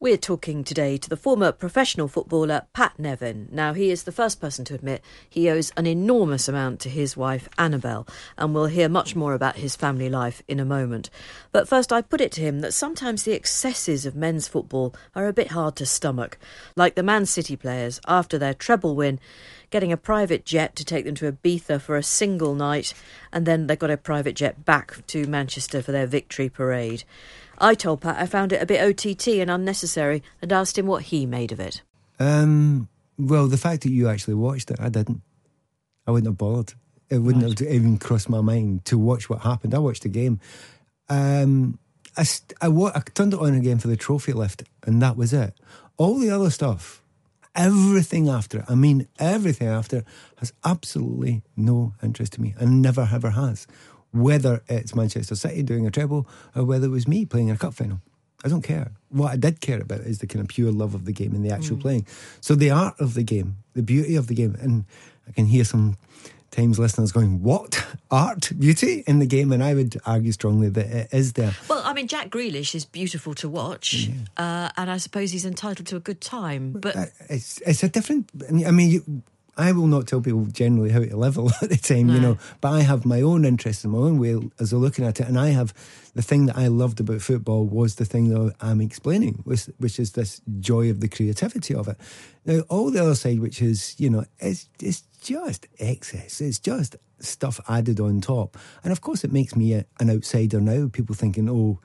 We're 0.00 0.16
talking 0.16 0.62
today 0.62 0.96
to 0.96 1.08
the 1.08 1.16
former 1.16 1.50
professional 1.50 2.06
footballer 2.06 2.68
Pat 2.72 2.96
Nevin. 3.00 3.48
Now, 3.50 3.72
he 3.72 3.90
is 3.90 4.04
the 4.04 4.12
first 4.12 4.40
person 4.40 4.64
to 4.66 4.74
admit 4.74 5.02
he 5.28 5.50
owes 5.50 5.72
an 5.76 5.88
enormous 5.88 6.46
amount 6.46 6.78
to 6.82 6.88
his 6.88 7.16
wife 7.16 7.48
Annabelle, 7.58 8.06
and 8.36 8.54
we'll 8.54 8.66
hear 8.66 8.88
much 8.88 9.16
more 9.16 9.34
about 9.34 9.56
his 9.56 9.74
family 9.74 10.08
life 10.08 10.40
in 10.46 10.60
a 10.60 10.64
moment. 10.64 11.10
But 11.50 11.66
first, 11.66 11.92
I 11.92 12.02
put 12.02 12.20
it 12.20 12.30
to 12.32 12.40
him 12.40 12.60
that 12.60 12.74
sometimes 12.74 13.24
the 13.24 13.32
excesses 13.32 14.06
of 14.06 14.14
men's 14.14 14.46
football 14.46 14.94
are 15.16 15.26
a 15.26 15.32
bit 15.32 15.48
hard 15.48 15.74
to 15.74 15.84
stomach, 15.84 16.38
like 16.76 16.94
the 16.94 17.02
Man 17.02 17.26
City 17.26 17.56
players 17.56 18.00
after 18.06 18.38
their 18.38 18.54
treble 18.54 18.94
win. 18.94 19.18
Getting 19.70 19.90
a 19.92 19.96
private 19.96 20.46
jet 20.46 20.76
to 20.76 20.84
take 20.84 21.06
them 21.06 21.16
to 21.16 21.32
Ibiza 21.32 21.80
for 21.80 21.96
a 21.96 22.04
single 22.04 22.54
night, 22.54 22.94
and 23.32 23.46
then 23.46 23.66
they 23.66 23.74
got 23.74 23.90
a 23.90 23.96
private 23.96 24.36
jet 24.36 24.64
back 24.64 25.04
to 25.08 25.26
Manchester 25.26 25.82
for 25.82 25.90
their 25.90 26.06
victory 26.06 26.48
parade. 26.48 27.02
I 27.58 27.74
told 27.74 28.00
Pat 28.00 28.16
I 28.18 28.26
found 28.26 28.52
it 28.52 28.62
a 28.62 28.66
bit 28.66 28.80
OTT 28.80 29.28
and 29.28 29.50
unnecessary 29.50 30.22
and 30.40 30.52
asked 30.52 30.78
him 30.78 30.86
what 30.86 31.04
he 31.04 31.26
made 31.26 31.52
of 31.52 31.60
it. 31.60 31.82
Um, 32.18 32.88
well, 33.18 33.46
the 33.48 33.56
fact 33.56 33.82
that 33.82 33.90
you 33.90 34.08
actually 34.08 34.34
watched 34.34 34.70
it, 34.70 34.80
I 34.80 34.88
didn't. 34.88 35.22
I 36.06 36.10
wouldn't 36.10 36.28
have 36.28 36.38
bothered. 36.38 36.74
It 37.10 37.18
wouldn't 37.18 37.58
have 37.58 37.68
even 37.68 37.98
crossed 37.98 38.28
my 38.28 38.40
mind 38.40 38.84
to 38.86 38.98
watch 38.98 39.28
what 39.30 39.40
happened. 39.40 39.74
I 39.74 39.78
watched 39.78 40.02
the 40.02 40.08
game. 40.08 40.40
Um, 41.08 41.78
I, 42.16 42.22
st- 42.22 42.52
I, 42.60 42.68
I 42.68 43.00
turned 43.14 43.34
it 43.34 43.40
on 43.40 43.54
again 43.54 43.78
for 43.78 43.88
the 43.88 43.96
trophy 43.96 44.32
lift, 44.32 44.64
and 44.84 45.00
that 45.02 45.16
was 45.16 45.32
it. 45.32 45.54
All 45.96 46.18
the 46.18 46.30
other 46.30 46.50
stuff, 46.50 47.02
everything 47.54 48.28
after 48.28 48.58
it, 48.58 48.64
I 48.68 48.74
mean, 48.74 49.08
everything 49.18 49.68
after, 49.68 50.04
has 50.36 50.52
absolutely 50.64 51.42
no 51.56 51.94
interest 52.02 52.34
to 52.34 52.40
me 52.40 52.54
and 52.58 52.82
never 52.82 53.08
ever 53.12 53.30
has. 53.30 53.66
Whether 54.12 54.62
it's 54.68 54.94
Manchester 54.94 55.34
City 55.34 55.62
doing 55.62 55.86
a 55.86 55.90
treble 55.90 56.26
or 56.56 56.64
whether 56.64 56.86
it 56.86 56.90
was 56.90 57.06
me 57.06 57.24
playing 57.26 57.48
in 57.48 57.54
a 57.54 57.58
cup 57.58 57.74
final. 57.74 58.00
I 58.44 58.48
don't 58.48 58.62
care. 58.62 58.92
What 59.08 59.32
I 59.32 59.36
did 59.36 59.60
care 59.60 59.80
about 59.80 60.00
is 60.00 60.18
the 60.20 60.26
kind 60.26 60.40
of 60.42 60.48
pure 60.48 60.70
love 60.70 60.94
of 60.94 61.04
the 61.04 61.12
game 61.12 61.34
and 61.34 61.44
the 61.44 61.50
actual 61.50 61.76
playing. 61.76 62.06
So 62.40 62.54
the 62.54 62.70
art 62.70 62.94
of 63.00 63.14
the 63.14 63.24
game, 63.24 63.56
the 63.74 63.82
beauty 63.82 64.14
of 64.14 64.28
the 64.28 64.34
game, 64.34 64.56
and 64.60 64.84
I 65.26 65.32
can 65.32 65.46
hear 65.46 65.64
some 65.64 65.96
times 66.52 66.78
listeners 66.78 67.10
going, 67.12 67.42
"What 67.42 67.84
art, 68.12 68.52
beauty 68.58 69.02
in 69.06 69.18
the 69.18 69.26
game?" 69.26 69.50
And 69.52 69.62
I 69.62 69.74
would 69.74 70.00
argue 70.06 70.30
strongly 70.32 70.68
that 70.70 70.86
it 70.86 71.08
is 71.12 71.32
there. 71.32 71.54
Well, 71.68 71.82
I 71.84 71.92
mean, 71.92 72.06
Jack 72.06 72.30
Grealish 72.30 72.74
is 72.76 72.84
beautiful 72.84 73.34
to 73.34 73.48
watch, 73.48 74.08
uh, 74.36 74.70
and 74.76 74.88
I 74.88 74.98
suppose 74.98 75.32
he's 75.32 75.44
entitled 75.44 75.88
to 75.88 75.96
a 75.96 76.00
good 76.00 76.20
time. 76.20 76.72
But 76.72 76.94
It's 77.28 77.60
it's 77.66 77.82
a 77.82 77.88
different. 77.88 78.30
I 78.66 78.70
mean, 78.70 78.88
you, 78.88 79.22
I 79.58 79.72
will 79.72 79.88
not 79.88 80.06
tell 80.06 80.20
people 80.20 80.46
generally 80.46 80.90
how 80.90 81.00
to 81.00 81.16
level 81.16 81.50
at 81.62 81.68
the 81.68 81.76
time, 81.76 82.08
you 82.10 82.20
know. 82.20 82.38
But 82.60 82.68
I 82.70 82.80
have 82.82 83.04
my 83.04 83.20
own 83.20 83.44
interest 83.44 83.84
in 83.84 83.90
my 83.90 83.98
own 83.98 84.18
way 84.18 84.38
as 84.60 84.72
I'm 84.72 84.78
looking 84.78 85.04
at 85.04 85.18
it, 85.18 85.26
and 85.26 85.38
I 85.38 85.48
have 85.48 85.74
the 86.14 86.22
thing 86.22 86.46
that 86.46 86.56
I 86.56 86.68
loved 86.68 87.00
about 87.00 87.20
football 87.20 87.66
was 87.66 87.96
the 87.96 88.04
thing 88.04 88.28
that 88.28 88.54
I'm 88.60 88.80
explaining, 88.80 89.40
which, 89.44 89.64
which 89.78 89.98
is 89.98 90.12
this 90.12 90.40
joy 90.60 90.90
of 90.90 91.00
the 91.00 91.08
creativity 91.08 91.74
of 91.74 91.88
it. 91.88 91.96
Now, 92.46 92.60
all 92.68 92.92
the 92.92 93.02
other 93.02 93.16
side, 93.16 93.40
which 93.40 93.60
is 93.60 93.96
you 93.98 94.08
know, 94.08 94.24
it's 94.38 94.68
it's 94.80 95.02
just 95.20 95.66
excess. 95.80 96.40
It's 96.40 96.60
just 96.60 96.94
stuff 97.18 97.58
added 97.68 97.98
on 97.98 98.20
top, 98.20 98.56
and 98.84 98.92
of 98.92 99.00
course, 99.00 99.24
it 99.24 99.32
makes 99.32 99.56
me 99.56 99.74
a, 99.74 99.84
an 99.98 100.08
outsider 100.08 100.60
now. 100.60 100.88
People 100.88 101.16
thinking, 101.16 101.50
oh, 101.50 101.80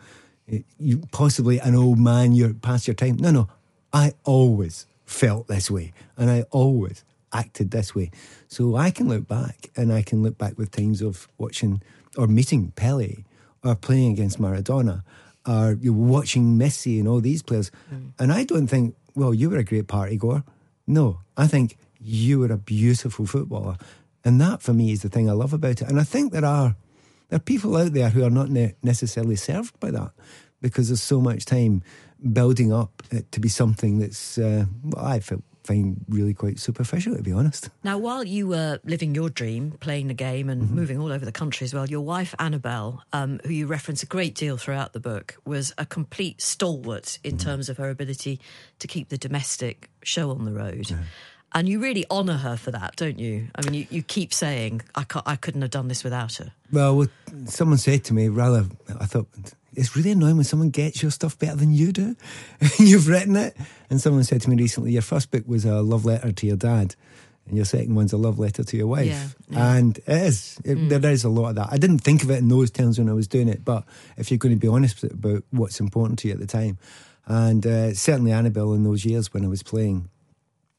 you 0.78 1.02
possibly 1.12 1.58
an 1.58 1.74
old 1.74 1.98
man, 1.98 2.34
you're 2.34 2.54
past 2.54 2.88
your 2.88 2.94
time. 2.94 3.18
No, 3.18 3.32
no, 3.32 3.48
I 3.92 4.14
always 4.26 4.86
felt 5.06 5.48
this 5.48 5.72
way, 5.72 5.92
and 6.18 6.30
I 6.30 6.44
always 6.52 7.04
acted 7.34 7.72
this 7.72 7.96
way. 7.96 8.12
So 8.48 8.76
I 8.76 8.92
can 8.92 9.08
look 9.10 9.28
back, 9.28 9.70
and 9.76 9.92
I 9.92 10.02
can 10.04 10.24
look 10.24 10.38
back 10.38 10.58
with 10.58 10.72
times 10.72 11.02
of 11.02 11.28
watching 11.38 11.82
or 12.18 12.28
meeting 12.28 12.72
Pele, 12.76 13.24
or 13.64 13.76
playing 13.76 14.14
against 14.14 14.40
Maradona, 14.40 15.04
or 15.48 15.78
you're 15.82 15.94
watching 15.94 16.58
Messi 16.58 17.00
and 17.00 17.08
all 17.08 17.22
these 17.22 17.42
players, 17.42 17.72
and 18.20 18.32
I 18.32 18.44
don't 18.44 18.68
think, 18.68 18.96
well, 19.16 19.34
you 19.34 19.50
were 19.50 19.58
a 19.58 19.64
great 19.64 19.88
party 19.88 20.18
goer. 20.18 20.44
No, 20.86 21.20
I 21.38 21.48
think 21.48 21.78
you 22.00 22.40
were 22.40 22.52
a 22.52 22.58
beautiful 22.58 23.26
footballer, 23.26 23.78
and 24.24 24.40
that 24.42 24.62
for 24.62 24.74
me 24.74 24.92
is 24.92 25.02
the 25.02 25.10
thing 25.10 25.30
I 25.30 25.34
love 25.34 25.54
about 25.54 25.82
it. 25.82 25.90
And 25.90 26.00
I 26.00 26.04
think 26.04 26.32
there 26.34 26.46
are 26.46 26.76
there 27.30 27.38
are 27.38 27.40
people 27.40 27.76
out 27.78 27.94
there 27.94 28.10
who 28.10 28.24
are 28.24 28.30
not 28.30 28.50
ne- 28.50 28.76
necessarily 28.84 29.36
served 29.38 29.80
by 29.80 29.92
that 29.92 30.12
because 30.62 30.90
there's 30.90 31.02
so 31.02 31.20
much 31.20 31.46
time 31.46 31.82
building 32.32 32.72
up 32.72 33.02
it 33.12 33.32
to 33.32 33.40
be 33.40 33.50
something 33.50 34.00
that's, 34.00 34.38
uh, 34.38 34.66
well, 34.84 35.06
I 35.06 35.20
feel, 35.20 35.42
find 35.64 36.04
really 36.10 36.34
quite 36.34 36.60
superficial, 36.60 37.16
to 37.16 37.24
be 37.24 37.32
honest. 37.32 37.70
now, 37.84 37.98
while 37.98 38.24
you 38.24 38.48
were 38.48 38.80
living 38.84 39.16
your 39.16 39.30
dream, 39.30 39.72
playing 39.80 40.08
the 40.08 40.14
game 40.14 40.50
and 40.50 40.72
moving 40.72 41.00
all 41.00 41.12
over 41.12 41.26
the 41.26 41.32
country 41.32 41.66
as 41.66 41.74
well, 41.74 41.88
your 41.88 42.02
wife 42.02 42.36
Annabelle, 42.40 43.04
um, 43.14 43.40
who 43.46 43.52
you 43.52 43.68
reference 43.68 44.04
a 44.04 44.06
great 44.06 44.36
deal 44.36 44.58
throughout 44.58 44.94
the 44.94 45.00
book, 45.00 45.38
was 45.46 45.74
a 45.78 45.86
complete 45.86 46.42
stalwart 46.42 47.20
in 47.24 47.38
terms 47.38 47.70
of 47.70 47.78
her 47.78 47.90
ability 47.90 48.40
to 48.80 48.88
keep 48.88 49.10
the 49.10 49.18
domestic 49.18 49.90
show 50.04 50.32
on 50.32 50.46
the 50.46 50.52
road. 50.52 50.92
And 51.56 51.70
you 51.70 51.80
really 51.80 52.06
honour 52.10 52.38
her 52.38 52.58
for 52.58 52.72
that, 52.72 52.96
don't 52.96 53.20
you? 53.20 53.48
I 53.56 53.62
mean, 53.62 53.76
you, 53.76 53.88
you 53.92 54.02
keep 54.02 54.34
saying, 54.34 54.82
I, 54.96 55.06
I 55.26 55.36
couldn't 55.36 55.62
have 55.62 55.70
done 55.70 55.88
this 55.88 56.04
without 56.04 56.36
her. 56.38 56.52
Well, 56.72 57.06
someone 57.46 57.78
said 57.78 58.04
to 58.06 58.14
me, 58.14 58.28
rather, 58.28 58.66
I 59.00 59.06
thought, 59.06 59.28
it's 59.76 59.96
really 59.96 60.12
annoying 60.12 60.36
when 60.36 60.44
someone 60.44 60.70
gets 60.70 61.02
your 61.02 61.12
stuff 61.12 61.38
better 61.38 61.56
than 61.56 61.74
you 61.74 61.92
do. 61.92 62.16
You've 62.80 63.08
written 63.08 63.36
it. 63.36 63.56
And 63.90 64.02
someone 64.02 64.24
said 64.24 64.42
to 64.42 64.50
me 64.50 64.56
recently, 64.56 64.92
your 64.92 65.02
first 65.02 65.32
book 65.32 65.44
was 65.48 65.66
a 65.66 65.82
love 65.82 66.06
letter 66.06 66.32
to 66.32 66.48
your 66.48 66.56
dad. 66.58 66.96
And 67.46 67.58
your 67.58 67.66
second 67.66 67.96
one's 67.96 68.14
a 68.14 68.18
love 68.18 68.40
letter 68.40 68.64
to 68.64 68.78
your 68.78 68.88
wife. 68.88 69.08
Yeah, 69.08 69.28
yeah. 69.50 69.74
And 69.76 69.98
it 69.98 70.08
is. 70.08 70.58
It, 70.64 70.78
Mm. 70.78 71.02
There 71.02 71.12
is 71.12 71.24
a 71.26 71.30
lot 71.30 71.50
of 71.50 71.56
that. 71.56 71.70
I 71.72 71.78
didn't 71.78 72.00
think 72.00 72.24
of 72.24 72.32
it 72.32 72.38
in 72.38 72.48
those 72.48 72.72
terms 72.72 72.98
when 72.98 73.10
I 73.10 73.14
was 73.14 73.28
doing 73.28 73.50
it, 73.50 73.66
but 73.66 73.84
if 74.18 74.32
you're 74.32 74.38
going 74.38 74.56
to 74.56 74.60
be 74.60 74.68
honest 74.68 75.04
about 75.04 75.44
what's 75.52 75.80
important 75.80 76.20
to 76.20 76.30
you 76.30 76.34
at 76.34 76.40
the 76.40 76.48
time. 76.48 76.78
And 77.26 77.66
uh, 77.66 77.94
certainly 77.94 78.32
Annabelle 78.32 78.74
in 78.74 78.84
those 78.84 79.06
years 79.06 79.34
when 79.34 79.44
I 79.44 79.50
was 79.50 79.64
playing. 79.64 80.10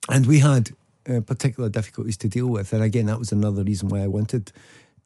And 0.09 0.26
we 0.26 0.38
had 0.40 0.70
uh, 1.09 1.20
particular 1.20 1.68
difficulties 1.68 2.16
to 2.18 2.28
deal 2.28 2.47
with. 2.47 2.72
And 2.72 2.82
again, 2.82 3.07
that 3.07 3.18
was 3.18 3.32
another 3.32 3.62
reason 3.62 3.88
why 3.88 4.01
I 4.03 4.07
wanted 4.07 4.53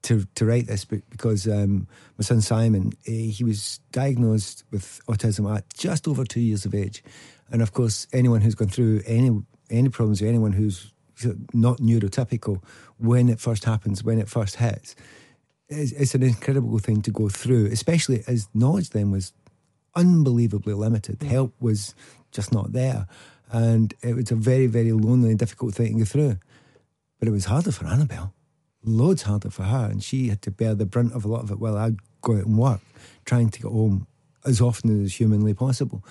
to, 0.03 0.25
to 0.35 0.45
write 0.47 0.67
this 0.67 0.85
be- 0.85 1.03
because 1.11 1.47
um, 1.47 1.87
my 2.17 2.23
son 2.23 2.41
Simon, 2.41 2.93
eh, 3.07 3.31
he 3.31 3.45
was 3.45 3.81
diagnosed 3.93 4.65
with 4.71 5.01
autism 5.09 5.55
at 5.55 5.69
just 5.75 6.07
over 6.07 6.25
two 6.25 6.41
years 6.41 6.65
of 6.65 6.75
age. 6.75 7.03
And 7.51 7.63
of 7.63 7.73
course, 7.73 8.07
anyone 8.13 8.41
who's 8.41 8.55
gone 8.55 8.69
through 8.69 9.03
any 9.07 9.31
any 9.71 9.89
problems 9.91 10.23
or 10.23 10.27
anyone 10.27 10.53
who's 10.53 10.93
not 11.53 11.79
neurotypical, 11.79 12.63
when 12.99 13.29
it 13.29 13.41
first 13.41 13.65
happens, 13.65 14.03
when 14.03 14.19
it 14.19 14.29
first 14.29 14.57
hits, 14.57 14.95
it's, 15.69 15.93
it's 15.93 16.15
an 16.15 16.23
incredible 16.23 16.79
thing 16.79 17.03
to 17.03 17.11
go 17.11 17.29
through, 17.29 17.67
especially 17.67 18.23
as 18.27 18.49
knowledge 18.55 18.91
then 18.91 19.11
was 19.11 19.33
unbelievably 19.95 20.75
limited. 20.75 21.23
Help 21.23 21.55
was 21.61 21.95
just 22.33 22.53
not 22.53 22.73
there. 22.73 23.07
And 23.51 23.95
it 24.03 24.15
was 24.15 24.31
a 24.31 24.37
very, 24.37 24.67
very 24.67 24.93
lonely 24.93 25.31
and 25.31 25.39
difficult 25.39 25.75
thing 25.75 25.95
to 25.95 25.99
go 26.01 26.05
through. 26.05 26.39
But 27.19 27.29
it 27.29 27.33
was 27.33 27.47
harder 27.47 27.73
for 27.73 27.87
Annabelle, 27.87 28.33
loads 28.85 29.23
harder 29.23 29.51
for 29.51 29.65
her. 29.65 29.87
And 29.91 30.03
she 30.03 30.29
had 30.29 30.43
to 30.43 30.51
bear 30.51 30.75
the 30.75 30.87
brunt 30.87 31.13
of 31.13 31.25
a 31.25 31.29
lot 31.29 31.43
of 31.43 31.51
it 31.51 31.59
while 31.59 31.77
I'd 31.77 31.97
go 32.23 32.37
out 32.37 32.47
and 32.47 32.59
work, 32.59 32.81
trying 33.25 33.51
to 33.51 33.61
get 33.61 33.71
home 33.71 34.07
as 34.45 34.61
often 34.61 35.05
as 35.05 35.15
humanly 35.15 35.55
possible. 35.55 36.05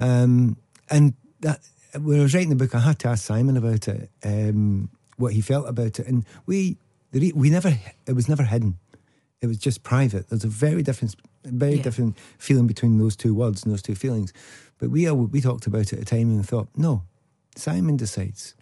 Um, 0.00 0.56
and 0.90 1.14
that 1.40 1.60
when 2.00 2.18
I 2.20 2.22
was 2.22 2.34
writing 2.34 2.50
the 2.50 2.56
book, 2.56 2.74
I 2.74 2.80
had 2.80 2.98
to 3.00 3.08
ask 3.08 3.24
Simon 3.24 3.56
about 3.56 3.88
it, 3.88 4.10
um, 4.24 4.88
what 5.16 5.32
he 5.34 5.40
felt 5.40 5.68
about 5.68 5.98
it. 5.98 6.06
And 6.06 6.24
we, 6.46 6.76
we 7.12 7.50
never, 7.50 7.76
it 8.06 8.12
was 8.14 8.28
never 8.28 8.44
hidden. 8.44 8.78
It 9.40 9.46
was 9.48 9.58
just 9.58 9.82
private. 9.82 10.28
There's 10.28 10.44
a 10.44 10.48
very 10.48 10.82
different, 10.82 11.16
very 11.44 11.74
Yeah. 11.74 11.82
different 11.82 12.16
feeling 12.38 12.66
between 12.68 12.98
those 12.98 13.16
two 13.16 13.34
words 13.34 13.64
and 13.64 13.72
those 13.72 13.82
two 13.82 13.96
feelings. 13.96 14.32
But 14.78 14.90
we 14.90 15.10
we 15.10 15.40
talked 15.40 15.66
about 15.66 15.92
it 15.92 15.94
at 15.94 15.98
the 15.98 16.04
time 16.04 16.30
and 16.30 16.48
thought, 16.48 16.68
no, 16.76 17.02
Simon 17.56 17.96
decides 17.96 18.54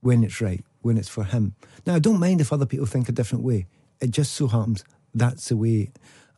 when 0.00 0.22
it's 0.24 0.40
right, 0.40 0.64
when 0.86 0.96
it's 0.96 1.08
for 1.08 1.24
him. 1.24 1.54
Now, 1.86 1.94
I 1.96 1.98
don't 1.98 2.20
mind 2.20 2.40
if 2.40 2.52
other 2.52 2.66
people 2.66 2.86
think 2.86 3.08
a 3.08 3.12
different 3.12 3.44
way. 3.44 3.66
It 4.00 4.10
just 4.10 4.32
so 4.32 4.46
happens 4.46 4.84
that's 5.16 5.48
the 5.48 5.56
way 5.56 5.90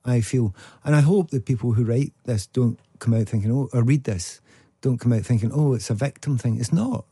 I 0.04 0.20
feel. 0.20 0.54
And 0.84 0.94
I 0.94 1.00
hope 1.00 1.30
that 1.30 1.44
people 1.44 1.72
who 1.72 1.84
write 1.84 2.12
this 2.24 2.46
don't 2.46 2.78
come 2.98 3.14
out 3.14 3.28
thinking, 3.28 3.52
oh, 3.52 3.68
or 3.72 3.82
read 3.82 4.04
this, 4.04 4.40
don't 4.80 4.98
come 4.98 5.12
out 5.12 5.22
thinking, 5.22 5.50
oh, 5.52 5.74
it's 5.74 5.90
a 5.90 5.94
victim 5.94 6.38
thing. 6.38 6.58
It's 6.58 6.72
not. 6.72 7.04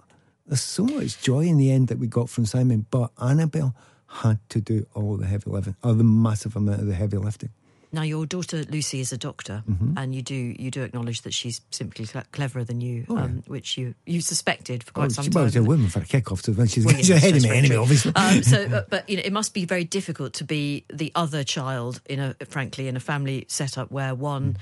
There's 0.47 0.61
so 0.61 0.85
much 0.85 1.21
joy 1.21 1.41
in 1.41 1.59
the 1.59 1.73
end 1.73 1.89
that 1.89 1.99
we 1.99 2.07
got 2.07 2.31
from 2.31 2.47
Simon, 2.47 2.87
but 2.91 3.11
Annabelle 3.21 3.75
had 4.07 4.39
to 4.51 4.61
do 4.61 4.87
all 4.95 5.17
the 5.17 5.27
heavy 5.27 5.51
lifting, 5.51 5.77
or 5.83 5.95
the 5.95 6.05
massive 6.05 6.55
amount 6.55 6.81
of 6.81 6.87
the 6.87 6.95
heavy 6.95 7.17
lifting. 7.17 7.51
Now, 7.93 8.03
your 8.03 8.27
daughter 8.27 8.65
Lucy 8.71 9.01
is 9.01 9.13
a 9.13 9.17
doctor, 9.19 9.63
Mm-hmm. 9.71 9.97
and 9.97 10.15
you 10.15 10.23
do 10.23 10.35
you 10.35 10.71
do 10.71 10.83
acknowledge 10.83 11.23
that 11.23 11.33
she's 11.35 11.61
simply 11.71 12.05
cle- 12.07 12.23
cleverer 12.33 12.65
than 12.65 12.81
you, 12.81 13.05
Oh, 13.09 13.17
yeah. 13.17 13.25
um, 13.25 13.43
which 13.47 13.79
you 13.79 13.95
you 14.07 14.21
suspected 14.21 14.83
for 14.85 14.93
quite 14.93 15.07
Oh, 15.07 15.09
some 15.09 15.25
she 15.25 15.31
time. 15.31 15.45
was 15.45 15.57
a 15.57 15.63
woman 15.63 15.89
for 15.89 16.01
a 16.01 16.05
kick-off, 16.05 16.43
so 16.43 16.53
when 16.53 16.67
she's, 16.67 16.85
Well, 16.85 16.95
she's 16.97 17.11
ahead 17.11 17.37
of 17.37 17.43
me 17.43 17.51
anyway, 17.51 17.77
obviously. 17.77 18.13
Um, 18.15 18.43
so, 18.43 18.69
but, 18.75 18.91
but 18.91 19.09
you 19.09 19.17
know, 19.17 19.23
it 19.25 19.33
must 19.33 19.55
be 19.55 19.65
very 19.65 19.85
difficult 19.85 20.33
to 20.35 20.45
be 20.45 20.85
the 20.93 21.11
other 21.15 21.45
child 21.45 22.01
in 22.07 22.19
a, 22.21 22.35
frankly, 22.49 22.89
in 22.89 22.97
a 22.97 23.01
family 23.01 23.45
setup 23.49 23.91
where 23.91 24.15
one, 24.15 24.57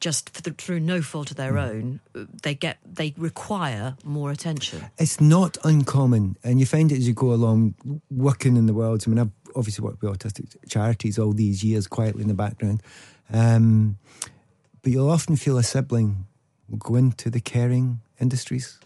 just 0.00 0.30
for 0.30 0.42
the, 0.42 0.50
through 0.52 0.80
no 0.80 1.02
fault 1.02 1.30
of 1.30 1.36
their 1.36 1.58
own, 1.58 2.00
uh, 2.14 2.24
they 2.42 2.54
get 2.54 2.78
they 2.84 3.14
require 3.16 3.96
more 4.04 4.30
attention. 4.30 4.84
It's 4.98 5.20
not 5.20 5.56
uncommon, 5.64 6.36
and 6.42 6.58
you 6.58 6.66
find 6.66 6.90
it 6.92 6.98
as 6.98 7.06
you 7.06 7.14
go 7.14 7.32
along 7.32 7.74
working 8.10 8.56
in 8.56 8.66
the 8.66 8.74
world. 8.74 9.04
I 9.06 9.10
mean, 9.10 9.18
I've 9.18 9.39
obviously 9.56 9.84
worked 9.84 10.02
with 10.02 10.18
autistic 10.18 10.56
charities 10.68 11.18
all 11.18 11.32
these 11.32 11.62
years, 11.64 11.86
quietly 11.86 12.22
in 12.22 12.28
the 12.28 12.34
background. 12.34 12.82
Um, 13.32 13.98
but 14.82 14.92
you'll 14.92 15.10
often 15.10 15.36
feel 15.36 15.58
a 15.58 15.62
sibling 15.62 16.26
go 16.78 16.94
into 16.94 17.30
the 17.30 17.40
caring 17.40 18.00
industries. 18.20 18.78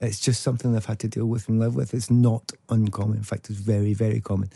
It's 0.00 0.20
just 0.20 0.42
something 0.42 0.76
I've 0.76 0.86
had 0.86 0.98
to 1.00 1.08
deal 1.08 1.26
with 1.26 1.48
and 1.48 1.58
live 1.58 1.74
with. 1.74 1.94
It's 1.94 2.10
not 2.10 2.52
uncommon. 2.68 3.16
In 3.16 3.22
fact, 3.22 3.50
it's 3.50 3.58
very, 3.58 3.94
very 3.94 4.20
common. 4.20 4.50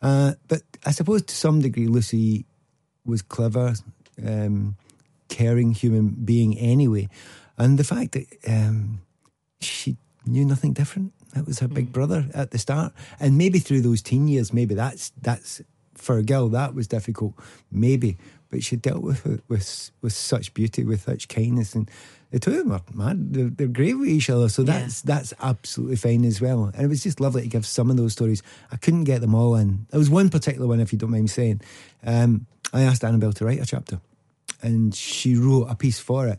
Uh, 0.00 0.32
but 0.48 0.62
I 0.84 0.90
suppose 0.90 1.22
to 1.22 1.34
some 1.34 1.60
degree, 1.60 1.86
Lucy 1.86 2.46
was 3.04 3.22
clever, 3.22 3.74
um, 4.24 4.76
caring 5.28 5.72
human 5.72 6.10
being 6.24 6.56
anyway. 6.58 7.08
And 7.58 7.78
the 7.78 7.84
fact 7.84 8.12
that 8.12 8.26
um, 8.48 9.00
she 9.60 9.96
knew 10.26 10.44
nothing 10.44 10.72
different. 10.72 11.12
That 11.36 11.46
was 11.46 11.58
her 11.60 11.68
big 11.68 11.92
brother 11.92 12.26
at 12.34 12.50
the 12.50 12.58
start, 12.58 12.92
and 13.20 13.36
maybe 13.38 13.58
through 13.60 13.82
those 13.82 14.02
teen 14.02 14.26
years, 14.26 14.52
maybe 14.52 14.74
that's 14.74 15.12
that's 15.22 15.60
for 15.94 16.18
a 16.18 16.22
girl 16.22 16.48
that 16.48 16.74
was 16.74 16.88
difficult, 16.88 17.34
maybe. 17.70 18.16
But 18.50 18.62
she 18.64 18.76
dealt 18.76 19.02
with 19.02 19.26
it 19.26 19.42
with 19.48 19.90
with 20.02 20.12
such 20.12 20.54
beauty, 20.54 20.84
with 20.84 21.02
such 21.02 21.28
kindness, 21.28 21.74
and 21.74 21.90
the 22.30 22.40
two 22.40 22.50
of 22.52 22.56
them 22.58 22.72
are 22.72 22.80
man, 22.94 23.28
they're, 23.32 23.50
they're 23.50 23.66
great 23.68 23.94
with 23.98 24.08
each 24.08 24.30
other. 24.30 24.48
So 24.48 24.62
Yeah. 24.62 24.80
that's 24.80 25.02
that's 25.02 25.34
absolutely 25.40 25.96
fine 25.96 26.24
as 26.24 26.40
well. 26.40 26.70
And 26.74 26.82
it 26.84 26.88
was 26.88 27.02
just 27.02 27.20
lovely 27.20 27.42
to 27.42 27.48
give 27.48 27.66
some 27.66 27.90
of 27.90 27.96
those 27.96 28.12
stories. 28.12 28.42
I 28.72 28.76
couldn't 28.76 29.04
get 29.04 29.20
them 29.20 29.34
all 29.34 29.54
in. 29.56 29.86
There 29.90 29.98
was 29.98 30.10
one 30.10 30.28
particular 30.30 30.66
one, 30.66 30.80
if 30.80 30.92
you 30.92 30.98
don't 30.98 31.10
mind 31.10 31.24
me 31.24 31.28
saying. 31.28 31.60
Um, 32.04 32.46
I 32.72 32.82
asked 32.82 33.04
Annabelle 33.04 33.32
to 33.34 33.44
write 33.44 33.60
a 33.60 33.66
chapter, 33.66 34.00
and 34.62 34.94
she 34.94 35.34
wrote 35.36 35.66
a 35.68 35.74
piece 35.74 35.98
for 36.00 36.26
it. 36.28 36.38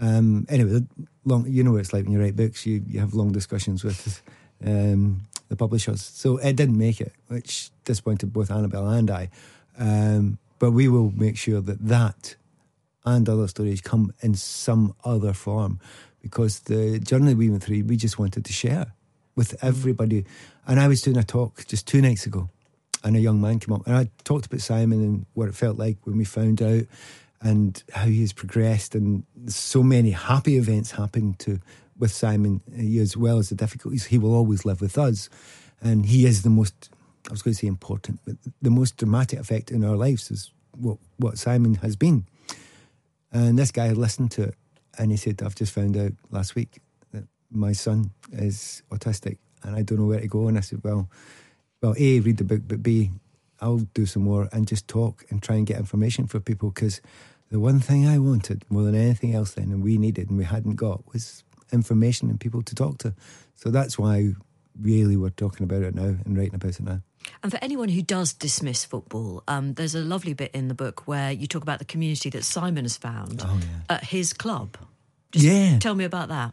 Um, 0.00 0.46
anyway, 0.48 0.84
long 1.24 1.46
you 1.48 1.64
know 1.64 1.72
what 1.72 1.80
it's 1.80 1.92
like 1.92 2.04
when 2.04 2.12
you 2.12 2.20
write 2.20 2.36
books. 2.36 2.66
You 2.66 2.82
you 2.86 3.00
have 3.00 3.14
long 3.14 3.32
discussions 3.32 3.84
with 3.84 4.22
um, 4.64 5.22
the 5.48 5.56
publishers. 5.56 6.02
So 6.02 6.38
it 6.38 6.56
didn't 6.56 6.78
make 6.78 7.00
it, 7.00 7.12
which 7.28 7.70
disappointed 7.84 8.32
both 8.32 8.50
Annabelle 8.50 8.88
and 8.88 9.10
I. 9.10 9.30
Um, 9.78 10.38
but 10.58 10.70
we 10.70 10.88
will 10.88 11.12
make 11.14 11.36
sure 11.36 11.60
that 11.60 11.86
that 11.86 12.36
and 13.04 13.28
other 13.28 13.46
stories 13.46 13.80
come 13.80 14.12
in 14.20 14.34
some 14.34 14.94
other 15.04 15.32
form 15.32 15.78
because 16.20 16.60
the 16.60 16.98
journey 16.98 17.34
we 17.34 17.48
went 17.48 17.62
through, 17.62 17.84
we 17.84 17.96
just 17.96 18.18
wanted 18.18 18.44
to 18.44 18.52
share 18.52 18.92
with 19.36 19.62
everybody. 19.62 20.24
And 20.66 20.80
I 20.80 20.88
was 20.88 21.02
doing 21.02 21.16
a 21.16 21.22
talk 21.22 21.64
just 21.66 21.86
two 21.86 22.02
nights 22.02 22.26
ago, 22.26 22.50
and 23.04 23.14
a 23.14 23.20
young 23.20 23.40
man 23.40 23.60
came 23.60 23.74
up, 23.74 23.86
and 23.86 23.94
I 23.94 24.10
talked 24.24 24.46
about 24.46 24.60
Simon 24.60 25.00
and 25.02 25.26
what 25.34 25.48
it 25.48 25.54
felt 25.54 25.78
like 25.78 25.98
when 26.02 26.16
we 26.16 26.24
found 26.24 26.60
out, 26.60 26.82
and 27.40 27.82
how 27.92 28.06
he 28.06 28.20
has 28.20 28.32
progressed, 28.32 28.94
and 28.94 29.24
so 29.46 29.82
many 29.82 30.10
happy 30.10 30.56
events 30.56 30.92
happened 30.92 31.38
to 31.40 31.60
with 31.98 32.12
Simon 32.12 32.60
eh, 32.76 33.00
as 33.00 33.16
well 33.16 33.38
as 33.38 33.48
the 33.48 33.54
difficulties. 33.54 34.06
He 34.06 34.18
will 34.18 34.34
always 34.34 34.64
live 34.64 34.80
with 34.80 34.98
us, 34.98 35.28
and 35.80 36.06
he 36.06 36.26
is 36.26 36.42
the 36.42 36.50
most. 36.50 36.90
I 37.28 37.32
was 37.32 37.42
going 37.42 37.54
to 37.54 37.58
say 37.58 37.66
important, 37.66 38.20
but 38.24 38.36
the 38.62 38.70
most 38.70 38.96
dramatic 38.96 39.40
effect 39.40 39.72
in 39.72 39.84
our 39.84 39.96
lives 39.96 40.30
is 40.30 40.52
what 40.78 40.98
what 41.18 41.38
Simon 41.38 41.74
has 41.76 41.96
been. 41.96 42.26
And 43.32 43.58
this 43.58 43.70
guy 43.70 43.90
listened 43.92 44.30
to 44.32 44.44
it 44.44 44.54
and 44.98 45.10
he 45.10 45.16
said, 45.16 45.42
I've 45.42 45.54
just 45.54 45.72
found 45.72 45.96
out 45.96 46.12
last 46.30 46.54
week 46.54 46.80
that 47.12 47.24
my 47.50 47.72
son 47.72 48.10
is 48.32 48.82
autistic 48.90 49.38
and 49.62 49.76
I 49.76 49.82
don't 49.82 49.98
know 49.98 50.06
where 50.06 50.20
to 50.20 50.26
go. 50.26 50.48
And 50.48 50.56
I 50.56 50.60
said, 50.60 50.82
Well, 50.82 51.08
well, 51.82 51.94
A, 51.98 52.20
read 52.20 52.38
the 52.38 52.44
book, 52.44 52.62
but 52.66 52.82
B, 52.82 53.10
I'll 53.60 53.78
do 53.94 54.06
some 54.06 54.22
more 54.24 54.48
and 54.52 54.66
just 54.66 54.86
talk 54.88 55.24
and 55.30 55.42
try 55.42 55.56
and 55.56 55.66
get 55.66 55.78
information 55.78 56.26
for 56.26 56.40
people 56.40 56.70
because 56.70 57.00
the 57.50 57.58
one 57.60 57.80
thing 57.80 58.06
I 58.06 58.18
wanted 58.18 58.64
more 58.68 58.82
than 58.82 58.94
anything 58.94 59.34
else 59.34 59.52
then 59.52 59.70
and 59.70 59.82
we 59.82 59.96
needed 59.98 60.28
and 60.28 60.38
we 60.38 60.44
hadn't 60.44 60.74
got 60.76 61.02
was 61.12 61.42
information 61.72 62.28
and 62.30 62.38
people 62.40 62.62
to 62.62 62.74
talk 62.74 62.98
to. 62.98 63.14
So 63.54 63.70
that's 63.70 63.98
why 63.98 64.34
really 64.80 65.16
we're 65.16 65.30
talking 65.30 65.64
about 65.64 65.82
it 65.82 65.94
now 65.94 66.16
and 66.24 66.36
writing 66.36 66.54
about 66.54 66.72
it 66.78 66.82
now. 66.82 67.00
And 67.42 67.50
for 67.50 67.58
anyone 67.62 67.88
who 67.88 68.02
does 68.02 68.32
dismiss 68.34 68.84
football, 68.84 69.42
um, 69.48 69.74
there's 69.74 69.94
a 69.94 70.00
lovely 70.00 70.32
bit 70.34 70.50
in 70.54 70.68
the 70.68 70.74
book 70.74 71.06
where 71.08 71.32
you 71.32 71.46
talk 71.46 71.62
about 71.62 71.78
the 71.80 71.84
community 71.84 72.30
that 72.30 72.44
Simon 72.44 72.84
has 72.84 72.96
found 72.96 73.42
Oh, 73.44 73.58
yeah. 73.60 73.96
at 73.96 74.04
his 74.04 74.32
club. 74.32 74.76
Just 75.32 75.44
Yeah. 75.44 75.78
Tell 75.78 75.94
me 75.94 76.04
about 76.04 76.28
that. 76.28 76.52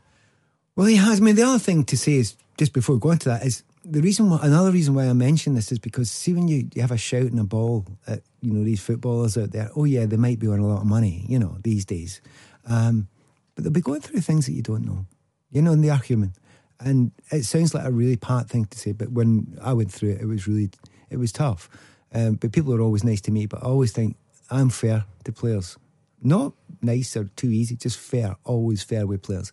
Well, 0.75 0.87
he 0.87 0.95
has. 0.95 1.19
I 1.21 1.23
mean, 1.23 1.35
the 1.35 1.43
other 1.43 1.59
thing 1.59 1.83
to 1.85 1.97
say 1.97 2.13
is 2.13 2.35
just 2.57 2.73
before 2.73 2.97
going 2.97 3.19
to 3.19 3.29
that 3.29 3.45
is 3.45 3.61
the 3.83 4.01
reason. 4.01 4.29
Why, 4.29 4.39
another 4.41 4.71
reason 4.71 4.93
why 4.93 5.07
I 5.07 5.13
mention 5.13 5.55
this 5.55 5.71
is 5.71 5.79
because 5.79 6.09
see 6.09 6.33
when 6.33 6.47
you, 6.47 6.69
you 6.73 6.81
have 6.81 6.91
a 6.91 6.97
shout 6.97 7.23
and 7.23 7.39
a 7.39 7.43
ball 7.43 7.85
at 8.07 8.21
you 8.41 8.51
know 8.51 8.63
these 8.63 8.81
footballers 8.81 9.37
out 9.37 9.51
there. 9.51 9.69
Oh 9.75 9.83
yeah, 9.83 10.05
they 10.05 10.17
might 10.17 10.39
be 10.39 10.47
on 10.47 10.59
a 10.59 10.67
lot 10.67 10.81
of 10.81 10.87
money, 10.87 11.25
you 11.27 11.39
know, 11.39 11.57
these 11.63 11.85
days, 11.85 12.21
um, 12.67 13.07
but 13.55 13.63
they'll 13.63 13.73
be 13.73 13.81
going 13.81 14.01
through 14.01 14.21
things 14.21 14.45
that 14.45 14.53
you 14.53 14.61
don't 14.61 14.85
know, 14.85 15.05
you 15.51 15.61
know, 15.61 15.71
and 15.71 15.83
they 15.83 15.89
are 15.89 15.97
human. 15.97 16.33
And 16.79 17.11
it 17.31 17.43
sounds 17.43 17.73
like 17.73 17.85
a 17.85 17.91
really 17.91 18.17
pat 18.17 18.49
thing 18.49 18.65
to 18.65 18.77
say, 18.77 18.91
but 18.91 19.11
when 19.11 19.57
I 19.61 19.73
went 19.73 19.91
through 19.91 20.11
it, 20.11 20.21
it 20.21 20.25
was 20.25 20.47
really 20.47 20.69
it 21.09 21.17
was 21.17 21.31
tough. 21.31 21.69
Um, 22.13 22.35
but 22.35 22.51
people 22.51 22.73
are 22.73 22.81
always 22.81 23.03
nice 23.03 23.21
to 23.21 23.31
me. 23.31 23.45
But 23.45 23.63
I 23.63 23.67
always 23.67 23.91
think 23.91 24.17
I'm 24.49 24.69
fair 24.69 25.05
to 25.23 25.31
players, 25.31 25.77
not 26.21 26.53
nice 26.81 27.15
or 27.15 27.25
too 27.35 27.49
easy, 27.49 27.75
just 27.75 27.97
fair. 27.97 28.35
Always 28.43 28.83
fair 28.83 29.07
with 29.07 29.23
players. 29.23 29.51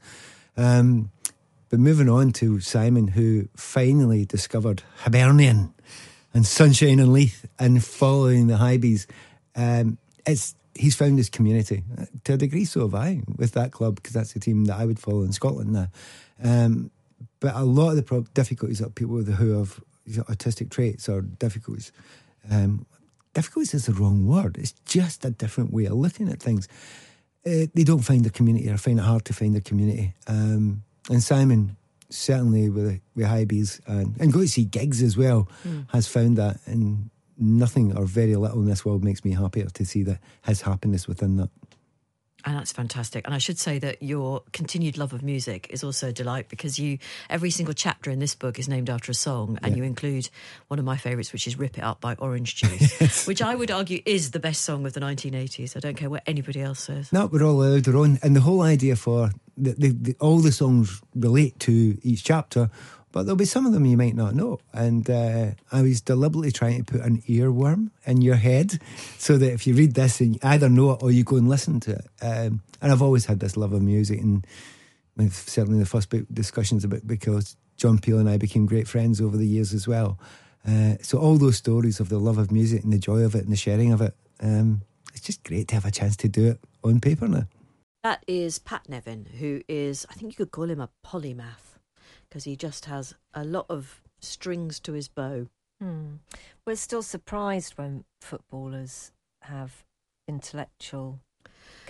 Um, 0.57 1.11
But 1.71 1.79
moving 1.79 2.09
on 2.09 2.33
to 2.33 2.59
Simon, 2.61 3.09
who 3.09 3.49
finally 3.57 4.25
discovered 4.25 4.83
Hibernian 5.05 5.73
and 6.35 6.45
Sunshine 6.45 7.01
on 7.01 7.13
Leith 7.13 7.47
and 7.59 7.83
following 7.83 8.49
the 8.49 8.57
Hibees, 8.57 9.07
um, 9.55 9.97
it's 10.27 10.57
he's 10.75 10.97
found 10.97 11.17
his 11.19 11.31
community 11.31 11.85
to 12.25 12.35
a 12.35 12.37
degree. 12.37 12.65
So 12.65 12.81
have 12.81 12.95
I 12.95 13.23
with 13.37 13.53
that 13.53 13.71
club 13.71 13.97
because 13.97 14.13
that's 14.13 14.33
the 14.33 14.41
team 14.41 14.65
that 14.65 14.79
I 14.79 14.85
would 14.85 14.99
follow 14.99 15.23
in 15.23 15.33
Scotland 15.33 15.73
now. 15.73 15.89
Um, 16.43 16.91
but 17.39 17.55
a 17.55 17.65
lot 17.65 17.91
of 17.91 17.97
the 17.97 18.03
pro- 18.03 18.27
difficulties 18.35 18.81
that 18.81 18.95
people 18.95 19.15
with 19.15 19.33
who 19.35 19.59
have 19.59 19.81
autistic 20.09 20.71
traits 20.71 21.09
or 21.09 21.21
difficulties, 21.21 21.93
um, 22.51 22.87
difficulties 23.35 23.75
is 23.75 23.87
the 23.87 23.93
wrong 23.93 24.27
word. 24.27 24.57
It's 24.59 24.73
just 24.85 25.25
a 25.25 25.31
different 25.31 25.73
way 25.73 25.85
of 25.85 25.93
looking 25.93 26.29
at 26.29 26.41
things. 26.41 26.67
Uh, 27.47 27.67
they 27.75 27.85
don't 27.85 28.01
find 28.01 28.25
their 28.25 28.31
community 28.31 28.69
or 28.69 28.77
find 28.77 28.99
it 28.99 29.03
hard 29.03 29.25
to 29.27 29.33
find 29.33 29.55
their 29.55 29.61
community. 29.61 30.15
Um, 30.27 30.83
and 31.09 31.23
Simon, 31.23 31.77
certainly 32.09 32.69
with 32.69 33.01
with 33.15 33.27
Hibees 33.27 33.81
and, 33.87 34.17
and 34.21 34.33
go 34.33 34.41
to 34.41 34.49
see 34.49 34.65
gigs 34.65 35.03
as 35.03 35.17
well, 35.17 35.49
mm. 35.67 35.87
has 35.91 36.07
found 36.07 36.37
that. 36.37 36.59
And 36.67 37.11
nothing 37.39 37.97
or 37.97 38.05
very 38.05 38.37
little 38.37 38.61
in 38.61 38.67
this 38.67 38.85
world 38.85 39.03
makes 39.03 39.25
me 39.25 39.33
happier 39.33 39.67
to 39.67 39.85
see 39.85 40.03
that 40.05 40.21
his 40.45 40.61
happiness 40.63 41.09
within 41.09 41.37
that. 41.37 41.51
And 42.45 42.57
that's 42.57 42.73
fantastic. 42.73 43.27
And 43.27 43.35
I 43.35 43.39
should 43.39 43.59
say 43.59 43.79
that 43.79 44.03
your 44.03 44.43
continued 44.53 44.97
love 44.99 45.13
of 45.13 45.23
music 45.23 45.67
is 45.71 45.85
also 45.85 46.09
a 46.09 46.13
delight 46.13 46.49
because 46.49 46.79
you 46.79 46.99
every 47.29 47.51
single 47.51 47.75
chapter 47.75 48.11
in 48.11 48.19
this 48.19 48.35
book 48.35 48.59
is 48.59 48.69
named 48.69 48.91
after 48.91 49.11
a 49.11 49.15
song, 49.15 49.59
and 49.63 49.73
yeah. 49.73 49.79
you 49.79 49.85
include 49.85 50.29
one 50.69 50.79
of 50.79 50.85
my 50.85 50.97
favourites, 50.97 51.33
which 51.33 51.47
is 51.47 51.59
"Rip 51.59 51.79
It 51.79 51.85
Up" 51.85 52.01
by 52.01 52.15
Orange 52.15 52.55
Juice, 52.61 53.27
which 53.27 53.43
I 53.43 53.55
would 53.55 53.71
argue 53.71 54.03
is 54.07 54.31
the 54.31 54.41
best 54.41 54.63
song 54.63 54.87
of 54.87 54.93
the 54.93 55.01
1980s. 55.01 55.77
I 55.77 55.81
don't 55.81 55.97
care 55.97 56.11
what 56.11 56.23
anybody 56.27 56.61
else 56.61 56.81
says. 56.81 57.13
No, 57.13 57.27
we're 57.27 57.45
all 57.45 57.63
allowed 57.63 57.89
our 57.89 57.97
own, 57.97 58.19
and 58.23 58.35
the 58.35 58.41
whole 58.41 58.63
idea 58.63 58.97
for 58.97 59.31
the, 59.57 59.73
the, 59.73 59.89
the, 59.91 60.17
all 60.21 60.39
the 60.39 60.53
songs 60.53 61.03
relate 61.15 61.59
to 61.61 61.99
each 62.03 62.25
chapter 62.25 62.71
but 63.13 63.25
there'll 63.25 63.37
be 63.37 63.45
some 63.45 63.67
of 63.67 63.73
them 63.73 63.87
you 63.87 63.97
might 63.97 64.15
not 64.15 64.35
know. 64.35 64.61
And 64.73 65.09
uh, 65.11 65.49
I 65.73 65.83
was 65.83 66.01
deliberately 66.01 66.53
trying 66.53 66.85
to 66.85 66.93
put 66.93 67.01
an 67.03 67.23
earworm 67.23 67.91
in 68.07 68.23
your 68.23 68.37
head 68.37 68.81
so 69.19 69.37
that 69.39 69.53
if 69.53 69.67
you 69.67 69.75
read 69.75 69.95
this 69.95 70.21
and 70.21 70.35
you 70.35 70.41
either 70.43 70.69
know 70.69 70.93
it 70.93 71.03
or 71.03 71.11
you 71.11 71.25
go 71.25 71.37
and 71.37 71.49
listen 71.49 71.81
to 71.81 71.93
it. 71.93 72.07
Um, 72.23 72.63
and 72.81 72.93
I've 72.93 73.03
always 73.03 73.27
had 73.27 73.41
this 73.41 73.57
love 73.57 73.73
of 73.73 73.83
music, 73.83 74.21
and 74.21 74.47
certainly 75.31 75.79
the 75.79 75.87
first 75.87 76.13
discussions 76.33 76.85
about 76.85 77.07
because 77.07 77.57
John 77.77 77.99
Peel 77.99 78.19
and 78.19 78.29
I 78.29 78.37
became 78.37 78.67
great 78.67 78.89
friends 78.89 79.21
over 79.21 79.37
the 79.37 79.47
years 79.47 79.75
as 79.75 79.87
well. 79.89 80.19
Uh, 80.67 80.95
so 81.03 81.19
all 81.19 81.37
those 81.37 81.57
stories 81.57 82.01
of 82.01 82.09
the 82.09 82.19
love 82.19 82.39
of 82.39 82.53
music 82.53 82.85
and 82.85 82.93
the 82.93 82.99
joy 82.99 83.21
of 83.23 83.35
it 83.35 83.43
and 83.43 83.53
the 83.53 83.57
sharing 83.57 83.93
of 83.93 84.01
it, 84.01 84.15
um, 84.41 84.83
it's 85.13 85.23
just 85.23 85.43
great 85.43 85.69
to 85.69 85.75
have 85.75 85.85
a 85.85 85.91
chance 85.91 86.17
to 86.17 86.29
do 86.29 86.49
it 86.49 86.61
on 86.85 87.01
paper 87.01 87.27
now. 87.27 87.45
That 88.03 88.25
is 88.27 88.59
Pat 88.59 88.89
Nevin, 88.89 89.27
who 89.39 89.61
is, 89.69 90.07
I 90.11 90.15
think 90.15 90.33
you 90.33 90.37
could 90.37 90.53
call 90.53 90.71
him 90.71 90.81
a 90.81 90.89
polymath 91.05 91.70
because 92.31 92.45
he 92.45 92.57
just 92.57 92.85
has 92.85 93.15
a 93.35 93.45
lot 93.45 93.67
of 93.69 94.01
strings 94.21 94.79
to 94.81 94.93
his 94.93 95.09
bow. 95.09 95.49
Hmm. 95.81 96.17
We're 96.67 96.77
still 96.77 97.03
surprised 97.03 97.77
when 97.77 98.05
footballers 98.21 99.11
have 99.43 99.85
intellectual 100.29 101.19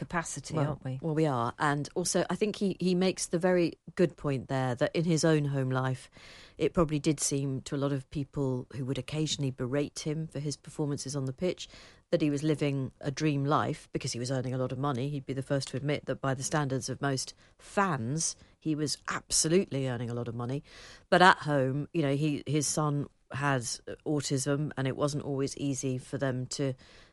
capacity, 0.00 0.54
well, 0.54 0.68
aren't 0.68 0.84
we? 0.84 0.98
Well, 1.02 1.14
we 1.14 1.26
are. 1.26 1.52
And 1.58 1.86
also, 1.94 2.24
I 2.30 2.34
think 2.34 2.56
he, 2.56 2.74
he 2.80 2.94
makes 2.94 3.26
the 3.26 3.38
very 3.38 3.74
good 3.96 4.16
point 4.16 4.48
there 4.48 4.74
that 4.74 4.96
in 4.96 5.04
his 5.04 5.26
own 5.26 5.44
home 5.44 5.68
life, 5.68 6.10
it 6.56 6.72
probably 6.72 6.98
did 6.98 7.20
seem 7.20 7.60
to 7.62 7.76
a 7.76 7.76
lot 7.76 7.92
of 7.92 8.10
people 8.10 8.66
who 8.74 8.86
would 8.86 8.96
occasionally 8.96 9.50
berate 9.50 9.98
him 10.00 10.26
for 10.26 10.38
his 10.38 10.56
performances 10.56 11.14
on 11.14 11.26
the 11.26 11.34
pitch 11.34 11.68
that 12.10 12.22
he 12.22 12.30
was 12.30 12.42
living 12.42 12.92
a 13.02 13.10
dream 13.10 13.44
life 13.44 13.90
because 13.92 14.12
he 14.12 14.18
was 14.18 14.30
earning 14.30 14.54
a 14.54 14.58
lot 14.58 14.72
of 14.72 14.78
money. 14.78 15.10
He'd 15.10 15.26
be 15.26 15.34
the 15.34 15.42
first 15.42 15.68
to 15.68 15.76
admit 15.76 16.06
that 16.06 16.22
by 16.22 16.32
the 16.32 16.42
standards 16.42 16.88
of 16.88 17.02
most 17.02 17.34
fans, 17.58 18.36
he 18.58 18.74
was 18.74 18.96
absolutely 19.06 19.86
earning 19.86 20.08
a 20.08 20.14
lot 20.14 20.28
of 20.28 20.34
money. 20.34 20.62
But 21.10 21.20
at 21.20 21.36
home, 21.40 21.88
you 21.92 22.00
know, 22.00 22.16
he 22.16 22.42
his 22.46 22.66
son 22.66 23.06
has 23.32 23.82
autism 24.06 24.72
and 24.78 24.88
it 24.88 24.96
wasn't 24.96 25.24
always 25.24 25.54
easy 25.58 25.98
for 25.98 26.16
them 26.16 26.46
to 26.46 26.72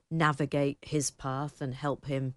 navigate 0.10 0.78
his 0.82 1.12
path 1.12 1.62
and 1.62 1.74
help 1.74 2.06
him 2.06 2.34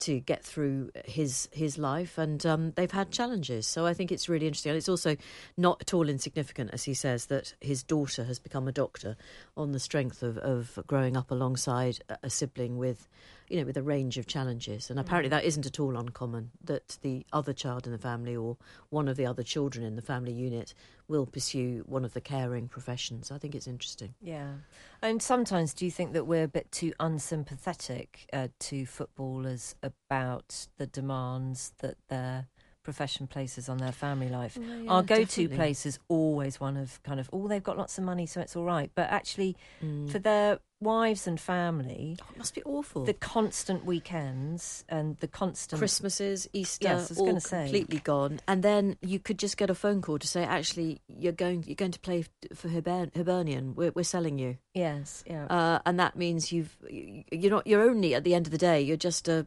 to 0.00 0.20
get 0.20 0.44
through 0.44 0.90
his 1.04 1.48
his 1.52 1.78
life, 1.78 2.18
and 2.18 2.44
um, 2.44 2.72
they've 2.72 2.90
had 2.90 3.10
challenges. 3.10 3.66
So 3.66 3.86
I 3.86 3.94
think 3.94 4.10
it's 4.10 4.28
really 4.28 4.46
interesting, 4.46 4.70
and 4.70 4.76
it's 4.76 4.88
also 4.88 5.16
not 5.56 5.80
at 5.80 5.94
all 5.94 6.08
insignificant, 6.08 6.70
as 6.72 6.84
he 6.84 6.94
says, 6.94 7.26
that 7.26 7.54
his 7.60 7.82
daughter 7.82 8.24
has 8.24 8.38
become 8.38 8.68
a 8.68 8.72
doctor 8.72 9.16
on 9.56 9.72
the 9.72 9.80
strength 9.80 10.22
of, 10.22 10.38
of 10.38 10.78
growing 10.86 11.16
up 11.16 11.30
alongside 11.30 11.98
a 12.22 12.30
sibling 12.30 12.76
with 12.76 13.08
you 13.50 13.58
know, 13.58 13.66
with 13.66 13.76
a 13.76 13.82
range 13.82 14.16
of 14.16 14.28
challenges. 14.28 14.90
And 14.90 15.00
apparently, 15.00 15.28
mm. 15.28 15.32
that 15.32 15.44
isn't 15.44 15.66
at 15.66 15.80
all 15.80 15.96
uncommon 15.96 16.52
that 16.64 16.98
the 17.02 17.26
other 17.32 17.52
child 17.52 17.84
in 17.84 17.92
the 17.92 17.98
family 17.98 18.36
or 18.36 18.56
one 18.90 19.08
of 19.08 19.16
the 19.16 19.26
other 19.26 19.42
children 19.42 19.84
in 19.84 19.96
the 19.96 20.02
family 20.02 20.32
unit 20.32 20.72
will 21.10 21.26
pursue 21.26 21.82
one 21.86 22.04
of 22.04 22.14
the 22.14 22.20
caring 22.20 22.68
professions. 22.68 23.30
I 23.30 23.38
think 23.38 23.54
it's 23.54 23.66
interesting. 23.66 24.14
Yeah. 24.22 24.52
And 25.02 25.20
sometimes 25.20 25.74
do 25.74 25.84
you 25.84 25.90
think 25.90 26.12
that 26.12 26.26
we're 26.26 26.44
a 26.44 26.48
bit 26.48 26.70
too 26.70 26.92
unsympathetic 27.00 28.28
uh, 28.32 28.48
to 28.60 28.86
footballers 28.86 29.74
about 29.82 30.68
the 30.78 30.86
demands 30.86 31.72
that 31.78 31.96
their 32.08 32.46
profession 32.82 33.26
places 33.26 33.68
on 33.68 33.78
their 33.78 33.92
family 33.92 34.28
life. 34.28 34.58
Oh, 34.60 34.82
yeah, 34.82 34.90
Our 34.90 35.02
go 35.02 35.24
to 35.24 35.48
place 35.48 35.86
is 35.86 35.98
always 36.08 36.60
one 36.60 36.76
of 36.76 37.02
kind 37.02 37.20
of, 37.20 37.28
oh, 37.32 37.48
they've 37.48 37.62
got 37.62 37.76
lots 37.76 37.98
of 37.98 38.04
money, 38.04 38.26
so 38.26 38.40
it's 38.40 38.56
all 38.56 38.64
right. 38.64 38.90
But 38.94 39.10
actually, 39.10 39.56
mm. 39.82 40.10
for 40.10 40.18
their 40.18 40.58
wives 40.80 41.26
and 41.26 41.38
family, 41.38 42.16
oh, 42.22 42.26
it 42.32 42.38
must 42.38 42.54
be 42.54 42.62
awful. 42.62 43.04
The 43.04 43.12
constant 43.14 43.84
weekends 43.84 44.84
and 44.88 45.16
the 45.18 45.28
constant 45.28 45.78
Christmases, 45.78 46.48
Easter, 46.52 46.88
yes, 46.88 47.18
all 47.18 47.26
completely 47.26 47.96
say. 47.98 48.02
gone. 48.02 48.40
And 48.48 48.62
then 48.62 48.96
you 49.02 49.18
could 49.18 49.38
just 49.38 49.56
get 49.56 49.68
a 49.70 49.74
phone 49.74 50.00
call 50.00 50.18
to 50.18 50.26
say, 50.26 50.44
actually, 50.44 51.00
you're 51.06 51.32
going, 51.32 51.64
you're 51.66 51.76
going 51.76 51.92
to 51.92 52.00
play 52.00 52.24
for 52.54 52.68
Hiber- 52.68 53.14
Hibernian. 53.14 53.74
We're, 53.74 53.92
we're 53.94 54.02
selling 54.04 54.38
you. 54.38 54.56
Yes, 54.74 55.22
yeah. 55.26 55.46
Uh, 55.46 55.80
and 55.84 56.00
that 56.00 56.16
means 56.16 56.50
you've, 56.50 56.76
you're 56.90 57.50
not, 57.50 57.66
you're 57.66 57.82
only 57.82 58.14
at 58.14 58.24
the 58.24 58.34
end 58.34 58.46
of 58.46 58.52
the 58.52 58.58
day, 58.58 58.80
you're 58.80 58.96
just 58.96 59.28
a 59.28 59.46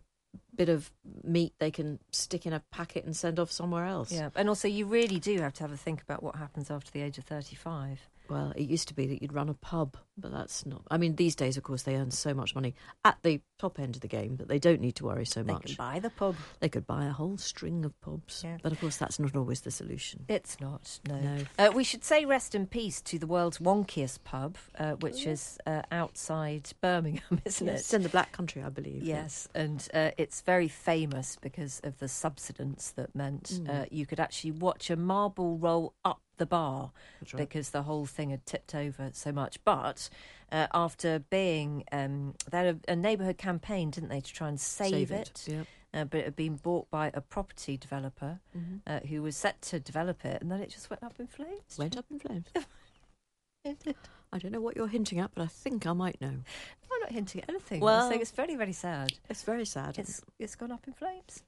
bit 0.55 0.69
of 0.69 0.91
meat 1.23 1.53
they 1.59 1.71
can 1.71 1.99
stick 2.11 2.45
in 2.45 2.53
a 2.53 2.59
packet 2.71 3.05
and 3.05 3.15
send 3.15 3.39
off 3.39 3.51
somewhere 3.51 3.85
else. 3.85 4.11
Yeah, 4.11 4.29
and 4.35 4.49
also 4.49 4.67
you 4.67 4.85
really 4.85 5.19
do 5.19 5.39
have 5.39 5.53
to 5.53 5.63
have 5.63 5.71
a 5.71 5.77
think 5.77 6.01
about 6.01 6.21
what 6.21 6.35
happens 6.35 6.69
after 6.69 6.91
the 6.91 7.01
age 7.01 7.17
of 7.17 7.25
35. 7.25 7.99
Well, 8.29 8.53
it 8.55 8.69
used 8.69 8.87
to 8.87 8.93
be 8.93 9.07
that 9.07 9.21
you'd 9.21 9.33
run 9.33 9.49
a 9.49 9.53
pub, 9.53 9.97
but 10.17 10.31
that's 10.31 10.65
not. 10.65 10.81
I 10.89 10.97
mean, 10.97 11.15
these 11.15 11.35
days, 11.35 11.57
of 11.57 11.63
course, 11.63 11.83
they 11.83 11.95
earn 11.95 12.11
so 12.11 12.33
much 12.33 12.55
money 12.55 12.75
at 13.03 13.17
the 13.23 13.41
top 13.59 13.79
end 13.79 13.95
of 13.95 14.01
the 14.01 14.07
game 14.07 14.37
that 14.37 14.47
they 14.47 14.59
don't 14.59 14.81
need 14.81 14.95
to 14.95 15.05
worry 15.05 15.25
so 15.25 15.43
they 15.43 15.53
much. 15.53 15.63
They 15.63 15.75
can 15.75 15.75
buy 15.77 15.99
the 15.99 16.09
pub. 16.09 16.35
They 16.59 16.69
could 16.69 16.87
buy 16.87 17.05
a 17.05 17.11
whole 17.11 17.37
string 17.37 17.85
of 17.85 17.99
pubs. 18.01 18.41
Yeah. 18.43 18.57
But 18.61 18.71
of 18.71 18.79
course, 18.79 18.97
that's 18.97 19.19
not 19.19 19.35
always 19.35 19.61
the 19.61 19.71
solution. 19.71 20.25
It's 20.27 20.59
not, 20.59 20.99
no. 21.07 21.19
no. 21.19 21.37
Uh, 21.57 21.71
we 21.73 21.83
should 21.83 22.03
say 22.03 22.25
rest 22.25 22.55
in 22.55 22.67
peace 22.67 23.01
to 23.03 23.19
the 23.19 23.27
world's 23.27 23.59
wonkiest 23.59 24.23
pub, 24.23 24.57
uh, 24.77 24.93
which 24.93 25.25
is 25.25 25.57
uh, 25.65 25.81
outside 25.91 26.69
Birmingham, 26.81 27.41
isn't 27.45 27.67
yes, 27.67 27.75
it? 27.75 27.79
It's 27.79 27.93
in 27.93 28.03
the 28.03 28.09
Black 28.09 28.31
Country, 28.31 28.63
I 28.63 28.69
believe. 28.69 29.03
Yes, 29.03 29.47
yeah. 29.53 29.61
and 29.61 29.87
uh, 29.93 30.11
it's 30.17 30.41
very 30.41 30.67
famous 30.67 31.37
because 31.41 31.81
of 31.83 31.99
the 31.99 32.07
subsidence 32.07 32.91
that 32.91 33.13
meant 33.15 33.43
mm. 33.43 33.63
Uh, 33.63 33.85
you 33.89 34.05
could 34.05 34.19
actually 34.19 34.51
watch 34.51 34.89
a 34.89 34.95
marble 34.95 35.57
roll 35.57 35.93
up 36.03 36.21
the 36.37 36.45
bar 36.45 36.91
right. 37.21 37.37
because 37.37 37.69
the 37.69 37.83
whole 37.83 38.05
thing 38.05 38.29
had 38.29 38.45
tipped 38.45 38.75
over 38.75 39.09
so 39.13 39.31
much. 39.31 39.63
But 39.63 40.09
uh, 40.51 40.67
after 40.73 41.19
being, 41.19 41.83
um, 41.91 42.35
they 42.49 42.57
had 42.57 42.79
a, 42.87 42.91
a 42.91 42.95
neighbourhood 42.95 43.37
campaign, 43.37 43.91
didn't 43.91 44.09
they, 44.09 44.21
to 44.21 44.33
try 44.33 44.49
and 44.49 44.59
save, 44.59 44.91
save 44.91 45.11
it? 45.11 45.43
it. 45.47 45.53
Yep. 45.53 45.67
Uh, 45.95 46.03
but 46.05 46.19
it 46.21 46.25
had 46.25 46.35
been 46.35 46.55
bought 46.55 46.89
by 46.89 47.11
a 47.13 47.21
property 47.21 47.77
developer 47.77 48.39
mm-hmm. 48.57 48.77
uh, 48.87 48.99
who 49.07 49.21
was 49.21 49.37
set 49.37 49.61
to 49.61 49.79
develop 49.79 50.25
it, 50.25 50.41
and 50.41 50.51
then 50.51 50.59
it 50.59 50.69
just 50.69 50.89
went 50.89 51.03
up 51.03 51.13
in 51.19 51.27
flames. 51.27 51.77
Went 51.77 51.97
up 51.97 52.05
in 52.09 52.19
flames. 52.19 52.47
I 54.33 54.39
don't 54.39 54.51
know 54.51 54.59
what 54.59 54.75
you're 54.75 54.87
hinting 54.87 55.19
at, 55.19 55.31
but 55.35 55.43
I 55.43 55.47
think 55.47 55.85
I 55.85 55.93
might 55.93 56.19
know. 56.19 56.27
I'm 56.27 56.99
not 56.99 57.11
hinting 57.11 57.41
at 57.43 57.49
anything. 57.49 57.79
Well, 57.79 58.03
I'm 58.03 58.09
saying 58.09 58.21
it's 58.21 58.31
very, 58.31 58.55
very 58.55 58.73
sad. 58.73 59.13
It's 59.29 59.43
very 59.43 59.65
sad. 59.65 59.99
It's 59.99 60.21
it's 60.39 60.55
gone 60.55 60.71
up 60.71 60.85
in 60.87 60.93
flames. 60.93 61.43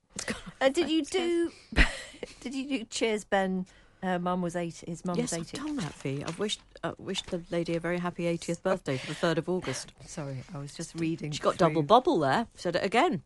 Uh, 0.62 0.70
did 0.70 0.90
you 0.90 1.04
do? 1.04 1.52
did 2.42 2.54
you 2.54 2.68
do? 2.70 2.84
Cheers, 2.86 3.26
Ben 3.26 3.66
her 4.06 4.20
mum 4.20 4.42
was 4.42 4.56
eight. 4.56 4.84
His 4.88 5.04
mum 5.04 5.18
yes, 5.18 5.32
was 5.32 5.42
eighty. 5.42 5.58
I've 5.58 5.66
done 5.66 5.76
that, 5.78 5.94
Fi. 5.94 6.24
I've 6.26 6.40
wished 6.40 6.62
uh, 6.84 6.94
wished 6.98 7.28
the 7.28 7.42
lady 7.52 7.76
a 7.76 7.80
very 7.80 8.00
happy 8.00 8.24
80th 8.24 8.62
birthday 8.62 8.98
for 8.98 9.08
the 9.08 9.16
third 9.16 9.38
of 9.38 9.50
August. 9.50 9.92
Sorry, 10.06 10.44
I 10.54 10.60
was 10.60 10.74
just 10.74 10.96
reading. 10.96 11.32
She 11.32 11.40
got 11.40 11.56
through. 11.56 11.68
double 11.68 11.84
bubble 11.84 12.20
there. 12.20 12.48
Said 12.56 12.76
it 12.76 12.84
again. 12.84 13.24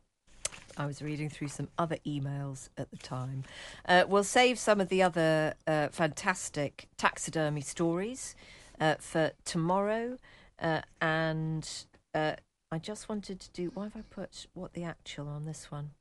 I 0.77 0.85
was 0.85 1.01
reading 1.01 1.29
through 1.29 1.49
some 1.49 1.67
other 1.77 1.97
emails 2.07 2.69
at 2.77 2.89
the 2.89 2.97
time. 2.97 3.43
Uh, 3.85 4.05
we'll 4.07 4.23
save 4.23 4.57
some 4.57 4.79
of 4.79 4.87
the 4.87 5.03
other 5.03 5.55
uh, 5.67 5.89
fantastic 5.89 6.87
taxidermy 6.97 7.61
stories 7.61 8.33
uh, 8.79 8.95
for 8.99 9.31
tomorrow, 9.43 10.17
uh, 10.61 10.81
and 11.01 11.69
uh, 12.13 12.33
I 12.71 12.77
just 12.77 13.09
wanted 13.09 13.41
to 13.41 13.51
do. 13.51 13.71
Why 13.73 13.85
have 13.85 13.97
I 13.97 14.03
put 14.09 14.47
what 14.53 14.73
the 14.73 14.83
actual 14.83 15.27
on 15.27 15.45
this 15.45 15.69
one? 15.69 15.91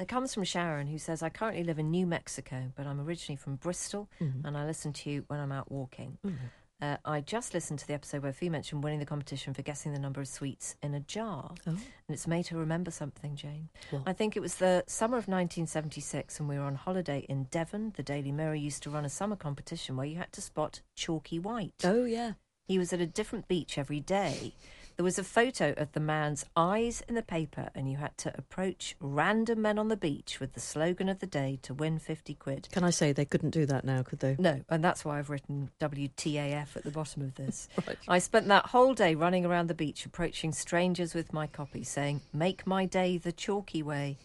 It 0.00 0.08
comes 0.08 0.32
from 0.32 0.44
Sharon, 0.44 0.86
who 0.86 0.98
says, 0.98 1.22
I 1.22 1.28
currently 1.28 1.64
live 1.64 1.78
in 1.78 1.90
New 1.90 2.06
Mexico, 2.06 2.72
but 2.74 2.86
I'm 2.86 3.00
originally 3.00 3.36
from 3.36 3.56
Bristol, 3.56 4.08
mm-hmm. 4.20 4.46
and 4.46 4.56
I 4.56 4.64
listen 4.64 4.92
to 4.94 5.10
you 5.10 5.24
when 5.26 5.38
I'm 5.38 5.52
out 5.52 5.70
walking. 5.70 6.18
Mm-hmm. 6.24 6.46
Uh, 6.82 6.96
I 7.04 7.20
just 7.20 7.54
listened 7.54 7.78
to 7.78 7.86
the 7.86 7.94
episode 7.94 8.24
where 8.24 8.32
Fi 8.32 8.48
mentioned 8.48 8.82
winning 8.82 8.98
the 8.98 9.06
competition 9.06 9.54
for 9.54 9.62
guessing 9.62 9.92
the 9.92 10.00
number 10.00 10.20
of 10.20 10.26
sweets 10.26 10.74
in 10.82 10.94
a 10.94 11.00
jar. 11.00 11.54
Oh. 11.64 11.70
And 11.70 11.80
it's 12.08 12.26
made 12.26 12.48
her 12.48 12.58
remember 12.58 12.90
something, 12.90 13.36
Jane. 13.36 13.68
What? 13.90 14.02
I 14.04 14.12
think 14.12 14.36
it 14.36 14.40
was 14.40 14.56
the 14.56 14.82
summer 14.88 15.16
of 15.16 15.28
1976, 15.28 16.40
and 16.40 16.48
we 16.48 16.58
were 16.58 16.64
on 16.64 16.74
holiday 16.74 17.24
in 17.28 17.44
Devon. 17.44 17.92
The 17.96 18.02
Daily 18.02 18.32
Mirror 18.32 18.56
used 18.56 18.82
to 18.82 18.90
run 18.90 19.04
a 19.04 19.10
summer 19.10 19.36
competition 19.36 19.96
where 19.96 20.06
you 20.06 20.16
had 20.16 20.32
to 20.32 20.40
spot 20.40 20.80
Chalky 20.96 21.38
White. 21.38 21.74
Oh, 21.84 22.04
yeah. 22.04 22.32
He 22.66 22.78
was 22.78 22.92
at 22.92 23.00
a 23.00 23.06
different 23.06 23.46
beach 23.46 23.78
every 23.78 24.00
day. 24.00 24.54
There 24.96 25.04
was 25.04 25.18
a 25.18 25.24
photo 25.24 25.72
of 25.76 25.92
the 25.92 26.00
man's 26.00 26.44
eyes 26.56 27.02
in 27.08 27.14
the 27.14 27.22
paper, 27.22 27.70
and 27.74 27.90
you 27.90 27.96
had 27.96 28.16
to 28.18 28.36
approach 28.36 28.94
random 29.00 29.62
men 29.62 29.78
on 29.78 29.88
the 29.88 29.96
beach 29.96 30.38
with 30.38 30.52
the 30.52 30.60
slogan 30.60 31.08
of 31.08 31.20
the 31.20 31.26
day 31.26 31.58
to 31.62 31.74
win 31.74 31.98
50 31.98 32.34
quid. 32.34 32.68
Can 32.70 32.84
I 32.84 32.90
say 32.90 33.12
they 33.12 33.24
couldn't 33.24 33.50
do 33.50 33.66
that 33.66 33.84
now, 33.84 34.02
could 34.02 34.20
they? 34.20 34.36
No, 34.38 34.60
and 34.68 34.84
that's 34.84 35.04
why 35.04 35.18
I've 35.18 35.30
written 35.30 35.70
WTAF 35.80 36.76
at 36.76 36.84
the 36.84 36.90
bottom 36.90 37.22
of 37.22 37.34
this. 37.34 37.68
Right. 37.84 37.98
I 38.06 38.18
spent 38.20 38.46
that 38.46 38.66
whole 38.66 38.94
day 38.94 39.16
running 39.16 39.44
around 39.44 39.66
the 39.66 39.74
beach, 39.74 40.06
approaching 40.06 40.52
strangers 40.52 41.14
with 41.14 41.32
my 41.32 41.48
copy, 41.48 41.82
saying, 41.82 42.20
Make 42.32 42.64
my 42.64 42.86
day 42.86 43.18
the 43.18 43.32
chalky 43.32 43.82
way. 43.82 44.18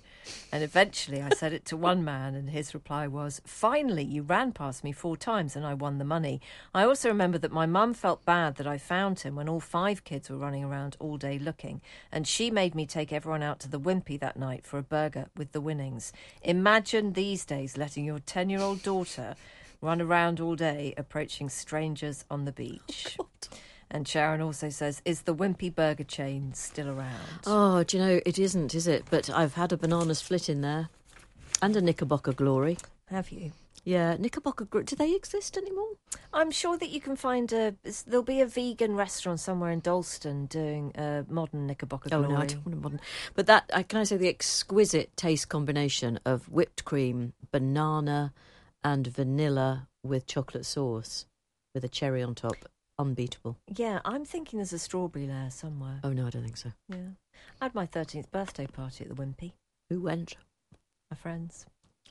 And 0.51 0.63
eventually 0.63 1.21
I 1.21 1.29
said 1.29 1.53
it 1.53 1.65
to 1.65 1.77
one 1.77 2.03
man, 2.03 2.35
and 2.35 2.49
his 2.49 2.73
reply 2.73 3.07
was, 3.07 3.41
Finally, 3.45 4.03
you 4.03 4.21
ran 4.21 4.51
past 4.51 4.83
me 4.83 4.91
four 4.91 5.17
times 5.17 5.55
and 5.55 5.65
I 5.65 5.73
won 5.73 5.97
the 5.97 6.05
money. 6.05 6.41
I 6.73 6.83
also 6.83 7.09
remember 7.09 7.37
that 7.39 7.51
my 7.51 7.65
mum 7.65 7.93
felt 7.93 8.25
bad 8.25 8.55
that 8.55 8.67
I 8.67 8.77
found 8.77 9.19
him 9.21 9.35
when 9.35 9.49
all 9.49 9.59
five 9.59 10.03
kids 10.03 10.29
were 10.29 10.37
running 10.37 10.63
around 10.63 10.95
all 10.99 11.17
day 11.17 11.37
looking, 11.37 11.81
and 12.11 12.27
she 12.27 12.49
made 12.49 12.75
me 12.75 12.85
take 12.85 13.11
everyone 13.11 13.43
out 13.43 13.59
to 13.61 13.69
the 13.69 13.79
Wimpy 13.79 14.19
that 14.19 14.37
night 14.37 14.65
for 14.65 14.77
a 14.77 14.83
burger 14.83 15.27
with 15.35 15.51
the 15.51 15.61
winnings. 15.61 16.13
Imagine 16.43 17.13
these 17.13 17.45
days 17.45 17.77
letting 17.77 18.05
your 18.05 18.19
10 18.19 18.49
year 18.49 18.61
old 18.61 18.83
daughter 18.83 19.35
run 19.81 20.01
around 20.01 20.39
all 20.39 20.55
day 20.55 20.93
approaching 20.97 21.49
strangers 21.49 22.25
on 22.29 22.45
the 22.45 22.51
beach. 22.51 23.17
Oh, 23.19 23.27
And 23.89 24.07
Sharon 24.07 24.41
also 24.41 24.69
says, 24.69 25.01
Is 25.05 25.21
the 25.21 25.33
Wimpy 25.35 25.73
Burger 25.73 26.03
chain 26.03 26.53
still 26.53 26.89
around? 26.89 27.39
Oh, 27.45 27.83
do 27.83 27.97
you 27.97 28.03
know, 28.03 28.19
it 28.25 28.37
isn't, 28.37 28.75
is 28.75 28.87
it? 28.87 29.05
But 29.09 29.29
I've 29.29 29.53
had 29.53 29.71
a 29.71 29.77
banana 29.77 30.13
split 30.15 30.49
in 30.49 30.61
there. 30.61 30.89
And 31.61 31.75
a 31.75 31.81
Knickerbocker 31.81 32.33
Glory. 32.33 32.77
Have 33.09 33.31
you? 33.31 33.51
Yeah, 33.85 34.17
Knickerbocker 34.19 34.65
Glory. 34.65 34.83
Do 34.83 34.97
they 34.97 35.15
exist 35.15 35.57
anymore? 35.57 35.87
I'm 36.33 36.51
sure 36.51 36.77
that 36.77 36.89
you 36.89 36.99
can 36.99 37.15
find 37.15 37.51
a. 37.53 37.73
There'll 38.05 38.21
be 38.21 38.41
a 38.41 38.45
vegan 38.45 38.95
restaurant 38.97 39.39
somewhere 39.39 39.71
in 39.71 39.79
Dalston 39.79 40.47
doing 40.47 40.91
a 40.95 41.25
modern 41.29 41.65
Knickerbocker 41.65 42.09
Oh 42.11 42.19
Glory. 42.21 42.33
no, 42.33 42.39
I 42.41 42.45
don't 42.45 42.65
want 42.65 42.77
a 42.77 42.81
modern. 42.81 42.99
But 43.33 43.47
that 43.47 43.71
I 43.73 43.83
can 43.83 43.99
I 43.99 44.03
say 44.03 44.17
the 44.17 44.27
exquisite 44.27 45.15
taste 45.15 45.47
combination 45.47 46.19
of 46.25 46.49
whipped 46.49 46.83
cream, 46.83 47.31
banana, 47.51 48.33
and 48.83 49.07
vanilla 49.07 49.87
with 50.03 50.27
chocolate 50.27 50.65
sauce, 50.65 51.25
with 51.73 51.85
a 51.85 51.89
cherry 51.89 52.21
on 52.21 52.35
top, 52.35 52.55
unbeatable. 52.99 53.57
Yeah, 53.73 53.99
I'm 54.05 54.25
thinking 54.25 54.57
there's 54.57 54.73
a 54.73 54.79
strawberry 54.79 55.27
layer 55.27 55.49
somewhere. 55.49 55.99
Oh 56.03 56.11
no, 56.11 56.27
I 56.27 56.29
don't 56.29 56.43
think 56.43 56.57
so. 56.57 56.71
Yeah. 56.89 56.97
I 57.61 57.65
had 57.65 57.75
my 57.75 57.85
13th 57.85 58.31
birthday 58.31 58.67
party 58.67 59.05
at 59.05 59.09
the 59.15 59.21
Wimpy, 59.21 59.53
Who 59.89 60.01
went? 60.01 60.35
my 61.11 61.15
friends. 61.17 61.65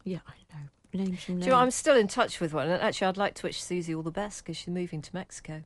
Yeah, 0.04 0.20
I 0.26 0.32
know. 0.54 0.60
Name 0.94 1.18
some 1.18 1.40
Do 1.40 1.44
you 1.46 1.50
know, 1.50 1.58
I'm 1.58 1.70
still 1.70 1.96
in 1.96 2.08
touch 2.08 2.40
with 2.40 2.54
one. 2.54 2.68
And 2.70 2.80
actually, 2.80 3.08
I'd 3.08 3.16
like 3.18 3.34
to 3.34 3.46
wish 3.46 3.62
Susie 3.62 3.94
all 3.94 4.02
the 4.02 4.10
best 4.10 4.42
because 4.42 4.56
she's 4.56 4.68
moving 4.68 5.02
to 5.02 5.10
Mexico. 5.12 5.64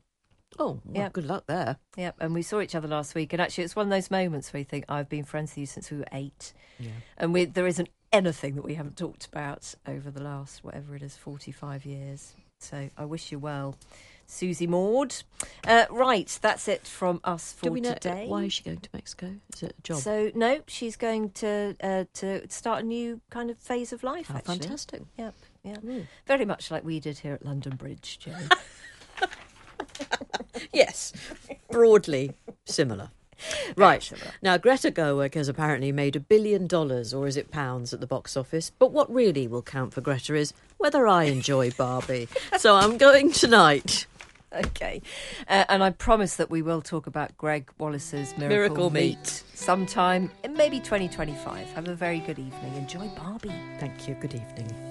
Oh, 0.59 0.81
well, 0.83 1.03
Yeah. 1.03 1.09
good 1.09 1.23
luck 1.25 1.45
there. 1.47 1.77
Yep, 1.95 2.15
and 2.19 2.33
we 2.33 2.41
saw 2.41 2.59
each 2.59 2.75
other 2.75 2.87
last 2.89 3.15
week, 3.15 3.31
and 3.31 3.41
actually, 3.41 3.63
it's 3.63 3.75
one 3.75 3.85
of 3.85 3.89
those 3.91 4.11
moments 4.11 4.51
where 4.51 4.59
you 4.59 4.65
think 4.65 4.83
I've 4.89 5.07
been 5.07 5.23
friends 5.23 5.51
with 5.51 5.59
you 5.59 5.65
since 5.67 5.89
we 5.89 5.97
were 5.99 6.07
eight, 6.11 6.51
Yeah. 6.79 6.89
and 7.17 7.31
we, 7.31 7.45
there 7.45 7.67
isn't 7.67 7.87
anything 8.11 8.55
that 8.55 8.63
we 8.65 8.73
haven't 8.73 8.97
talked 8.97 9.25
about 9.27 9.73
over 9.87 10.11
the 10.11 10.21
last 10.21 10.61
whatever 10.65 10.93
it 10.97 11.01
is, 11.03 11.15
forty-five 11.15 11.85
years. 11.85 12.35
So 12.59 12.89
I 12.97 13.05
wish 13.05 13.31
you 13.31 13.39
well, 13.39 13.77
Susie 14.31 14.65
Maud. 14.67 15.13
Uh, 15.67 15.85
right, 15.91 16.39
that's 16.41 16.67
it 16.69 16.87
from 16.87 17.19
us 17.23 17.51
for 17.53 17.65
Do 17.65 17.71
we 17.73 17.81
know 17.81 17.93
today. 17.93 18.25
why 18.27 18.45
is 18.45 18.53
she 18.53 18.63
going 18.63 18.79
to 18.79 18.89
Mexico? 18.93 19.35
Is 19.53 19.63
it 19.63 19.75
a 19.77 19.81
job? 19.81 19.97
So 19.97 20.31
no, 20.33 20.61
she's 20.67 20.95
going 20.95 21.31
to 21.31 21.75
uh, 21.83 22.05
to 22.15 22.49
start 22.49 22.83
a 22.83 22.87
new 22.87 23.19
kind 23.29 23.49
of 23.49 23.57
phase 23.57 23.91
of 23.91 24.03
life. 24.03 24.27
How 24.27 24.37
actually. 24.37 24.59
fantastic. 24.59 25.01
Yep, 25.17 25.33
yeah, 25.63 25.75
Mm. 25.75 26.07
very 26.25 26.45
much 26.45 26.71
like 26.71 26.83
we 26.85 26.99
did 27.01 27.19
here 27.19 27.33
at 27.33 27.45
London 27.45 27.75
Bridge, 27.75 28.19
Jane. 28.19 28.35
Yes, 30.73 31.11
broadly 31.69 32.31
similar. 32.65 33.09
Right. 33.75 34.01
similar. 34.03 34.31
Now, 34.41 34.57
Greta 34.57 34.91
Gerwig 34.91 35.33
has 35.33 35.47
apparently 35.49 35.91
made 35.91 36.15
a 36.15 36.19
billion 36.19 36.67
dollars, 36.67 37.13
or 37.13 37.27
is 37.27 37.35
it 37.35 37.51
pounds, 37.51 37.93
at 37.93 37.99
the 37.99 38.07
box 38.07 38.37
office. 38.37 38.69
But 38.77 38.91
what 38.91 39.11
really 39.13 39.47
will 39.47 39.63
count 39.63 39.93
for 39.93 40.01
Greta 40.01 40.35
is 40.35 40.53
whether 40.77 41.07
I 41.07 41.23
enjoy 41.25 41.71
Barbie. 41.71 42.27
so 42.57 42.75
I'm 42.75 42.97
going 42.97 43.31
tonight. 43.31 44.05
Okay. 44.61 45.01
Uh, 45.47 45.63
and 45.69 45.81
I 45.81 45.91
promise 45.91 46.35
that 46.35 46.49
we 46.49 46.61
will 46.61 46.81
talk 46.81 47.07
about 47.07 47.37
Gregg 47.37 47.69
Wallace's 47.77 48.37
Miracle, 48.37 48.47
Miracle 48.47 48.89
Meat. 48.89 49.17
Meat. 49.17 49.43
sometime 49.53 50.29
in 50.43 50.53
maybe 50.55 50.79
2025. 50.79 51.67
Have 51.73 51.87
a 51.87 51.95
very 51.95 52.19
good 52.19 52.37
evening. 52.37 52.75
Enjoy 52.75 53.07
Barbie. 53.15 53.53
Thank 53.79 54.07
you. 54.07 54.15
Good 54.15 54.35
evening. 54.35 54.90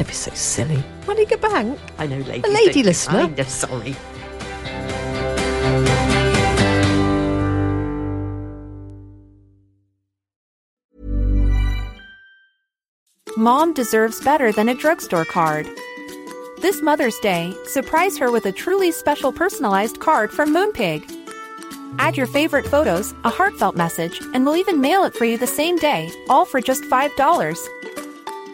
Don't 0.00 0.08
be 0.08 0.14
so 0.14 0.30
silly. 0.32 0.82
Running 1.06 1.30
a 1.30 1.36
bank? 1.36 1.78
I 1.98 2.06
know, 2.06 2.20
lady. 2.20 2.48
A 2.48 2.50
lady 2.50 2.82
listener. 2.82 3.18
I'm 3.18 3.36
just 3.36 3.60
sorry. 3.60 3.94
Mom 13.36 13.74
deserves 13.74 14.24
better 14.24 14.50
than 14.52 14.70
a 14.70 14.74
drugstore 14.74 15.26
card. 15.26 15.68
This 16.62 16.80
Mother's 16.80 17.18
Day, 17.18 17.54
surprise 17.66 18.16
her 18.16 18.32
with 18.32 18.46
a 18.46 18.52
truly 18.52 18.92
special 18.92 19.30
personalized 19.30 20.00
card 20.00 20.30
from 20.30 20.54
Moonpig. 20.54 21.04
Add 21.98 22.16
your 22.16 22.26
favorite 22.26 22.66
photos, 22.66 23.12
a 23.24 23.28
heartfelt 23.28 23.76
message, 23.76 24.18
and 24.32 24.46
we'll 24.46 24.56
even 24.56 24.80
mail 24.80 25.04
it 25.04 25.12
for 25.14 25.26
you 25.26 25.36
the 25.36 25.46
same 25.46 25.76
day, 25.76 26.10
all 26.30 26.46
for 26.46 26.62
just 26.62 26.84
$5. 26.84 27.68